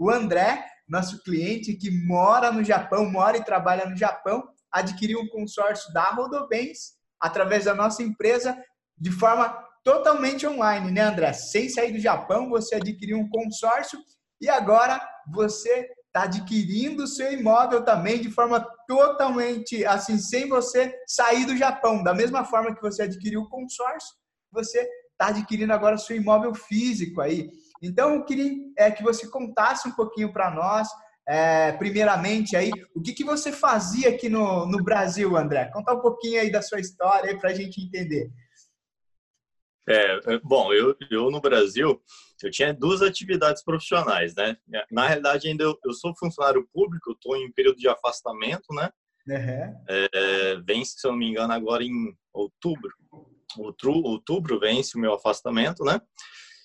o 0.00 0.08
André, 0.10 0.64
nosso 0.88 1.22
cliente 1.22 1.74
que 1.74 1.90
mora 1.90 2.50
no 2.50 2.64
Japão, 2.64 3.04
mora 3.04 3.36
e 3.36 3.44
trabalha 3.44 3.84
no 3.84 3.94
Japão, 3.94 4.42
adquiriu 4.72 5.20
um 5.20 5.28
consórcio 5.28 5.92
da 5.92 6.04
Rodobens 6.04 6.94
através 7.20 7.66
da 7.66 7.74
nossa 7.74 8.02
empresa 8.02 8.56
de 8.96 9.10
forma 9.10 9.46
totalmente 9.84 10.46
online, 10.46 10.90
né, 10.90 11.02
André? 11.02 11.34
Sem 11.34 11.68
sair 11.68 11.92
do 11.92 11.98
Japão, 11.98 12.48
você 12.48 12.76
adquiriu 12.76 13.18
um 13.18 13.28
consórcio 13.28 13.98
e 14.40 14.48
agora 14.48 14.98
você 15.30 15.86
está 16.06 16.22
adquirindo 16.22 17.04
o 17.04 17.06
seu 17.06 17.30
imóvel 17.30 17.84
também 17.84 18.22
de 18.22 18.30
forma 18.30 18.66
totalmente 18.88 19.84
assim, 19.84 20.16
sem 20.16 20.48
você 20.48 20.94
sair 21.06 21.44
do 21.44 21.56
Japão. 21.58 22.02
Da 22.02 22.14
mesma 22.14 22.42
forma 22.42 22.74
que 22.74 22.80
você 22.80 23.02
adquiriu 23.02 23.42
o 23.42 23.48
consórcio, 23.50 24.16
você 24.50 24.80
está 25.12 25.28
adquirindo 25.28 25.74
agora 25.74 25.96
o 25.96 25.98
seu 25.98 26.16
imóvel 26.16 26.54
físico 26.54 27.20
aí. 27.20 27.50
Então, 27.82 28.14
eu 28.14 28.24
queria 28.24 28.52
é, 28.76 28.90
que 28.90 29.02
você 29.02 29.28
contasse 29.28 29.88
um 29.88 29.92
pouquinho 29.92 30.32
para 30.32 30.50
nós, 30.50 30.88
é, 31.26 31.72
primeiramente 31.72 32.56
aí, 32.56 32.70
o 32.94 33.00
que, 33.00 33.12
que 33.12 33.24
você 33.24 33.52
fazia 33.52 34.10
aqui 34.10 34.28
no, 34.28 34.66
no 34.66 34.82
Brasil, 34.82 35.36
André? 35.36 35.70
Conta 35.72 35.94
um 35.94 36.00
pouquinho 36.00 36.40
aí 36.40 36.50
da 36.50 36.60
sua 36.60 36.80
história 36.80 37.38
para 37.38 37.50
a 37.50 37.54
gente 37.54 37.80
entender. 37.80 38.30
É, 39.88 40.34
é, 40.34 40.40
bom, 40.42 40.72
eu, 40.72 40.96
eu 41.10 41.30
no 41.30 41.40
Brasil, 41.40 42.00
eu 42.42 42.50
tinha 42.50 42.72
duas 42.72 43.02
atividades 43.02 43.62
profissionais, 43.64 44.34
né? 44.34 44.56
Na 44.90 45.06
realidade, 45.06 45.48
ainda 45.48 45.64
eu, 45.64 45.78
eu 45.84 45.92
sou 45.92 46.14
funcionário 46.16 46.68
público, 46.72 47.12
estou 47.12 47.36
em 47.36 47.50
período 47.52 47.78
de 47.78 47.88
afastamento, 47.88 48.72
né? 48.72 48.90
Uhum. 49.26 49.84
É, 49.88 50.56
vence, 50.64 50.94
se 50.96 51.06
eu 51.06 51.12
não 51.12 51.18
me 51.18 51.28
engano, 51.28 51.52
agora 51.52 51.82
em 51.84 52.16
outubro. 52.32 52.90
Outubro, 53.58 54.08
outubro 54.08 54.60
vence 54.60 54.96
o 54.96 55.00
meu 55.00 55.14
afastamento, 55.14 55.84
né? 55.84 56.00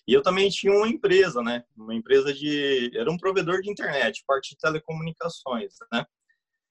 E 0.07 0.13
eu 0.13 0.21
também 0.21 0.49
tinha 0.49 0.73
uma 0.73 0.87
empresa, 0.87 1.41
né? 1.41 1.63
Uma 1.75 1.95
empresa 1.95 2.33
de... 2.33 2.91
Era 2.95 3.11
um 3.11 3.17
provedor 3.17 3.61
de 3.61 3.69
internet, 3.69 4.23
parte 4.27 4.51
de 4.51 4.57
telecomunicações, 4.57 5.73
né? 5.91 6.05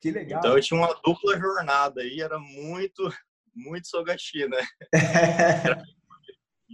Que 0.00 0.10
legal. 0.10 0.38
Então 0.38 0.56
eu 0.56 0.62
tinha 0.62 0.78
uma 0.78 0.94
dupla 1.04 1.38
jornada 1.38 2.02
aí, 2.02 2.20
era 2.20 2.38
muito, 2.38 3.12
muito 3.54 3.88
sogashi, 3.88 4.46
né? 4.46 4.62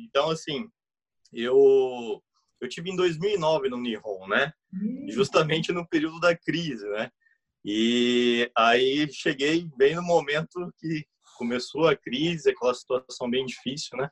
Então, 0.02 0.30
assim, 0.30 0.66
eu 1.32 2.22
eu 2.60 2.68
tive 2.68 2.90
em 2.90 2.96
2009 2.96 3.68
no 3.70 3.78
Nihon, 3.78 4.26
né? 4.28 4.52
Hum. 4.72 5.06
Justamente 5.08 5.72
no 5.72 5.88
período 5.88 6.20
da 6.20 6.36
crise, 6.36 6.86
né? 6.90 7.10
E 7.64 8.50
aí 8.56 9.10
cheguei 9.12 9.66
bem 9.76 9.94
no 9.96 10.02
momento 10.02 10.72
que 10.78 11.06
começou 11.36 11.88
a 11.88 11.96
crise, 11.96 12.50
aquela 12.50 12.74
situação 12.74 13.30
bem 13.30 13.46
difícil, 13.46 13.96
né? 13.96 14.10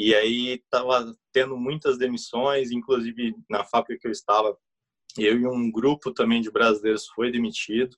E 0.00 0.14
aí 0.14 0.62
tava 0.70 1.12
tendo 1.32 1.56
muitas 1.56 1.98
demissões, 1.98 2.70
inclusive 2.70 3.34
na 3.50 3.64
fábrica 3.64 4.02
que 4.02 4.06
eu 4.06 4.12
estava, 4.12 4.56
eu 5.18 5.40
e 5.40 5.44
um 5.44 5.72
grupo 5.72 6.12
também 6.14 6.40
de 6.40 6.52
brasileiros 6.52 7.08
foi 7.08 7.32
demitido. 7.32 7.96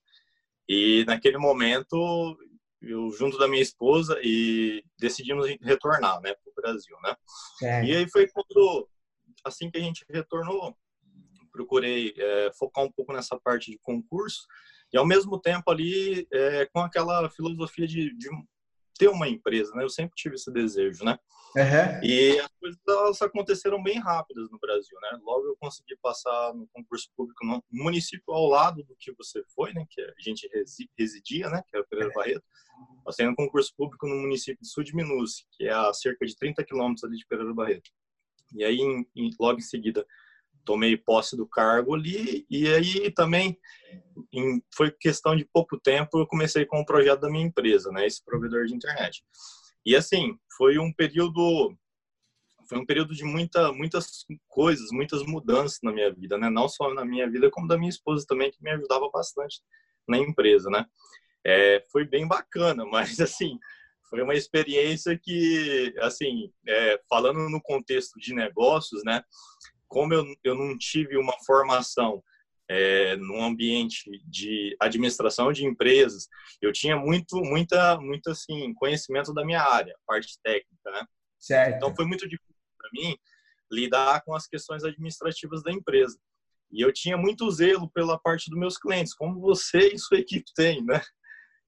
E 0.66 1.04
naquele 1.06 1.36
momento 1.36 2.38
eu 2.80 3.10
junto 3.10 3.36
da 3.36 3.46
minha 3.46 3.60
esposa 3.60 4.18
e 4.22 4.82
decidimos 4.98 5.46
retornar, 5.60 6.22
né, 6.22 6.32
para 6.32 6.50
o 6.50 6.54
Brasil, 6.54 6.96
né. 7.02 7.14
É. 7.62 7.84
E 7.84 7.96
aí 7.96 8.08
foi 8.08 8.26
quando, 8.28 8.88
assim 9.44 9.70
que 9.70 9.76
a 9.76 9.82
gente 9.82 10.02
retornou, 10.08 10.74
procurei 11.52 12.14
é, 12.16 12.50
focar 12.58 12.82
um 12.82 12.90
pouco 12.90 13.12
nessa 13.12 13.38
parte 13.38 13.70
de 13.70 13.78
concurso 13.82 14.46
e 14.90 14.96
ao 14.96 15.06
mesmo 15.06 15.38
tempo 15.38 15.70
ali 15.70 16.26
é, 16.32 16.64
com 16.72 16.80
aquela 16.80 17.28
filosofia 17.28 17.86
de, 17.86 18.16
de, 18.16 18.30
ter 19.00 19.08
uma 19.08 19.26
empresa, 19.26 19.74
né. 19.74 19.82
Eu 19.82 19.88
sempre 19.88 20.14
tive 20.14 20.34
esse 20.34 20.52
desejo, 20.52 21.02
né. 21.02 21.18
Uhum. 21.56 22.04
E 22.04 22.38
as 22.38 22.50
coisas 22.60 22.80
elas 22.86 23.22
aconteceram 23.22 23.82
bem 23.82 23.98
rápidas 23.98 24.50
no 24.50 24.58
Brasil, 24.58 24.96
né? 25.00 25.18
Logo 25.22 25.46
eu 25.46 25.56
consegui 25.58 25.96
passar 26.02 26.52
no 26.54 26.68
concurso 26.68 27.08
público 27.16 27.44
no 27.44 27.62
município 27.72 28.32
ao 28.32 28.46
lado 28.46 28.84
do 28.84 28.94
que 28.98 29.10
você 29.12 29.42
foi, 29.54 29.72
né? 29.72 29.86
Que 29.88 30.02
a 30.02 30.20
gente 30.20 30.48
residia, 30.98 31.48
né? 31.48 31.62
Que 31.66 31.76
era 31.76 31.86
Pereira 31.86 32.12
Barreto. 32.14 32.44
Passei 33.02 33.26
no 33.26 33.34
concurso 33.34 33.72
público 33.74 34.06
no 34.06 34.16
município 34.16 34.60
de 34.60 34.68
Sul 34.68 34.84
de 34.84 34.94
Minus, 34.94 35.46
que 35.52 35.64
é 35.64 35.72
a 35.72 35.92
cerca 35.94 36.27
de 36.27 36.36
30 36.36 36.62
quilômetros 36.62 37.05
ali 37.05 37.16
de 37.16 37.27
Pereira 37.27 37.55
Barreto. 37.55 37.90
E 38.55 38.62
aí, 38.62 38.77
em, 38.77 39.06
em, 39.16 39.30
logo 39.40 39.58
em 39.58 39.62
seguida, 39.62 40.06
tomei 40.64 40.96
posse 40.96 41.36
do 41.36 41.46
cargo 41.46 41.94
ali. 41.94 42.46
E 42.50 42.68
aí 42.68 43.10
também 43.10 43.58
em, 44.32 44.62
foi 44.74 44.90
questão 44.90 45.36
de 45.36 45.44
pouco 45.44 45.78
tempo 45.78 46.18
eu 46.18 46.26
comecei 46.26 46.64
com 46.64 46.80
o 46.80 46.86
projeto 46.86 47.20
da 47.20 47.30
minha 47.30 47.46
empresa, 47.46 47.90
né? 47.90 48.06
Esse 48.06 48.24
provedor 48.24 48.66
de 48.66 48.74
internet. 48.74 49.22
E 49.84 49.96
assim, 49.96 50.36
foi 50.56 50.78
um 50.78 50.92
período 50.92 51.74
foi 52.68 52.78
um 52.78 52.86
período 52.86 53.12
de 53.12 53.24
muita, 53.24 53.72
muitas 53.72 54.24
coisas, 54.46 54.92
muitas 54.92 55.24
mudanças 55.24 55.80
na 55.82 55.90
minha 55.90 56.12
vida, 56.14 56.38
né? 56.38 56.48
Não 56.48 56.68
só 56.68 56.94
na 56.94 57.04
minha 57.04 57.28
vida, 57.28 57.50
como 57.50 57.66
da 57.66 57.77
minha 57.77 57.90
esposa 57.90 58.24
também, 58.28 58.48
que 58.52 58.62
me 58.62 58.70
ajudava 58.70 59.10
bastante 59.10 59.60
na 60.06 60.16
empresa, 60.16 60.70
né? 60.70 60.86
É, 61.44 61.84
foi 61.90 62.04
bem 62.04 62.28
bacana, 62.28 62.84
mas 62.86 63.18
assim, 63.18 63.58
foi 64.08 64.22
uma 64.22 64.34
experiência 64.34 65.18
que, 65.18 65.92
assim, 65.98 66.52
é, 66.68 67.00
falando 67.08 67.48
no 67.48 67.60
contexto 67.60 68.20
de 68.20 68.32
negócios, 68.34 69.02
né? 69.04 69.20
Como 69.90 70.14
eu, 70.14 70.24
eu 70.45 70.55
não 70.55 70.78
tive 70.78 71.18
uma 71.18 71.34
formação 71.45 72.23
é, 72.70 73.17
num 73.17 73.42
ambiente 73.42 74.08
de 74.24 74.77
administração 74.78 75.52
de 75.52 75.67
empresas, 75.67 76.28
eu 76.62 76.73
tinha 76.73 76.96
muito, 76.96 77.36
muita, 77.42 78.01
muito 78.01 78.30
assim 78.30 78.73
conhecimento 78.74 79.34
da 79.34 79.45
minha 79.45 79.61
área, 79.61 79.92
parte 80.06 80.39
técnica, 80.40 80.90
né? 80.92 81.05
Certo. 81.36 81.77
Então 81.77 81.95
foi 81.96 82.06
muito 82.06 82.28
difícil 82.28 82.55
para 82.78 82.89
mim 82.92 83.18
lidar 83.70 84.23
com 84.23 84.34
as 84.34 84.46
questões 84.46 84.84
administrativas 84.84 85.64
da 85.64 85.73
empresa. 85.73 86.17
E 86.70 86.80
eu 86.80 86.92
tinha 86.92 87.17
muito 87.17 87.51
zelo 87.51 87.90
pela 87.90 88.17
parte 88.17 88.48
dos 88.48 88.58
meus 88.58 88.78
clientes, 88.78 89.14
como 89.14 89.40
você 89.40 89.89
e 89.92 89.98
sua 89.98 90.18
equipe 90.18 90.52
têm, 90.55 90.84
né? 90.84 91.01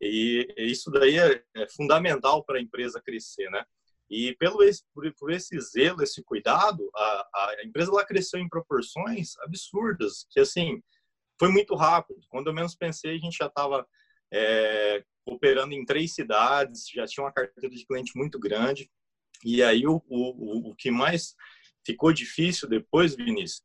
E 0.00 0.46
isso 0.58 0.88
daí 0.90 1.18
é, 1.18 1.42
é 1.56 1.68
fundamental 1.68 2.44
para 2.44 2.58
a 2.58 2.62
empresa 2.62 3.02
crescer, 3.04 3.50
né? 3.50 3.64
E 4.12 4.36
pelo 4.36 4.62
esse, 4.62 4.84
por, 4.92 5.10
por, 5.14 5.32
esse 5.32 5.58
zelo, 5.58 6.02
esse 6.02 6.22
cuidado, 6.22 6.86
a, 6.94 7.28
a 7.34 7.64
empresa 7.64 7.90
lá 7.90 8.04
cresceu 8.04 8.38
em 8.38 8.48
proporções 8.48 9.38
absurdas, 9.38 10.26
que 10.30 10.38
assim, 10.38 10.82
foi 11.38 11.50
muito 11.50 11.74
rápido. 11.74 12.20
Quando 12.28 12.48
eu 12.48 12.52
menos 12.52 12.74
pensei, 12.74 13.16
a 13.16 13.18
gente 13.18 13.38
já 13.38 13.46
estava 13.46 13.88
é, 14.30 15.02
operando 15.24 15.72
em 15.72 15.82
três 15.86 16.14
cidades, 16.14 16.90
já 16.94 17.06
tinha 17.06 17.24
uma 17.24 17.32
carteira 17.32 17.74
de 17.74 17.86
cliente 17.86 18.12
muito 18.14 18.38
grande. 18.38 18.90
E 19.42 19.62
aí 19.62 19.86
o, 19.86 20.02
o, 20.06 20.70
o 20.70 20.74
que 20.76 20.90
mais 20.90 21.34
ficou 21.82 22.12
difícil 22.12 22.68
depois, 22.68 23.16
Vinícius, 23.16 23.62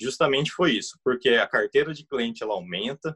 justamente 0.00 0.50
foi 0.50 0.72
isso, 0.72 0.98
porque 1.04 1.28
a 1.28 1.46
carteira 1.46 1.92
de 1.92 2.06
cliente 2.06 2.42
ela 2.42 2.54
aumenta 2.54 3.14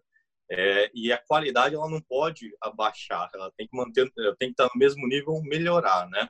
é, 0.50 0.91
e 0.94 1.11
a 1.11 1.17
qualidade 1.17 1.75
ela 1.75 1.89
não 1.89 2.03
pode 2.03 2.55
abaixar, 2.61 3.31
ela 3.33 3.50
tem 3.56 3.67
que 3.67 3.75
manter, 3.75 4.12
tem 4.39 4.49
que 4.49 4.53
estar 4.53 4.65
no 4.65 4.78
mesmo 4.78 5.09
nível, 5.09 5.41
melhorar, 5.43 6.06
né? 6.11 6.28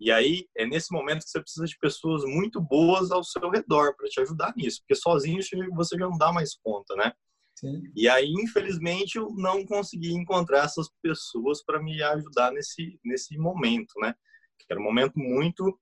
E 0.00 0.10
aí 0.10 0.46
é 0.56 0.66
nesse 0.66 0.92
momento 0.92 1.24
que 1.24 1.30
você 1.30 1.40
precisa 1.40 1.66
de 1.66 1.78
pessoas 1.78 2.24
muito 2.24 2.60
boas 2.60 3.10
ao 3.10 3.22
seu 3.22 3.48
redor 3.48 3.94
para 3.96 4.08
te 4.08 4.20
ajudar 4.20 4.52
nisso, 4.56 4.80
porque 4.80 4.94
sozinho 4.94 5.40
você 5.74 5.96
já 5.96 6.08
não 6.08 6.18
dá 6.18 6.32
mais 6.32 6.56
conta, 6.56 6.94
né? 6.96 7.12
Sim. 7.54 7.82
E 7.94 8.08
aí, 8.08 8.32
infelizmente, 8.32 9.16
eu 9.16 9.30
não 9.36 9.64
consegui 9.64 10.12
encontrar 10.12 10.64
essas 10.64 10.88
pessoas 11.00 11.64
para 11.64 11.80
me 11.82 12.02
ajudar 12.02 12.52
nesse 12.52 12.98
nesse 13.04 13.38
momento, 13.38 13.92
né? 14.00 14.14
Que 14.58 14.66
era 14.70 14.80
um 14.80 14.84
momento 14.84 15.18
muito 15.18 15.78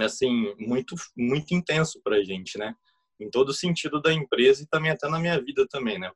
assim, 0.00 0.54
muito 0.58 0.94
muito 1.16 1.54
intenso 1.54 2.00
para 2.02 2.16
a 2.16 2.24
gente, 2.24 2.58
né? 2.58 2.74
Em 3.20 3.30
todo 3.30 3.54
sentido 3.54 4.00
da 4.00 4.12
empresa 4.12 4.62
e 4.62 4.66
também 4.66 4.90
até 4.90 5.08
na 5.08 5.18
minha 5.18 5.40
vida 5.40 5.66
também, 5.70 5.98
né? 5.98 6.10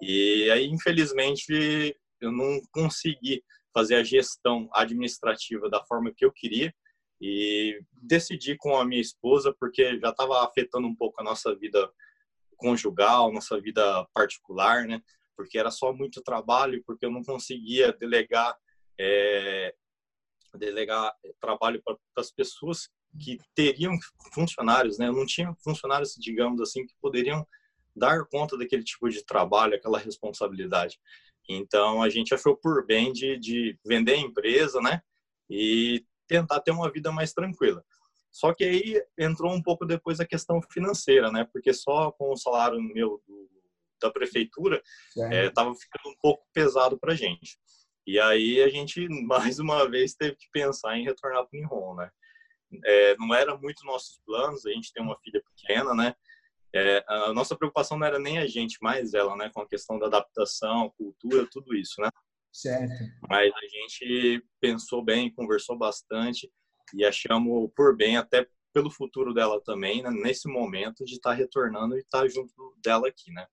E 0.00 0.50
aí, 0.50 0.66
infelizmente, 0.66 1.94
eu 2.20 2.32
não 2.32 2.60
consegui 2.72 3.42
fazer 3.72 3.96
a 3.96 4.04
gestão 4.04 4.68
administrativa 4.72 5.68
da 5.68 5.84
forma 5.84 6.12
que 6.14 6.24
eu 6.24 6.32
queria 6.32 6.74
e 7.20 7.80
decidi 7.92 8.56
com 8.56 8.76
a 8.76 8.84
minha 8.84 9.00
esposa 9.00 9.54
porque 9.58 9.98
já 9.98 10.10
estava 10.10 10.44
afetando 10.44 10.86
um 10.86 10.94
pouco 10.94 11.20
a 11.20 11.24
nossa 11.24 11.54
vida 11.56 11.90
conjugal, 12.56 13.32
nossa 13.32 13.60
vida 13.60 14.06
particular, 14.14 14.86
né? 14.86 15.00
Porque 15.36 15.58
era 15.58 15.70
só 15.70 15.92
muito 15.92 16.22
trabalho, 16.22 16.82
porque 16.86 17.06
eu 17.06 17.10
não 17.10 17.22
conseguia 17.22 17.92
delegar 17.92 18.56
é, 18.98 19.74
delegar 20.54 21.12
trabalho 21.40 21.80
para 21.84 21.96
as 22.16 22.32
pessoas 22.32 22.88
que 23.20 23.38
teriam 23.54 23.96
funcionários, 24.32 24.98
né? 24.98 25.08
Eu 25.08 25.12
não 25.12 25.26
tinha 25.26 25.54
funcionários, 25.62 26.14
digamos 26.18 26.60
assim, 26.60 26.86
que 26.86 26.94
poderiam 27.00 27.46
dar 27.94 28.24
conta 28.26 28.56
daquele 28.56 28.84
tipo 28.84 29.08
de 29.08 29.24
trabalho, 29.24 29.74
aquela 29.74 29.98
responsabilidade. 29.98 30.98
Então 31.48 32.02
a 32.02 32.08
gente 32.10 32.34
achou 32.34 32.56
por 32.56 32.84
bem 32.86 33.12
de, 33.12 33.38
de 33.38 33.78
vender 33.84 34.14
a 34.14 34.18
empresa, 34.18 34.80
né? 34.80 35.00
E 35.48 36.04
tentar 36.26 36.60
ter 36.60 36.70
uma 36.70 36.90
vida 36.90 37.10
mais 37.10 37.32
tranquila. 37.32 37.82
Só 38.30 38.52
que 38.52 38.62
aí 38.62 39.02
entrou 39.18 39.52
um 39.52 39.62
pouco 39.62 39.86
depois 39.86 40.20
a 40.20 40.26
questão 40.26 40.60
financeira, 40.70 41.32
né? 41.32 41.48
Porque 41.50 41.72
só 41.72 42.12
com 42.12 42.30
o 42.30 42.36
salário 42.36 42.80
meu 42.80 43.22
do, 43.26 43.48
da 44.00 44.10
prefeitura 44.10 44.82
estava 45.16 45.70
é, 45.70 45.74
ficando 45.74 46.12
um 46.12 46.16
pouco 46.20 46.46
pesado 46.52 46.98
para 46.98 47.14
gente. 47.14 47.58
E 48.06 48.18
aí 48.20 48.62
a 48.62 48.68
gente 48.68 49.08
mais 49.26 49.58
uma 49.58 49.88
vez 49.88 50.14
teve 50.14 50.36
que 50.36 50.48
pensar 50.52 50.96
em 50.96 51.04
retornar 51.04 51.46
para 51.46 51.58
o 51.58 51.60
Nihon, 51.60 51.94
né? 51.94 52.10
É, 52.84 53.16
não 53.16 53.34
era 53.34 53.56
muito 53.56 53.84
nossos 53.86 54.20
planos. 54.26 54.66
A 54.66 54.70
gente 54.70 54.92
tem 54.92 55.02
uma 55.02 55.18
filha 55.20 55.42
pequena, 55.42 55.94
né? 55.94 56.14
É, 56.74 57.04
a 57.08 57.32
nossa 57.32 57.56
preocupação 57.56 57.98
não 57.98 58.06
era 58.06 58.18
nem 58.18 58.38
a 58.38 58.46
gente, 58.46 58.78
mais 58.82 59.14
ela, 59.14 59.36
né? 59.36 59.50
Com 59.52 59.62
a 59.62 59.68
questão 59.68 59.98
da 59.98 60.06
adaptação, 60.06 60.92
cultura, 60.96 61.48
tudo 61.50 61.74
isso, 61.74 62.00
né? 62.00 62.10
Certo. 62.52 62.92
Mas 63.28 63.52
a 63.54 63.66
gente 63.66 64.44
pensou 64.60 65.02
bem, 65.02 65.32
conversou 65.32 65.76
bastante 65.76 66.50
e 66.94 67.04
achamos 67.04 67.70
por 67.76 67.96
bem, 67.96 68.16
até 68.16 68.46
pelo 68.72 68.90
futuro 68.90 69.32
dela 69.32 69.60
também, 69.62 70.02
né? 70.02 70.10
nesse 70.10 70.48
momento 70.48 71.04
de 71.04 71.14
estar 71.14 71.30
tá 71.30 71.36
retornando 71.36 71.96
e 71.96 72.00
estar 72.00 72.22
tá 72.22 72.28
junto 72.28 72.52
dela 72.82 73.08
aqui, 73.08 73.30
né? 73.32 73.46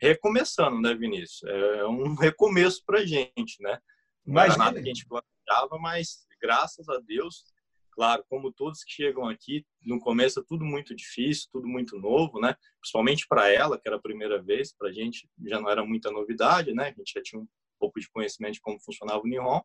Recomeçando, 0.00 0.80
né, 0.80 0.94
Vinícius? 0.94 1.42
É 1.44 1.86
um 1.86 2.14
recomeço 2.16 2.82
para 2.84 3.00
a 3.00 3.06
gente, 3.06 3.60
né? 3.60 3.78
Não 4.24 4.40
era 4.40 4.56
nada 4.56 4.82
que 4.82 4.88
a 4.88 4.94
gente 4.94 5.06
planejava, 5.06 5.78
mas 5.78 6.26
graças 6.40 6.88
a 6.88 6.98
Deus, 7.00 7.44
claro, 7.90 8.24
como 8.28 8.52
todos 8.52 8.82
que 8.84 8.92
chegam 8.92 9.28
aqui, 9.28 9.66
no 9.82 9.98
começo 9.98 10.40
é 10.40 10.44
tudo 10.46 10.64
muito 10.64 10.94
difícil, 10.94 11.48
tudo 11.52 11.66
muito 11.66 11.98
novo, 11.98 12.40
né? 12.40 12.56
Principalmente 12.80 13.26
para 13.28 13.48
ela, 13.48 13.78
que 13.78 13.88
era 13.88 13.96
a 13.96 14.00
primeira 14.00 14.42
vez, 14.42 14.72
para 14.72 14.88
a 14.88 14.92
gente 14.92 15.28
já 15.46 15.60
não 15.60 15.68
era 15.68 15.84
muita 15.84 16.10
novidade, 16.10 16.72
né? 16.72 16.88
A 16.88 16.92
gente 16.92 17.12
já 17.14 17.22
tinha 17.22 17.40
um 17.40 17.48
pouco 17.78 18.00
de 18.00 18.10
conhecimento 18.10 18.54
de 18.54 18.60
como 18.60 18.80
funcionava 18.80 19.20
o 19.20 19.26
Nihon, 19.26 19.60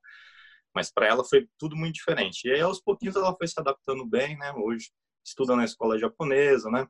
mas 0.74 0.92
para 0.92 1.08
ela 1.08 1.24
foi 1.24 1.48
tudo 1.58 1.76
muito 1.76 1.96
diferente. 1.96 2.48
E 2.48 2.52
aí, 2.52 2.62
aos 2.62 2.82
pouquinhos, 2.82 3.16
ela 3.16 3.36
foi 3.36 3.48
se 3.48 3.60
adaptando 3.60 4.06
bem, 4.06 4.38
né? 4.38 4.52
Hoje 4.54 4.92
estuda 5.24 5.56
na 5.56 5.66
escola 5.66 5.98
japonesa, 5.98 6.70
né? 6.70 6.88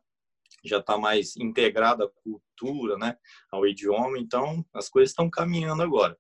Já 0.64 0.80
está 0.80 0.98
mais 0.98 1.36
integrada 1.38 2.06
à 2.06 2.10
cultura, 2.10 2.98
né? 2.98 3.18
Ao 3.52 3.66
idioma, 3.68 4.18
então 4.18 4.66
as 4.74 4.90
coisas 4.90 5.12
estão 5.12 5.30
caminhando 5.30 5.84
agora. 5.84 6.18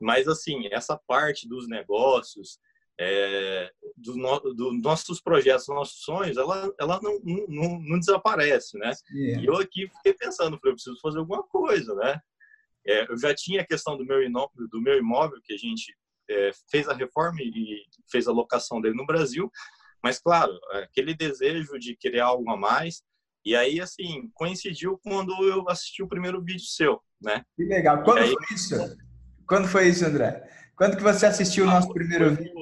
Mas, 0.00 0.28
assim, 0.28 0.68
essa 0.72 0.96
parte 1.06 1.46
dos 1.48 1.68
negócios, 1.68 2.58
é, 3.02 3.72
dos 3.96 4.14
no, 4.14 4.38
do 4.52 4.72
nossos 4.74 5.22
projetos, 5.22 5.66
nossos 5.68 6.02
sonhos, 6.02 6.36
ela, 6.36 6.70
ela 6.78 7.00
não, 7.02 7.18
não, 7.48 7.80
não 7.80 7.98
desaparece, 7.98 8.78
né? 8.78 8.92
Yeah. 9.10 9.42
E 9.42 9.46
eu 9.46 9.56
aqui 9.56 9.88
fiquei 9.96 10.12
pensando, 10.12 10.58
falei, 10.58 10.72
eu 10.72 10.74
preciso 10.74 11.00
fazer 11.00 11.18
alguma 11.18 11.42
coisa, 11.44 11.94
né? 11.94 12.20
É, 12.86 13.10
eu 13.10 13.18
já 13.18 13.34
tinha 13.34 13.62
a 13.62 13.66
questão 13.66 13.96
do 13.96 14.04
meu, 14.04 14.22
imóvel, 14.22 14.68
do 14.70 14.82
meu 14.82 14.98
imóvel, 14.98 15.40
que 15.42 15.54
a 15.54 15.56
gente 15.56 15.96
é, 16.28 16.50
fez 16.70 16.88
a 16.88 16.94
reforma 16.94 17.40
e 17.40 17.82
fez 18.10 18.28
a 18.28 18.32
locação 18.32 18.82
dele 18.82 18.94
no 18.94 19.06
Brasil, 19.06 19.50
mas, 20.02 20.18
claro, 20.18 20.52
aquele 20.82 21.14
desejo 21.14 21.78
de 21.78 21.96
querer 21.96 22.20
algo 22.20 22.50
a 22.50 22.56
mais. 22.56 23.02
E 23.44 23.56
aí, 23.56 23.80
assim, 23.80 24.30
coincidiu 24.34 24.98
quando 25.02 25.32
eu 25.44 25.66
assisti 25.70 26.02
o 26.02 26.08
primeiro 26.08 26.42
vídeo 26.42 26.66
seu, 26.66 27.00
né? 27.20 27.42
Que 27.56 27.64
legal. 27.64 28.02
Quando 28.02 28.18
aí, 28.18 28.32
foi 28.32 28.56
isso? 28.56 28.74
Quando 29.46 29.68
foi 29.68 29.88
isso, 29.88 30.04
André? 30.04 30.42
Quando 30.76 30.96
que 30.96 31.02
você 31.02 31.26
assistiu 31.26 31.64
o 31.64 31.66
nosso 31.66 31.92
primeiro 31.92 32.34
vídeo? 32.34 32.59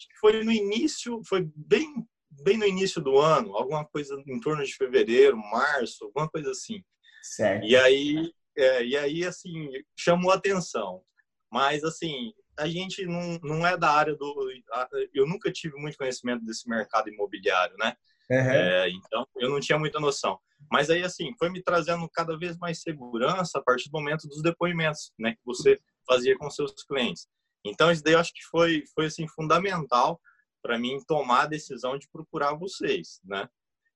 Acho 0.00 0.08
que 0.08 0.18
foi 0.18 0.42
no 0.42 0.50
início, 0.50 1.20
foi 1.28 1.46
bem, 1.54 2.06
bem 2.42 2.56
no 2.56 2.66
início 2.66 3.02
do 3.02 3.18
ano, 3.18 3.54
alguma 3.54 3.84
coisa 3.84 4.20
em 4.26 4.40
torno 4.40 4.64
de 4.64 4.74
fevereiro, 4.74 5.36
março, 5.36 6.04
alguma 6.06 6.28
coisa 6.28 6.50
assim. 6.50 6.82
Certo. 7.22 7.66
E 7.66 7.76
aí 7.76 8.32
é, 8.56 8.84
e 8.84 8.96
aí, 8.96 9.24
assim, 9.24 9.70
chamou 9.96 10.30
atenção. 10.30 11.02
Mas, 11.50 11.82
assim, 11.84 12.32
a 12.58 12.68
gente 12.68 13.06
não, 13.06 13.38
não 13.42 13.66
é 13.66 13.76
da 13.76 13.90
área 13.90 14.14
do. 14.14 14.50
Eu 15.14 15.26
nunca 15.26 15.50
tive 15.50 15.76
muito 15.76 15.96
conhecimento 15.96 16.44
desse 16.44 16.68
mercado 16.68 17.08
imobiliário, 17.08 17.76
né? 17.78 17.94
Uhum. 18.30 18.36
É, 18.36 18.90
então, 18.90 19.26
eu 19.36 19.48
não 19.48 19.58
tinha 19.58 19.78
muita 19.78 19.98
noção. 19.98 20.38
Mas 20.70 20.90
aí, 20.90 21.02
assim, 21.02 21.32
foi 21.38 21.48
me 21.50 21.62
trazendo 21.62 22.08
cada 22.10 22.38
vez 22.38 22.56
mais 22.58 22.82
segurança 22.82 23.58
a 23.58 23.62
partir 23.62 23.88
do 23.90 23.98
momento 23.98 24.28
dos 24.28 24.42
depoimentos, 24.42 25.12
né? 25.18 25.32
Que 25.32 25.44
você 25.44 25.80
fazia 26.06 26.36
com 26.36 26.50
seus 26.50 26.72
clientes. 26.84 27.26
Então, 27.64 27.90
isso 27.90 28.02
daí 28.02 28.14
eu 28.14 28.18
acho 28.18 28.32
que 28.32 28.42
foi, 28.50 28.84
foi 28.94 29.06
assim, 29.06 29.26
fundamental 29.28 30.20
para 30.62 30.78
mim 30.78 30.98
tomar 31.06 31.42
a 31.42 31.46
decisão 31.46 31.98
de 31.98 32.08
procurar 32.08 32.54
vocês, 32.54 33.20
né? 33.24 33.48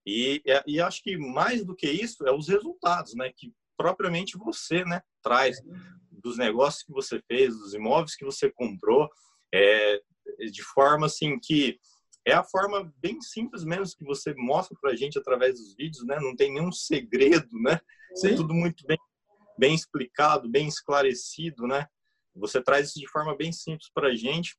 E, 0.07 0.43
e 0.67 0.81
acho 0.81 1.03
que 1.03 1.17
mais 1.17 1.65
do 1.65 1.75
que 1.75 1.91
isso 1.91 2.27
é 2.27 2.33
os 2.33 2.49
resultados, 2.49 3.15
né? 3.15 3.33
Que 3.35 3.53
propriamente 3.77 4.37
você, 4.37 4.85
né, 4.85 5.03
traz 5.23 5.59
dos 6.11 6.39
negócios 6.39 6.83
que 6.83 6.93
você 6.93 7.21
fez, 7.27 7.57
dos 7.57 7.75
imóveis 7.75 8.17
que 8.17 8.25
você 8.25 8.51
comprou, 8.51 9.09
é, 9.53 10.01
de 10.51 10.63
forma 10.63 11.07
assim 11.07 11.39
que 11.39 11.79
é 12.27 12.33
a 12.33 12.43
forma 12.43 12.93
bem 12.99 13.21
simples 13.21 13.65
mesmo 13.65 13.97
que 13.99 14.05
você 14.05 14.35
mostra 14.35 14.77
para 14.81 14.93
a 14.93 14.97
gente 14.97 15.19
através 15.19 15.59
dos 15.59 15.75
vídeos, 15.75 16.05
né? 16.07 16.19
Não 16.21 16.35
tem 16.35 16.53
nenhum 16.53 16.73
segredo, 16.73 17.59
né? 17.61 17.79
Sim. 18.15 18.29
É 18.29 18.37
tudo 18.37 18.55
muito 18.55 18.87
bem, 18.87 18.99
bem 19.59 19.75
explicado, 19.75 20.49
bem 20.49 20.67
esclarecido, 20.67 21.67
né? 21.67 21.87
Você 22.35 22.63
traz 22.63 22.89
isso 22.89 23.01
de 23.01 23.09
forma 23.09 23.37
bem 23.37 23.53
simples 23.53 23.91
para 23.93 24.09
a 24.09 24.15
gente. 24.15 24.57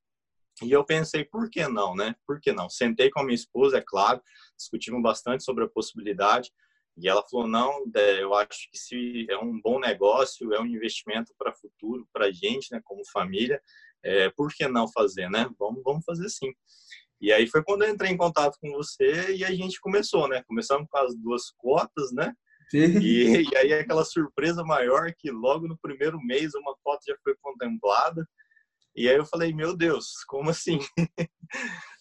E 0.63 0.71
eu 0.71 0.85
pensei, 0.85 1.25
por 1.25 1.49
que 1.49 1.67
não, 1.67 1.95
né? 1.95 2.15
Por 2.25 2.39
que 2.39 2.53
não? 2.53 2.69
Sentei 2.69 3.09
com 3.09 3.19
a 3.19 3.23
minha 3.23 3.35
esposa, 3.35 3.77
é 3.77 3.83
claro, 3.85 4.21
discutimos 4.57 5.01
bastante 5.01 5.43
sobre 5.43 5.65
a 5.65 5.69
possibilidade. 5.69 6.51
E 6.97 7.09
ela 7.09 7.23
falou: 7.29 7.47
não, 7.47 7.83
eu 7.93 8.33
acho 8.33 8.69
que 8.71 8.77
se 8.77 9.27
é 9.29 9.37
um 9.37 9.59
bom 9.59 9.79
negócio, 9.79 10.53
é 10.53 10.61
um 10.61 10.65
investimento 10.65 11.33
para 11.37 11.51
o 11.51 11.55
futuro, 11.55 12.07
para 12.13 12.27
a 12.27 12.31
gente, 12.31 12.71
né, 12.71 12.79
como 12.83 13.01
família, 13.11 13.61
é, 14.01 14.29
por 14.29 14.53
que 14.53 14.67
não 14.67 14.87
fazer, 14.87 15.29
né? 15.29 15.49
Vamos, 15.59 15.83
vamos 15.83 16.05
fazer 16.05 16.29
sim. 16.29 16.53
E 17.19 17.31
aí 17.31 17.47
foi 17.47 17.63
quando 17.63 17.83
eu 17.83 17.89
entrei 17.89 18.11
em 18.11 18.17
contato 18.17 18.57
com 18.61 18.71
você 18.71 19.35
e 19.35 19.43
a 19.43 19.51
gente 19.51 19.79
começou, 19.79 20.27
né? 20.27 20.43
Começamos 20.47 20.87
com 20.89 20.97
as 20.97 21.15
duas 21.15 21.51
cotas, 21.57 22.11
né? 22.13 22.33
E, 22.73 23.43
e, 23.43 23.57
aí 23.57 23.73
aquela 23.73 24.03
surpresa 24.03 24.63
maior 24.63 25.13
que 25.17 25.31
logo 25.31 25.67
no 25.67 25.77
primeiro 25.77 26.19
mês 26.19 26.53
uma 26.55 26.75
cota 26.83 27.03
já 27.07 27.15
foi 27.23 27.35
contemplada. 27.41 28.27
E 28.95 29.09
aí 29.09 29.15
eu 29.15 29.25
falei, 29.25 29.53
meu 29.53 29.75
Deus, 29.75 30.23
como 30.27 30.49
assim? 30.49 30.79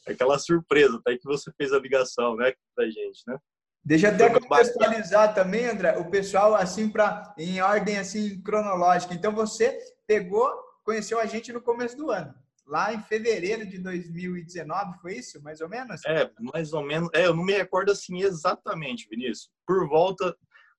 aquela 0.06 0.38
surpresa, 0.38 0.96
até 0.96 1.16
que 1.16 1.24
você 1.24 1.50
fez 1.56 1.72
a 1.72 1.78
ligação, 1.78 2.36
né, 2.36 2.52
pra 2.74 2.86
gente, 2.86 3.22
né? 3.26 3.36
Deixa 3.84 4.08
eu 4.08 4.14
até 4.14 4.30
contextualizar 4.30 5.34
também, 5.34 5.66
André, 5.66 5.98
o 5.98 6.08
pessoal 6.10 6.54
assim 6.54 6.88
para 6.88 7.34
em 7.36 7.60
ordem 7.60 7.98
assim 7.98 8.40
cronológica. 8.40 9.12
Então 9.12 9.34
você 9.34 9.78
pegou, 10.06 10.50
conheceu 10.82 11.20
a 11.20 11.26
gente 11.26 11.52
no 11.52 11.60
começo 11.60 11.94
do 11.94 12.10
ano, 12.10 12.34
lá 12.66 12.94
em 12.94 13.02
fevereiro 13.02 13.66
de 13.66 13.78
2019, 13.78 14.98
foi 15.00 15.16
isso, 15.16 15.42
mais 15.42 15.60
ou 15.60 15.68
menos? 15.68 16.00
É, 16.06 16.30
mais 16.38 16.72
ou 16.72 16.82
menos. 16.82 17.10
É, 17.12 17.26
eu 17.26 17.36
não 17.36 17.44
me 17.44 17.52
recordo 17.52 17.92
assim 17.92 18.22
exatamente, 18.22 19.06
Vinícius. 19.10 19.50
Por 19.66 19.86
volta 19.86 20.34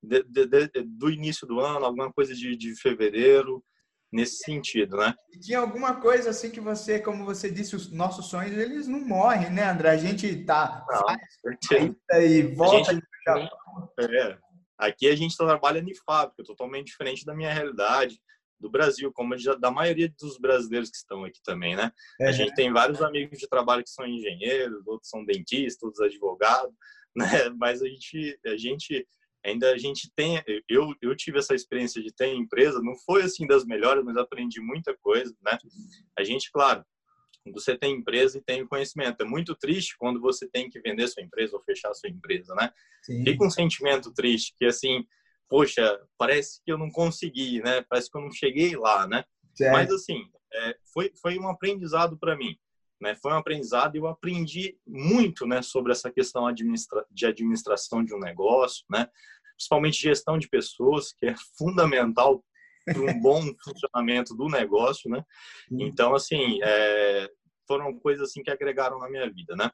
de, 0.06 0.24
de, 0.48 0.84
do 0.84 1.10
início 1.10 1.46
do 1.48 1.60
ano, 1.60 1.86
alguma 1.86 2.12
coisa 2.12 2.34
de, 2.34 2.56
de 2.56 2.76
fevereiro 2.80 3.64
nesse 4.12 4.38
sentido, 4.38 4.98
né? 4.98 5.14
E 5.34 5.40
tinha 5.40 5.60
alguma 5.60 6.00
coisa 6.00 6.30
assim 6.30 6.50
que 6.50 6.62
você, 6.62 7.00
como 7.00 7.26
você 7.26 7.52
disse, 7.52 7.76
os 7.76 7.92
nossos 7.92 8.28
sonhos 8.28 8.58
eles 8.58 8.88
não 8.88 9.02
morrem, 9.02 9.50
né, 9.52 9.70
André? 9.70 9.90
A 9.90 9.98
gente 9.98 10.46
tá 10.46 10.86
não, 10.90 12.22
e 12.22 12.44
volta 12.44 12.94
gente, 12.94 13.04
é, 14.00 14.38
aqui 14.78 15.08
a 15.10 15.16
gente 15.16 15.36
trabalha 15.36 15.80
em 15.80 15.96
fábrica, 16.06 16.44
totalmente 16.44 16.88
diferente 16.88 17.26
da 17.26 17.36
minha 17.36 17.54
realidade 17.54 18.20
do 18.60 18.70
Brasil, 18.70 19.12
como 19.12 19.38
já, 19.38 19.54
da 19.56 19.70
maioria 19.70 20.12
dos 20.20 20.38
brasileiros 20.38 20.90
que 20.90 20.98
estão 20.98 21.26
aqui 21.26 21.42
também, 21.44 21.76
né? 21.76 21.92
É. 22.22 22.30
A 22.30 22.32
gente 22.32 22.54
tem 22.56 22.72
vários 22.72 23.02
amigos 23.02 23.38
de 23.38 23.48
trabalho 23.48 23.84
que 23.84 23.90
são 23.90 24.08
engenheiros, 24.08 24.88
outros 24.88 25.10
são 25.10 25.26
dentistas, 25.26 25.84
outros 25.84 26.02
advogados, 26.02 26.74
né? 27.16 27.50
Mas 27.58 27.82
a 27.82 27.88
gente, 27.88 28.40
a 28.46 28.56
gente 28.56 29.06
ainda 29.46 29.72
a 29.72 29.78
gente 29.78 30.12
tem 30.16 30.42
eu, 30.68 30.94
eu 31.02 31.16
tive 31.16 31.38
essa 31.38 31.54
experiência 31.54 32.02
de 32.02 32.12
ter 32.12 32.34
empresa 32.34 32.82
não 32.82 32.96
foi 32.98 33.24
assim 33.24 33.46
das 33.46 33.64
melhores 33.64 34.04
mas 34.04 34.18
aprendi 34.18 34.60
muita 34.60 34.96
coisa 34.98 35.34
né? 35.44 35.58
A 36.18 36.24
gente 36.24 36.52
claro 36.52 36.84
você 37.54 37.78
tem 37.78 37.98
empresa 37.98 38.40
e 38.40 38.42
tem 38.42 38.64
o 38.64 38.68
conhecimento 38.68 39.22
é 39.22 39.26
muito 39.26 39.56
triste 39.56 39.96
quando 39.98 40.20
você 40.20 40.48
tem 40.50 40.70
que 40.70 40.82
vender 40.82 41.08
sua 41.08 41.24
empresa 41.24 41.56
ou 41.56 41.62
fechar 41.62 41.94
sua 41.94 42.10
empresa 42.10 42.54
né? 42.56 42.72
Sim. 43.04 43.24
fica 43.24 43.46
um 43.46 43.52
sentimento 43.52 44.12
triste 44.14 44.54
que 44.58 44.66
assim 44.66 45.06
poxa 45.48 46.00
parece 46.18 46.60
que 46.66 46.72
eu 46.72 46.78
não 46.78 46.90
consegui 46.90 47.62
né? 47.62 47.86
Parece 47.88 48.10
que 48.10 48.18
eu 48.18 48.22
não 48.22 48.32
cheguei 48.32 48.76
lá 48.76 49.08
né? 49.08 49.24
Certo. 49.54 49.74
mas 49.74 49.92
assim 49.92 50.22
é, 50.54 50.76
foi 50.92 51.12
foi 51.22 51.38
um 51.38 51.48
aprendizado 51.48 52.18
para 52.18 52.36
mim 52.36 52.58
né? 53.02 53.16
Foi 53.16 53.32
um 53.32 53.38
aprendizado 53.38 53.96
e 53.96 54.00
eu 54.00 54.08
aprendi 54.08 54.78
muito, 54.88 55.46
né, 55.46 55.62
sobre 55.62 55.92
essa 55.92 56.12
questão 56.12 56.48
administra 56.48 57.06
de 57.12 57.26
administração 57.26 58.04
de 58.04 58.14
um 58.14 58.20
negócio, 58.20 58.86
né? 58.90 59.08
principalmente 59.56 60.02
gestão 60.02 60.38
de 60.38 60.48
pessoas, 60.48 61.14
que 61.14 61.28
é 61.28 61.36
fundamental 61.58 62.44
para 62.86 63.02
um 63.02 63.20
bom 63.20 63.42
funcionamento 63.64 64.36
do 64.36 64.48
negócio, 64.48 65.10
né? 65.10 65.24
Então, 65.72 66.14
assim, 66.14 66.60
é, 66.62 67.30
foram 67.68 67.98
coisas 68.00 68.30
assim 68.30 68.44
que 68.44 68.52
agregaram 68.52 69.00
na 69.00 69.10
minha 69.10 69.30
vida, 69.32 69.56
né? 69.56 69.72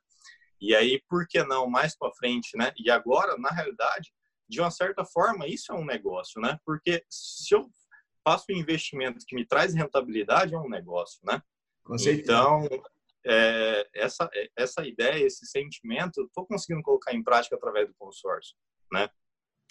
E 0.59 0.75
aí, 0.75 1.01
por 1.09 1.27
que 1.27 1.43
não 1.43 1.67
mais 1.67 1.97
para 1.97 2.13
frente, 2.13 2.55
né? 2.55 2.71
E 2.77 2.89
agora, 2.89 3.37
na 3.37 3.49
realidade, 3.49 4.13
de 4.47 4.61
uma 4.61 4.71
certa 4.71 5.03
forma, 5.03 5.47
isso 5.47 5.71
é 5.71 5.75
um 5.75 5.85
negócio, 5.85 6.39
né? 6.39 6.57
Porque 6.63 7.03
se 7.09 7.53
eu 7.53 7.69
faço 8.23 8.45
um 8.49 8.55
investimento 8.55 9.25
que 9.27 9.35
me 9.35 9.45
traz 9.45 9.73
rentabilidade, 9.73 10.53
é 10.53 10.57
um 10.57 10.69
negócio, 10.69 11.19
né? 11.23 11.41
Então, 12.21 12.67
é, 13.25 13.87
essa 13.93 14.29
essa 14.55 14.85
ideia, 14.85 15.25
esse 15.25 15.45
sentimento, 15.45 16.23
estou 16.23 16.45
conseguindo 16.45 16.83
colocar 16.83 17.13
em 17.13 17.23
prática 17.23 17.55
através 17.55 17.87
do 17.87 17.93
consórcio, 17.95 18.55
né? 18.91 19.09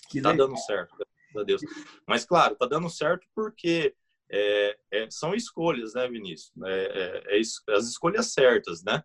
Que 0.09 0.21
tá 0.21 0.33
dando 0.33 0.57
certo, 0.57 0.97
graças 0.97 1.37
a 1.37 1.43
Deus. 1.43 1.63
Mas, 2.07 2.25
claro, 2.25 2.57
tá 2.57 2.67
dando 2.67 2.89
certo 2.89 3.27
porque 3.35 3.95
é, 4.31 4.79
é, 4.91 5.11
são 5.11 5.35
escolhas, 5.35 5.95
né, 5.95 6.09
Vinícius? 6.09 6.53
É, 6.65 7.25
é, 7.29 7.39
é 7.39 7.75
as 7.75 7.87
escolhas 7.87 8.33
certas, 8.33 8.83
né? 8.83 9.03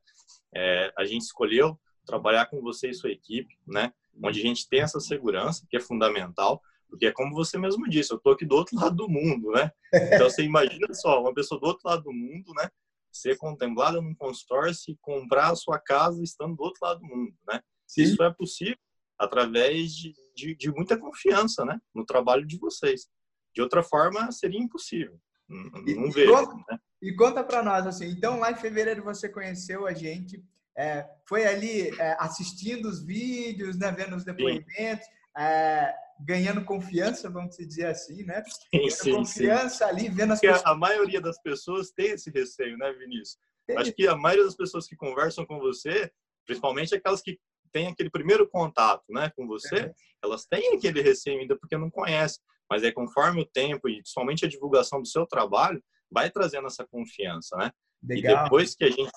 É, 0.56 0.94
a 0.98 1.06
gente 1.06 1.24
escolheu 1.24 1.80
trabalhar 2.06 2.46
com 2.46 2.62
você 2.62 2.90
e 2.90 2.94
sua 2.94 3.12
equipe, 3.12 3.58
né? 3.68 3.92
onde 4.24 4.40
a 4.40 4.44
gente 4.44 4.68
tem 4.68 4.82
essa 4.82 5.00
segurança, 5.00 5.66
que 5.70 5.78
é 5.78 5.80
fundamental, 5.80 6.62
porque 6.90 7.08
é 7.08 7.12
como 7.12 7.34
você 7.34 7.58
mesmo 7.58 7.88
disse, 7.90 8.14
eu 8.14 8.20
tô 8.20 8.32
aqui 8.32 8.46
do 8.46 8.56
outro 8.56 8.76
lado 8.76 8.96
do 8.96 9.10
mundo, 9.10 9.52
né? 9.52 9.72
Então 10.14 10.30
você 10.30 10.44
imagina 10.44 10.94
só, 10.94 11.22
uma 11.22 11.34
pessoa 11.34 11.60
do 11.60 11.68
outro 11.68 11.88
lado 11.88 12.04
do 12.04 12.14
mundo, 12.14 12.54
né? 12.54 12.70
Ser 13.16 13.38
contemplada 13.38 14.02
num 14.02 14.14
consórcio 14.16 14.92
e 14.92 14.98
comprar 15.02 15.52
a 15.52 15.56
sua 15.56 15.80
casa 15.80 16.22
estando 16.22 16.56
do 16.56 16.64
outro 16.64 16.80
lado 16.82 17.00
do 17.00 17.06
mundo, 17.06 17.34
né? 17.48 17.62
Sim. 17.88 18.04
Isso 18.04 18.22
é 18.22 18.34
possível 18.34 18.78
através 19.18 19.94
de, 19.94 20.14
de, 20.36 20.56
de, 20.56 20.72
muita 20.72 20.98
confiança, 20.98 21.64
né? 21.64 21.80
No 21.94 22.06
trabalho 22.06 22.46
de 22.46 22.58
vocês. 22.58 23.08
De 23.54 23.62
outra 23.62 23.82
forma, 23.82 24.32
seria 24.32 24.60
impossível. 24.60 25.18
Não, 25.48 26.12
vejo. 26.12 26.32
E 26.32 26.36
conta, 26.36 26.56
né? 26.70 26.80
e 27.02 27.16
conta 27.16 27.44
para 27.44 27.64
nós, 27.64 27.88
assim, 27.88 28.08
então 28.08 28.40
lá 28.40 28.52
em 28.52 28.56
fevereiro 28.56 29.04
você 29.04 29.30
conheceu 29.30 29.86
a 29.86 29.94
gente, 29.94 30.44
é, 30.78 31.08
foi 31.26 31.46
ali 31.46 31.90
é, 32.00 32.18
assistindo 32.20 32.90
os 32.90 33.02
vídeos, 33.02 33.78
né, 33.78 33.92
vendo 33.92 34.16
os 34.16 34.26
depoimentos, 34.26 35.08
é, 35.38 35.94
ganhando 36.20 36.64
confiança, 36.64 37.30
vamos 37.30 37.58
dizer 37.58 37.88
assim, 37.88 38.24
né? 38.24 38.44
Sim, 38.74 38.90
sim, 38.90 39.12
confiança 39.14 39.86
sim. 39.86 39.92
ali, 39.92 40.10
vendo 40.10 40.34
as 40.34 40.40
Porque 40.40 40.54
pessoas... 40.54 40.72
a 40.72 40.76
maioria 40.76 41.22
das 41.22 41.42
pessoas 41.42 41.92
tem 41.92 42.12
esse 42.12 42.30
receio, 42.30 42.78
né, 42.78 42.92
Vinícius? 42.94 43.38
Acho 43.78 43.92
que 43.94 44.08
a 44.08 44.16
maioria 44.16 44.46
das 44.46 44.56
pessoas 44.56 44.88
que 44.88 44.96
conversam 44.96 45.46
com 45.46 45.60
você, 45.60 46.12
principalmente 46.46 46.94
aquelas 46.94 47.22
que 47.22 47.40
têm 47.72 47.88
aquele 47.88 48.10
primeiro 48.10 48.48
contato, 48.48 49.04
né, 49.10 49.32
com 49.36 49.48
você, 49.48 49.76
é. 49.76 49.94
elas 50.24 50.46
têm 50.46 50.76
aquele 50.76 51.02
receio 51.02 51.40
ainda 51.40 51.58
porque 51.58 51.78
não 51.78 51.90
conhecem. 51.90 52.42
Mas 52.70 52.84
é 52.84 52.92
conforme 52.92 53.42
o 53.42 53.46
tempo 53.46 53.90
e 53.90 53.98
principalmente 53.98 54.46
a 54.46 54.50
divulgação 54.50 55.02
do 55.02 55.08
seu 55.08 55.26
trabalho, 55.26 55.84
vai 56.12 56.30
trazendo 56.30 56.68
essa 56.68 56.86
confiança, 56.86 57.56
né? 57.58 57.72
Legal. 58.04 58.34
E 58.34 58.44
depois 58.44 58.76
que 58.76 58.86
a 58.86 58.90
gente 58.90 59.12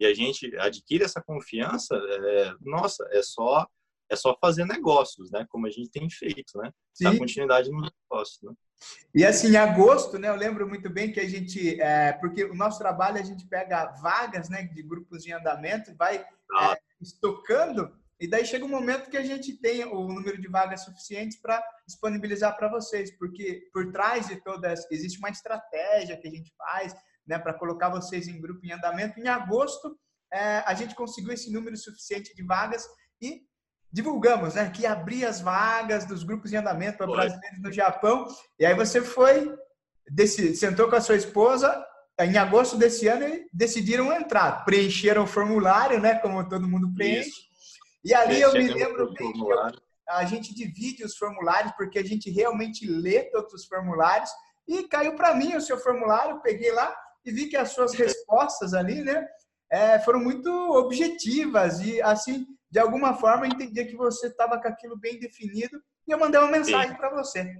e 0.00 0.06
a 0.06 0.14
gente 0.14 0.56
adquire 0.56 1.04
essa 1.04 1.20
confiança, 1.20 1.94
é, 1.94 2.54
nossa, 2.62 3.06
é 3.12 3.22
só 3.22 3.66
é 4.10 4.16
só 4.16 4.36
fazer 4.40 4.64
negócios, 4.64 5.30
né? 5.30 5.46
Como 5.48 5.66
a 5.66 5.70
gente 5.70 5.90
tem 5.90 6.08
feito, 6.10 6.58
né? 6.58 6.70
Dar 7.00 7.16
continuidade 7.16 7.70
no 7.70 7.80
negócio, 7.80 8.48
né? 8.48 8.54
E 9.14 9.24
assim, 9.24 9.52
em 9.52 9.56
agosto, 9.56 10.18
né? 10.18 10.28
Eu 10.28 10.36
lembro 10.36 10.68
muito 10.68 10.90
bem 10.90 11.12
que 11.12 11.20
a 11.20 11.28
gente, 11.28 11.80
é, 11.80 12.12
porque 12.14 12.44
o 12.44 12.54
nosso 12.54 12.78
trabalho 12.78 13.18
a 13.18 13.22
gente 13.22 13.46
pega 13.46 13.94
vagas, 14.02 14.48
né? 14.48 14.64
De 14.64 14.82
grupos 14.82 15.26
em 15.26 15.32
andamento, 15.32 15.94
vai 15.96 16.24
ah. 16.52 16.72
é, 16.72 16.78
estocando 17.00 17.90
e 18.20 18.28
daí 18.28 18.44
chega 18.44 18.66
um 18.66 18.68
momento 18.68 19.08
que 19.08 19.16
a 19.16 19.22
gente 19.22 19.54
tem 19.54 19.82
o 19.82 20.06
número 20.08 20.38
de 20.38 20.46
vagas 20.46 20.84
suficientes 20.84 21.40
para 21.40 21.64
disponibilizar 21.86 22.54
para 22.54 22.68
vocês, 22.68 23.10
porque 23.16 23.70
por 23.72 23.90
trás 23.90 24.28
de 24.28 24.36
todas 24.36 24.86
existe 24.90 25.18
uma 25.18 25.30
estratégia 25.30 26.18
que 26.18 26.28
a 26.28 26.30
gente 26.30 26.52
faz, 26.54 26.94
né, 27.26 27.38
para 27.38 27.54
colocar 27.54 27.88
vocês 27.88 28.28
em 28.28 28.38
grupo 28.38 28.60
em 28.62 28.72
andamento. 28.72 29.18
Em 29.18 29.26
agosto, 29.26 29.98
é, 30.30 30.58
a 30.66 30.74
gente 30.74 30.94
conseguiu 30.94 31.32
esse 31.32 31.50
número 31.50 31.74
suficiente 31.78 32.34
de 32.34 32.42
vagas 32.42 32.86
e 33.22 33.40
divulgamos, 33.92 34.54
né, 34.54 34.70
que 34.70 34.86
abria 34.86 35.28
as 35.28 35.40
vagas 35.40 36.04
dos 36.04 36.22
grupos 36.22 36.52
em 36.52 36.56
andamento 36.56 36.98
para 36.98 37.06
brasileiros 37.06 37.60
no 37.60 37.72
Japão. 37.72 38.26
E 38.58 38.64
aí 38.64 38.74
você 38.74 39.02
foi, 39.02 39.52
sentou 40.54 40.88
com 40.88 40.96
a 40.96 41.00
sua 41.00 41.16
esposa 41.16 41.84
em 42.20 42.36
agosto 42.36 42.76
desse 42.76 43.08
ano 43.08 43.26
e 43.26 43.48
decidiram 43.52 44.12
entrar, 44.12 44.64
preencheram 44.64 45.24
o 45.24 45.26
formulário, 45.26 46.00
né, 46.00 46.16
como 46.16 46.48
todo 46.48 46.68
mundo 46.68 46.92
preenche. 46.94 47.30
Isso 47.30 47.50
e 48.04 48.14
ali 48.14 48.40
eu 48.40 48.52
me 48.52 48.66
lembro 48.66 49.12
bem 49.12 49.32
que 49.32 49.40
eu, 49.40 49.72
a 50.08 50.24
gente 50.24 50.54
divide 50.54 51.04
os 51.04 51.16
formulários, 51.16 51.72
porque 51.76 51.98
a 51.98 52.04
gente 52.04 52.30
realmente 52.30 52.86
lê 52.86 53.24
todos 53.30 53.52
os 53.52 53.66
formulários. 53.66 54.30
E 54.66 54.84
caiu 54.88 55.14
para 55.14 55.34
mim 55.34 55.54
o 55.54 55.60
seu 55.60 55.78
formulário, 55.78 56.40
peguei 56.40 56.72
lá 56.72 56.94
e 57.24 57.30
vi 57.30 57.46
que 57.46 57.56
as 57.56 57.72
suas 57.72 57.92
respostas 57.94 58.72
ali, 58.74 59.02
né, 59.02 59.26
é, 59.70 59.98
foram 60.00 60.20
muito 60.20 60.50
objetivas. 60.50 61.80
E, 61.80 62.00
assim, 62.02 62.46
de 62.70 62.78
alguma 62.78 63.14
forma, 63.14 63.46
eu 63.46 63.50
entendia 63.50 63.86
que 63.86 63.96
você 63.96 64.28
estava 64.28 64.60
com 64.60 64.68
aquilo 64.68 64.96
bem 64.96 65.18
definido. 65.18 65.82
E 66.06 66.12
eu 66.12 66.18
mandei 66.18 66.40
uma 66.40 66.50
mensagem 66.50 66.96
para 66.96 67.10
você. 67.10 67.56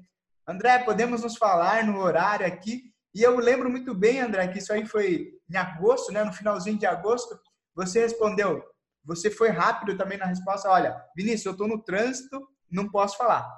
André, 0.47 0.79
podemos 0.81 1.23
nos 1.23 1.37
falar 1.37 1.85
no 1.85 1.99
horário 1.99 2.47
aqui? 2.47 2.85
E 3.15 3.23
eu 3.23 3.37
lembro 3.39 3.69
muito 3.69 3.93
bem, 3.95 4.21
André, 4.21 4.47
que 4.49 4.59
isso 4.59 4.73
aí 4.73 4.87
foi 4.87 5.33
em 5.51 5.57
agosto, 5.57 6.13
né, 6.13 6.23
no 6.23 6.33
finalzinho 6.33 6.79
de 6.79 6.87
agosto. 6.87 7.39
Você 7.75 8.01
respondeu, 8.01 8.63
você 9.05 9.31
foi 9.31 9.49
rápido 9.49 9.97
também 9.97 10.17
na 10.17 10.27
resposta. 10.27 10.69
Olha, 10.69 11.03
Vinícius, 11.17 11.47
eu 11.47 11.53
estou 11.53 11.67
no 11.67 11.83
trânsito, 11.83 12.49
não 12.71 12.89
posso 12.89 13.17
falar. 13.17 13.49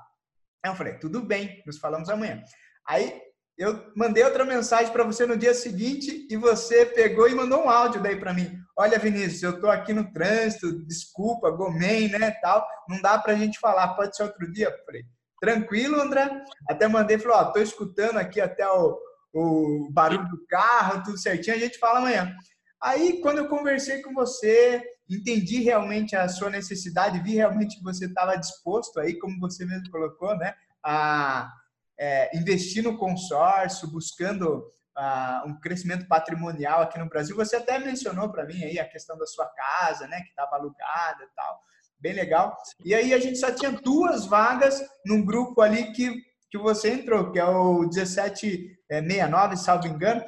Aí 0.65 0.71
eu 0.71 0.77
falei, 0.77 0.95
tudo 0.99 1.21
bem, 1.21 1.63
nos 1.67 1.79
falamos 1.79 2.09
amanhã. 2.09 2.43
Aí 2.87 3.21
eu 3.59 3.93
mandei 3.95 4.25
outra 4.25 4.45
mensagem 4.45 4.93
para 4.93 5.05
você 5.05 5.27
no 5.27 5.37
dia 5.37 5.55
seguinte 5.55 6.27
e 6.31 6.37
você 6.37 6.87
pegou 6.87 7.29
e 7.29 7.35
mandou 7.35 7.65
um 7.65 7.71
áudio 7.71 8.03
daí 8.03 8.19
para 8.19 8.33
mim. 8.33 8.62
Olha, 8.76 8.99
Vinícius, 8.99 9.43
eu 9.43 9.55
estou 9.55 9.71
aqui 9.71 9.93
no 9.93 10.11
trânsito, 10.12 10.85
desculpa, 10.87 11.50
gomei, 11.50 12.09
né, 12.09 12.31
tal. 12.43 12.67
Não 12.88 13.00
dá 13.02 13.19
para 13.19 13.35
a 13.35 13.37
gente 13.37 13.59
falar, 13.59 13.95
pode 13.95 14.17
ser 14.17 14.23
outro 14.23 14.50
dia. 14.50 14.75
Falei, 14.87 15.02
tranquilo, 15.41 16.00
André. 16.00 16.43
Até 16.69 16.88
mandei, 16.88 17.19
falou, 17.19 17.37
ó, 17.37 17.45
tô 17.52 17.61
escutando 17.61 18.17
aqui 18.17 18.41
até 18.41 18.67
o, 18.67 18.99
o 19.35 19.88
barulho 19.91 20.26
do 20.29 20.47
carro, 20.47 21.02
tudo 21.02 21.19
certinho, 21.19 21.57
a 21.57 21.59
gente 21.59 21.79
fala 21.79 21.99
amanhã. 21.99 22.35
Aí, 22.83 23.21
quando 23.21 23.38
eu 23.38 23.49
conversei 23.49 24.02
com 24.02 24.14
você, 24.14 24.83
entendi 25.09 25.61
realmente 25.61 26.17
a 26.17 26.26
sua 26.29 26.49
necessidade, 26.49 27.23
vi 27.23 27.35
realmente 27.35 27.76
que 27.76 27.85
você 27.85 28.07
estava 28.07 28.37
disposto 28.37 28.99
aí, 28.99 29.19
como 29.19 29.38
você 29.38 29.64
mesmo 29.64 29.91
colocou, 29.91 30.37
né, 30.37 30.55
a 30.83 31.52
é, 31.99 32.37
investir 32.37 32.83
no 32.83 32.97
consórcio, 32.97 33.88
buscando 33.88 34.64
uh, 34.99 35.49
um 35.49 35.59
crescimento 35.61 36.07
patrimonial 36.07 36.83
aqui 36.83 36.99
no 36.99 37.09
Brasil. 37.09 37.37
Você 37.37 37.57
até 37.57 37.79
mencionou 37.79 38.31
para 38.31 38.45
mim 38.45 38.63
aí 38.63 38.79
a 38.79 38.89
questão 38.89 39.17
da 39.17 39.27
sua 39.27 39.47
casa, 39.47 40.07
né, 40.07 40.21
que 40.21 40.29
estava 40.29 40.57
alugada 40.57 41.23
e 41.23 41.35
tal, 41.35 41.61
bem 41.99 42.13
legal. 42.13 42.57
E 42.85 42.95
aí 42.95 43.15
a 43.15 43.19
gente 43.19 43.39
só 43.39 43.51
tinha 43.51 43.73
duas 43.73 44.27
vagas 44.27 44.83
num 45.07 45.25
grupo 45.25 45.61
ali 45.61 45.93
que 45.93 46.33
que 46.53 46.59
você 46.59 46.91
entrou, 46.91 47.33
que 47.33 47.39
é 47.39 47.45
o 47.47 47.79
1769, 47.81 49.57
salvo 49.57 49.87
engano. 49.89 50.23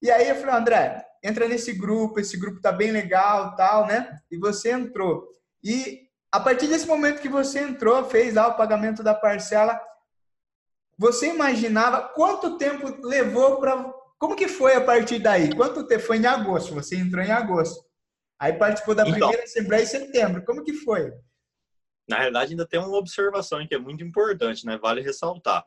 E 0.00 0.10
aí 0.10 0.26
eu 0.26 0.36
falei, 0.36 0.54
André, 0.54 1.04
entra 1.22 1.46
nesse 1.46 1.74
grupo, 1.74 2.18
esse 2.18 2.38
grupo 2.38 2.62
tá 2.62 2.72
bem 2.72 2.90
legal, 2.90 3.54
tal, 3.54 3.86
né? 3.86 4.18
E 4.30 4.38
você 4.38 4.72
entrou. 4.72 5.28
E 5.62 6.00
a 6.32 6.40
partir 6.40 6.66
desse 6.66 6.86
momento 6.86 7.20
que 7.20 7.28
você 7.28 7.60
entrou, 7.60 8.08
fez 8.08 8.34
lá 8.34 8.48
o 8.48 8.56
pagamento 8.56 9.02
da 9.02 9.14
parcela, 9.14 9.78
você 10.98 11.28
imaginava 11.28 12.02
quanto 12.08 12.56
tempo 12.56 12.86
levou 13.06 13.60
para 13.60 13.92
como 14.18 14.36
que 14.36 14.48
foi 14.48 14.74
a 14.74 14.80
partir 14.80 15.18
daí? 15.18 15.54
Quanto 15.54 15.86
tempo 15.86 16.02
foi 16.02 16.16
em 16.18 16.26
agosto? 16.26 16.74
Você 16.74 16.96
entrou 16.96 17.22
em 17.22 17.30
agosto. 17.30 17.84
Aí 18.38 18.52
participou 18.52 18.94
da 18.94 19.02
então, 19.02 19.14
primeira 19.14 19.44
assembleia 19.44 19.82
em 19.82 19.86
setembro. 19.86 20.44
Como 20.44 20.64
que 20.64 20.72
foi? 20.72 21.12
Na 22.08 22.18
realidade, 22.18 22.52
ainda 22.52 22.66
tem 22.66 22.80
uma 22.80 22.96
observação 22.96 23.66
que 23.66 23.74
é 23.74 23.78
muito 23.78 24.04
importante, 24.04 24.64
né? 24.64 24.78
Vale 24.78 25.00
ressaltar 25.00 25.64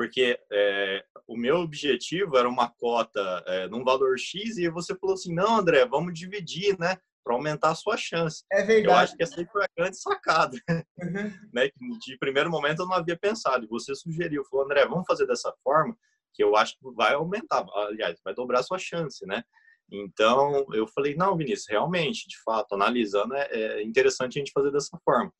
porque 0.00 0.38
é, 0.50 1.04
o 1.26 1.36
meu 1.36 1.56
objetivo 1.56 2.36
era 2.38 2.48
uma 2.48 2.70
cota 2.70 3.44
é, 3.46 3.68
num 3.68 3.84
valor 3.84 4.18
X 4.18 4.56
e 4.56 4.66
você 4.70 4.94
falou 4.94 5.12
assim, 5.12 5.34
não, 5.34 5.58
André, 5.58 5.84
vamos 5.84 6.18
dividir, 6.18 6.78
né? 6.78 6.96
Para 7.22 7.34
aumentar 7.34 7.70
a 7.70 7.74
sua 7.74 7.96
chance. 7.96 8.44
É 8.50 8.62
verdade. 8.64 8.86
Eu 8.86 8.94
acho 8.94 9.16
que 9.16 9.22
essa 9.22 9.46
foi 9.46 9.64
a 9.64 9.68
grande 9.76 10.00
sacada. 10.00 10.58
Uhum. 11.02 11.32
né? 11.52 11.70
De 12.04 12.18
primeiro 12.18 12.50
momento 12.50 12.82
eu 12.82 12.86
não 12.86 12.94
havia 12.94 13.16
pensado. 13.16 13.64
E 13.64 13.68
você 13.68 13.94
sugeriu, 13.94 14.44
falou, 14.44 14.66
André, 14.66 14.86
vamos 14.86 15.06
fazer 15.06 15.26
dessa 15.26 15.52
forma, 15.64 15.96
que 16.34 16.44
eu 16.44 16.54
acho 16.56 16.76
que 16.78 16.90
vai 16.94 17.14
aumentar. 17.14 17.64
Aliás, 17.74 18.20
vai 18.22 18.34
dobrar 18.34 18.60
a 18.60 18.62
sua 18.62 18.78
chance, 18.78 19.24
né? 19.26 19.42
Então, 19.90 20.64
eu 20.72 20.86
falei, 20.86 21.16
não, 21.16 21.36
Vinícius, 21.36 21.66
realmente, 21.68 22.28
de 22.28 22.40
fato, 22.42 22.74
analisando, 22.74 23.34
é, 23.34 23.48
é 23.50 23.82
interessante 23.82 24.38
a 24.38 24.40
gente 24.40 24.52
fazer 24.52 24.70
dessa 24.70 24.96
forma. 25.04 25.32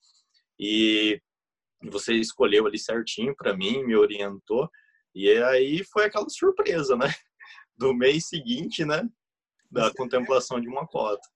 E 0.58 1.20
você 1.88 2.14
escolheu 2.14 2.66
ali 2.66 2.78
certinho 2.78 3.34
para 3.36 3.56
mim, 3.56 3.84
me 3.84 3.94
orientou. 3.94 4.68
E 5.14 5.30
aí 5.30 5.84
foi 5.84 6.04
aquela 6.04 6.28
surpresa, 6.28 6.96
né? 6.96 7.06
Do 7.76 7.94
mês 7.94 8.28
seguinte, 8.28 8.84
né? 8.84 9.08
Da 9.70 9.92
contemplação 9.94 10.60
de 10.60 10.68
uma 10.68 10.86
cota. 10.86 11.26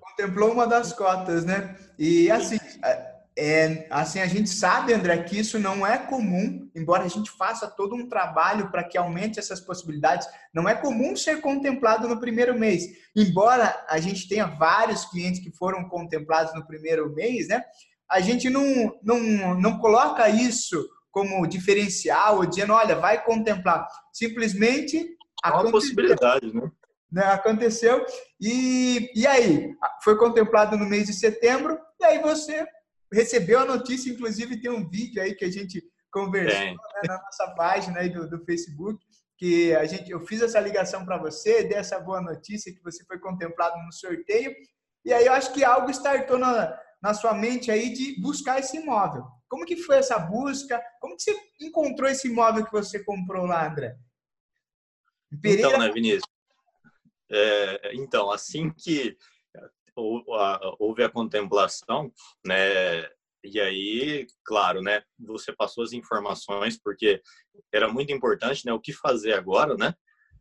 Contemplou 0.00 0.52
uma 0.52 0.66
das 0.66 0.92
cotas, 0.92 1.44
né? 1.44 1.76
E 1.98 2.30
assim, 2.30 2.58
é, 2.84 3.14
é, 3.36 3.86
assim, 3.90 4.20
a 4.20 4.26
gente 4.26 4.48
sabe, 4.48 4.92
André, 4.92 5.18
que 5.24 5.38
isso 5.38 5.58
não 5.58 5.86
é 5.86 5.98
comum, 5.98 6.70
embora 6.74 7.04
a 7.04 7.08
gente 7.08 7.30
faça 7.30 7.66
todo 7.66 7.94
um 7.94 8.08
trabalho 8.08 8.70
para 8.70 8.84
que 8.84 8.96
aumente 8.96 9.38
essas 9.38 9.60
possibilidades, 9.60 10.28
não 10.54 10.68
é 10.68 10.74
comum 10.74 11.16
ser 11.16 11.40
contemplado 11.40 12.08
no 12.08 12.20
primeiro 12.20 12.58
mês. 12.58 12.84
Embora 13.14 13.84
a 13.88 13.98
gente 13.98 14.28
tenha 14.28 14.46
vários 14.46 15.04
clientes 15.04 15.40
que 15.40 15.50
foram 15.50 15.88
contemplados 15.88 16.54
no 16.54 16.66
primeiro 16.66 17.12
mês, 17.12 17.48
né? 17.48 17.62
a 18.08 18.20
gente 18.20 18.48
não, 18.48 18.98
não, 19.02 19.54
não 19.58 19.78
coloca 19.78 20.28
isso 20.28 20.88
como 21.10 21.46
diferencial, 21.46 22.44
dizendo, 22.44 22.72
olha, 22.72 22.94
vai 22.94 23.22
contemplar. 23.24 23.86
Simplesmente. 24.12 25.16
É 25.44 25.50
uma 25.50 25.70
possibilidade, 25.70 26.52
né? 26.54 26.70
Né? 27.10 27.24
Aconteceu. 27.26 28.04
E, 28.40 29.10
e 29.14 29.26
aí? 29.26 29.74
Foi 30.02 30.16
contemplado 30.16 30.76
no 30.76 30.86
mês 30.86 31.06
de 31.06 31.12
setembro, 31.12 31.78
e 32.00 32.04
aí 32.04 32.20
você 32.20 32.66
recebeu 33.12 33.60
a 33.60 33.64
notícia, 33.64 34.10
inclusive 34.10 34.60
tem 34.60 34.70
um 34.70 34.88
vídeo 34.88 35.22
aí 35.22 35.34
que 35.34 35.44
a 35.44 35.50
gente 35.50 35.82
conversou 36.10 36.60
né, 36.60 36.76
na 37.06 37.22
nossa 37.22 37.54
página 37.54 38.00
aí 38.00 38.08
do, 38.08 38.28
do 38.28 38.44
Facebook, 38.44 38.98
que 39.38 39.74
a 39.74 39.84
gente, 39.84 40.10
eu 40.10 40.20
fiz 40.26 40.40
essa 40.40 40.58
ligação 40.58 41.04
para 41.04 41.18
você, 41.18 41.62
dei 41.62 41.76
essa 41.76 42.00
boa 42.00 42.20
notícia 42.20 42.72
que 42.72 42.82
você 42.82 43.04
foi 43.04 43.18
contemplado 43.18 43.76
no 43.84 43.92
sorteio, 43.92 44.54
e 45.04 45.12
aí 45.12 45.26
eu 45.26 45.32
acho 45.32 45.52
que 45.52 45.62
algo 45.62 45.90
startou 45.90 46.38
na, 46.38 46.76
na 47.02 47.14
sua 47.14 47.34
mente 47.34 47.70
aí 47.70 47.92
de 47.92 48.20
buscar 48.20 48.58
esse 48.58 48.78
imóvel. 48.78 49.24
Como 49.48 49.64
que 49.64 49.76
foi 49.76 49.98
essa 49.98 50.18
busca? 50.18 50.82
Como 51.00 51.16
que 51.16 51.22
você 51.22 51.36
encontrou 51.60 52.10
esse 52.10 52.26
imóvel 52.26 52.64
que 52.64 52.72
você 52.72 53.04
comprou 53.04 53.46
lá, 53.46 53.70
André? 53.70 53.96
Pereira... 55.40 55.68
Então, 55.68 55.80
né, 55.80 55.92
Vinícius? 55.92 56.35
É, 57.30 57.94
então, 57.94 58.30
assim 58.30 58.70
que 58.70 59.16
houve 60.78 61.02
a 61.02 61.08
contemplação, 61.08 62.12
né, 62.44 63.08
e 63.42 63.60
aí, 63.60 64.26
claro, 64.44 64.82
né, 64.82 65.02
você 65.18 65.52
passou 65.52 65.84
as 65.84 65.92
informações 65.92 66.78
porque 66.82 67.22
era 67.72 67.88
muito 67.88 68.12
importante, 68.12 68.66
né, 68.66 68.72
o 68.72 68.80
que 68.80 68.92
fazer 68.92 69.34
agora, 69.34 69.76
né? 69.76 69.94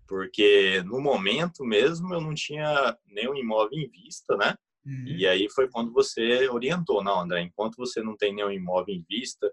Porque 0.08 0.82
no 0.84 1.00
momento 1.00 1.64
mesmo 1.64 2.14
eu 2.14 2.22
não 2.22 2.34
tinha 2.34 2.98
nenhum 3.06 3.36
imóvel 3.36 3.80
em 3.80 3.90
vista, 3.90 4.36
né? 4.38 4.56
Uhum. 4.86 5.08
E 5.08 5.28
aí 5.28 5.48
foi 5.50 5.70
quando 5.70 5.92
você 5.92 6.48
orientou, 6.50 7.04
não, 7.04 7.22
André, 7.22 7.42
enquanto 7.42 7.76
você 7.76 8.02
não 8.02 8.16
tem 8.16 8.34
nenhum 8.34 8.52
imóvel 8.52 8.96
em 8.96 9.06
vista, 9.08 9.52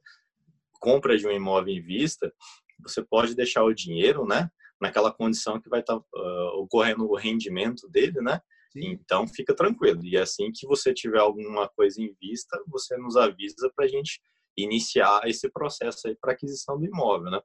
compra 0.81 1.17
de 1.17 1.27
um 1.27 1.31
imóvel 1.31 1.75
em 1.75 1.81
vista, 1.81 2.33
você 2.81 3.03
pode 3.03 3.35
deixar 3.35 3.65
o 3.65 3.75
dinheiro, 3.75 4.27
né, 4.27 4.51
naquela 4.83 5.13
condição 5.13 5.61
que 5.61 5.69
vai 5.69 5.81
estar 5.81 5.99
tá, 5.99 6.05
uh, 6.15 6.61
ocorrendo 6.61 7.09
o 7.09 7.17
rendimento 7.17 7.89
dele, 7.89 8.21
né? 8.21 8.41
Sim. 8.73 8.91
Então 8.91 9.29
fica 9.29 9.55
tranquilo. 9.55 10.05
E 10.05 10.19
assim 10.19 10.51
que 10.53 10.67
você 10.67 10.93
tiver 10.93 11.21
alguma 11.21 11.69
coisa 11.69 12.03
em 12.03 12.13
vista, 12.21 12.61
você 12.67 12.97
nos 12.97 13.17
avisa 13.17 13.71
para 13.77 13.85
a 13.85 13.89
gente 13.89 14.21
iniciar 14.59 15.23
esse 15.29 15.49
processo 15.49 16.09
aí 16.09 16.17
para 16.21 16.33
aquisição 16.33 16.77
do 16.79 16.85
imóvel, 16.85 17.31
né? 17.31 17.41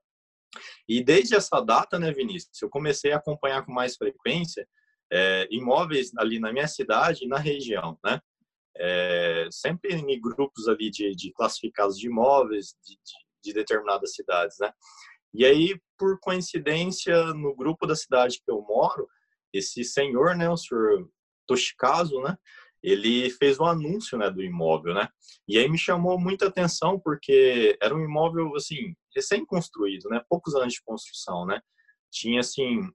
E 0.90 1.04
desde 1.04 1.36
essa 1.36 1.62
data, 1.62 2.00
né, 2.00 2.12
Vinícius, 2.12 2.60
eu 2.62 2.70
comecei 2.70 3.12
a 3.12 3.18
acompanhar 3.18 3.64
com 3.64 3.72
mais 3.72 3.96
frequência 3.96 4.68
é, 5.12 5.48
imóveis 5.52 6.12
ali 6.18 6.40
na 6.40 6.52
minha 6.52 6.68
cidade 6.68 7.24
e 7.24 7.28
na 7.28 7.38
região, 7.38 8.00
né? 8.04 8.20
É, 8.76 9.48
sempre 9.52 9.94
em 9.94 10.22
grupos 10.22 10.68
ali 10.68 10.90
de, 10.90 11.14
de 11.16 11.32
classificados 11.34 11.98
de 11.98 12.08
imóveis 12.08 12.76
de, 12.84 12.94
de, 12.96 13.14
de, 13.44 13.54
determinadas 13.54 14.14
cidades, 14.14 14.58
né? 14.60 14.72
E 15.34 15.46
aí, 15.46 15.80
por 15.98 16.20
coincidência, 16.20 17.34
no 17.34 17.56
grupo 17.56 17.86
da 17.86 17.96
cidade 17.96 18.42
que 18.44 18.52
eu 18.52 18.62
moro, 18.62 19.08
esse 19.54 19.84
senhor, 19.84 20.36
né, 20.36 20.50
o 20.50 20.58
senhor 20.58 21.10
Toshikazu, 21.46 22.22
né, 22.22 22.38
ele 22.82 23.30
fez 23.32 23.60
um 23.60 23.66
anúncio, 23.66 24.18
né, 24.18 24.30
do 24.30 24.44
imóvel, 24.44 24.94
né? 24.94 25.10
E 25.48 25.58
aí 25.58 25.68
me 25.68 25.78
chamou 25.78 26.20
muita 26.20 26.48
atenção 26.48 27.00
porque 27.00 27.78
era 27.82 27.96
um 27.96 28.04
imóvel 28.04 28.56
assim, 28.56 28.96
recém-construído, 29.16 30.10
né, 30.10 30.22
poucos 30.30 30.56
anos 30.56 30.74
de 30.74 30.84
construção, 30.84 31.46
né? 31.46 31.60
Tinha 32.12 32.40
assim 32.40 32.90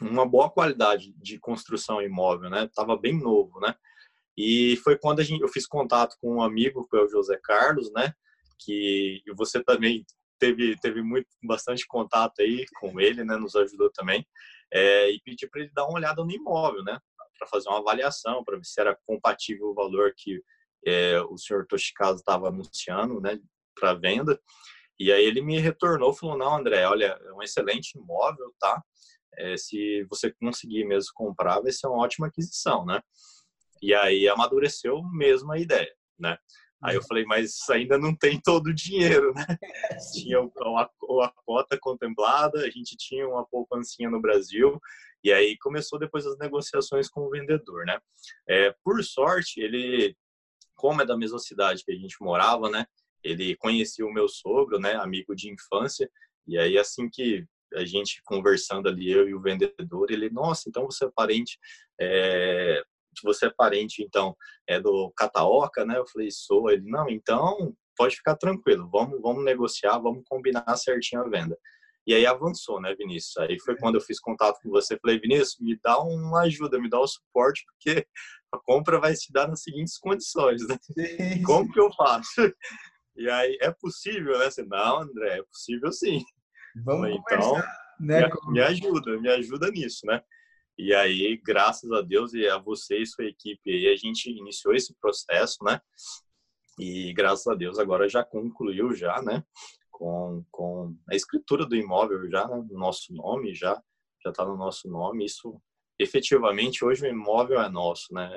uma 0.00 0.26
boa 0.26 0.50
qualidade 0.50 1.14
de 1.16 1.38
construção 1.38 2.02
imóvel, 2.02 2.50
né? 2.50 2.68
Tava 2.74 2.96
bem 2.96 3.18
novo, 3.18 3.58
né? 3.60 3.74
E 4.36 4.76
foi 4.84 4.98
quando 4.98 5.20
a 5.20 5.24
gente, 5.24 5.40
eu 5.40 5.48
fiz 5.48 5.66
contato 5.66 6.16
com 6.20 6.36
um 6.36 6.42
amigo, 6.42 6.86
que 6.86 6.96
é 6.96 7.00
o 7.00 7.08
José 7.08 7.38
Carlos, 7.42 7.90
né? 7.92 8.12
Que 8.58 9.22
você 9.34 9.62
também 9.64 10.04
teve 10.38 10.76
teve 10.80 11.02
muito 11.02 11.28
bastante 11.42 11.86
contato 11.86 12.40
aí 12.40 12.66
com 12.80 13.00
ele, 13.00 13.24
né? 13.24 13.36
Nos 13.36 13.54
ajudou 13.56 13.90
também. 13.90 14.26
É, 14.72 15.10
e 15.10 15.20
pedi 15.24 15.48
para 15.48 15.62
ele 15.62 15.70
dar 15.72 15.84
uma 15.86 15.98
olhada 15.98 16.24
no 16.24 16.30
imóvel, 16.30 16.82
né? 16.84 16.98
Para 17.38 17.48
fazer 17.48 17.68
uma 17.68 17.78
avaliação, 17.78 18.42
para 18.44 18.56
ver 18.56 18.64
se 18.64 18.80
era 18.80 18.98
compatível 19.06 19.68
o 19.68 19.74
valor 19.74 20.12
que 20.16 20.42
é, 20.86 21.20
o 21.20 21.36
senhor 21.36 21.66
Toshikazu 21.66 22.18
estava 22.18 22.48
anunciando, 22.48 23.20
né? 23.20 23.38
Para 23.78 23.94
venda. 23.94 24.40
E 24.98 25.12
aí 25.12 25.24
ele 25.24 25.42
me 25.42 25.58
retornou, 25.58 26.14
falou: 26.14 26.38
não, 26.38 26.56
André, 26.56 26.86
olha, 26.86 27.18
é 27.22 27.32
um 27.32 27.42
excelente 27.42 27.98
imóvel, 27.98 28.54
tá? 28.58 28.82
é, 29.36 29.56
se 29.56 30.04
você 30.04 30.32
conseguir 30.32 30.84
mesmo 30.84 31.12
comprar, 31.14 31.60
vai 31.60 31.72
ser 31.72 31.86
uma 31.86 32.02
ótima 32.02 32.26
aquisição, 32.26 32.84
né? 32.84 33.00
E 33.82 33.94
aí 33.94 34.28
amadureceu 34.28 35.02
mesmo 35.12 35.52
a 35.52 35.58
ideia, 35.58 35.94
né? 36.18 36.36
Aí 36.82 36.94
eu 36.94 37.02
falei, 37.02 37.24
mas 37.24 37.56
ainda 37.70 37.98
não 37.98 38.14
tem 38.14 38.40
todo 38.40 38.68
o 38.68 38.74
dinheiro, 38.74 39.32
né? 39.34 39.46
Tinha 40.12 40.38
a, 40.38 40.82
a 40.82 41.32
cota 41.44 41.78
contemplada, 41.80 42.60
a 42.60 42.70
gente 42.70 42.96
tinha 42.96 43.26
uma 43.26 43.46
poupancinha 43.46 44.10
no 44.10 44.20
Brasil, 44.20 44.78
e 45.24 45.32
aí 45.32 45.56
começou 45.58 45.98
depois 45.98 46.26
as 46.26 46.38
negociações 46.38 47.08
com 47.08 47.22
o 47.22 47.30
vendedor, 47.30 47.86
né? 47.86 47.98
É, 48.48 48.74
por 48.84 49.02
sorte, 49.02 49.60
ele, 49.60 50.14
como 50.74 51.00
é 51.00 51.06
da 51.06 51.16
mesma 51.16 51.38
cidade 51.38 51.82
que 51.84 51.92
a 51.92 51.96
gente 51.96 52.16
morava, 52.20 52.68
né? 52.68 52.86
Ele 53.24 53.56
conhecia 53.56 54.06
o 54.06 54.12
meu 54.12 54.28
sogro, 54.28 54.78
né? 54.78 54.94
Amigo 54.96 55.34
de 55.34 55.50
infância, 55.50 56.10
e 56.46 56.58
aí 56.58 56.78
assim 56.78 57.08
que 57.08 57.44
a 57.74 57.84
gente 57.84 58.22
conversando 58.24 58.88
ali, 58.88 59.10
eu 59.10 59.28
e 59.28 59.34
o 59.34 59.40
vendedor, 59.40 60.10
ele, 60.10 60.30
nossa, 60.30 60.68
então 60.68 60.84
você 60.84 61.06
é 61.06 61.10
parente, 61.10 61.58
é, 62.00 62.82
você 63.22 63.46
é 63.46 63.52
parente, 63.56 64.02
então, 64.02 64.36
é 64.68 64.80
do 64.80 65.12
Cataoca, 65.16 65.84
né? 65.84 65.98
Eu 65.98 66.06
falei, 66.06 66.28
sou. 66.30 66.70
Ele, 66.70 66.88
não, 66.88 67.08
então, 67.08 67.74
pode 67.96 68.16
ficar 68.16 68.36
tranquilo, 68.36 68.88
vamos, 68.90 69.20
vamos 69.20 69.44
negociar, 69.44 69.98
vamos 69.98 70.22
combinar 70.26 70.76
certinho 70.76 71.22
a 71.22 71.28
venda. 71.28 71.56
E 72.06 72.14
aí 72.14 72.24
avançou, 72.24 72.80
né, 72.80 72.94
Vinícius? 72.94 73.36
Aí 73.38 73.58
foi 73.60 73.76
quando 73.76 73.96
eu 73.96 74.00
fiz 74.00 74.20
contato 74.20 74.60
com 74.62 74.70
você, 74.70 74.96
falei, 74.98 75.18
Vinícius, 75.18 75.56
me 75.58 75.76
dá 75.82 75.98
uma 76.00 76.42
ajuda, 76.42 76.78
me 76.78 76.88
dá 76.88 77.00
um 77.00 77.06
suporte, 77.06 77.64
porque 77.66 78.06
a 78.52 78.58
compra 78.58 79.00
vai 79.00 79.16
se 79.16 79.32
dar 79.32 79.48
nas 79.48 79.62
seguintes 79.62 79.98
condições, 79.98 80.66
né? 80.68 80.78
Sim. 80.82 81.42
Como 81.42 81.72
que 81.72 81.80
eu 81.80 81.92
faço? 81.94 82.52
E 83.16 83.28
aí, 83.30 83.58
é 83.60 83.72
possível, 83.72 84.38
né? 84.38 84.50
Você, 84.50 84.62
não, 84.62 85.00
André, 85.00 85.38
é 85.38 85.42
possível 85.42 85.90
sim. 85.90 86.22
Vamos 86.84 87.08
então, 87.10 87.54
né? 87.98 88.28
me, 88.28 88.52
me 88.52 88.60
ajuda, 88.60 89.18
me 89.18 89.28
ajuda 89.30 89.70
nisso, 89.70 90.04
né? 90.04 90.20
E 90.78 90.92
aí, 90.94 91.40
graças 91.42 91.90
a 91.90 92.02
Deus 92.02 92.34
e 92.34 92.46
a 92.46 92.58
você 92.58 92.98
e 92.98 93.06
sua 93.06 93.24
equipe 93.24 93.70
aí, 93.70 93.88
a 93.88 93.96
gente 93.96 94.30
iniciou 94.30 94.74
esse 94.74 94.94
processo, 95.00 95.64
né? 95.64 95.80
E 96.78 97.14
graças 97.14 97.46
a 97.46 97.54
Deus 97.54 97.78
agora 97.78 98.08
já 98.08 98.22
concluiu 98.22 98.94
já, 98.94 99.22
né? 99.22 99.42
Com, 99.90 100.44
com 100.50 100.94
a 101.10 101.14
escritura 101.14 101.64
do 101.64 101.74
imóvel 101.74 102.28
já 102.30 102.46
né? 102.46 102.62
no 102.70 102.78
nosso 102.78 103.14
nome, 103.14 103.54
já 103.54 103.82
já 104.22 104.30
está 104.30 104.44
no 104.44 104.56
nosso 104.56 104.88
nome. 104.88 105.24
Isso 105.24 105.58
efetivamente 105.98 106.84
hoje 106.84 107.06
o 107.06 107.08
imóvel 107.08 107.60
é 107.60 107.68
nosso, 107.70 108.12
né? 108.12 108.30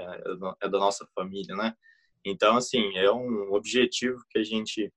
É, 0.61 0.65
é 0.65 0.69
da 0.69 0.79
nossa 0.79 1.05
família, 1.13 1.55
né? 1.55 1.75
Então 2.23 2.55
assim 2.55 2.97
é 2.97 3.11
um 3.11 3.53
objetivo 3.53 4.23
que 4.29 4.39
a 4.39 4.43
gente 4.43 4.93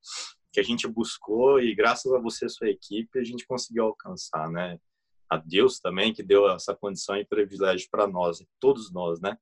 que 0.53 0.61
a 0.61 0.63
gente 0.63 0.87
buscou 0.87 1.59
e 1.61 1.75
graças 1.75 2.13
a 2.13 2.21
você 2.21 2.47
e 2.47 2.51
sua 2.51 2.69
equipe 2.69 3.19
a 3.19 3.25
gente 3.25 3.47
conseguiu 3.47 3.85
alcançar, 3.85 4.49
né? 4.49 4.79
A 5.33 5.39
Deus 5.39 5.81
também 5.81 6.13
que 6.13 6.23
deu 6.23 6.47
essa 6.51 6.75
condição 6.75 7.17
e 7.17 7.25
privilégio 7.25 7.89
para 7.91 8.07
nós, 8.07 8.45
todos 8.61 8.93
nós, 8.93 9.19
né? 9.19 9.35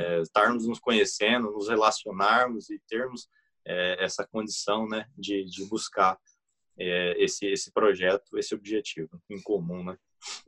É, 0.00 0.20
estarmos 0.20 0.66
nos 0.66 0.80
conhecendo, 0.80 1.52
nos 1.52 1.68
relacionarmos 1.68 2.68
e 2.70 2.80
termos 2.88 3.28
é, 3.64 4.04
essa 4.04 4.26
condição, 4.26 4.88
né, 4.88 5.06
de, 5.16 5.44
de 5.44 5.64
buscar 5.66 6.18
é, 6.76 7.14
esse 7.22 7.46
esse 7.46 7.70
projeto, 7.70 8.36
esse 8.36 8.52
objetivo 8.52 9.22
em 9.30 9.40
comum, 9.40 9.84
né? 9.84 9.96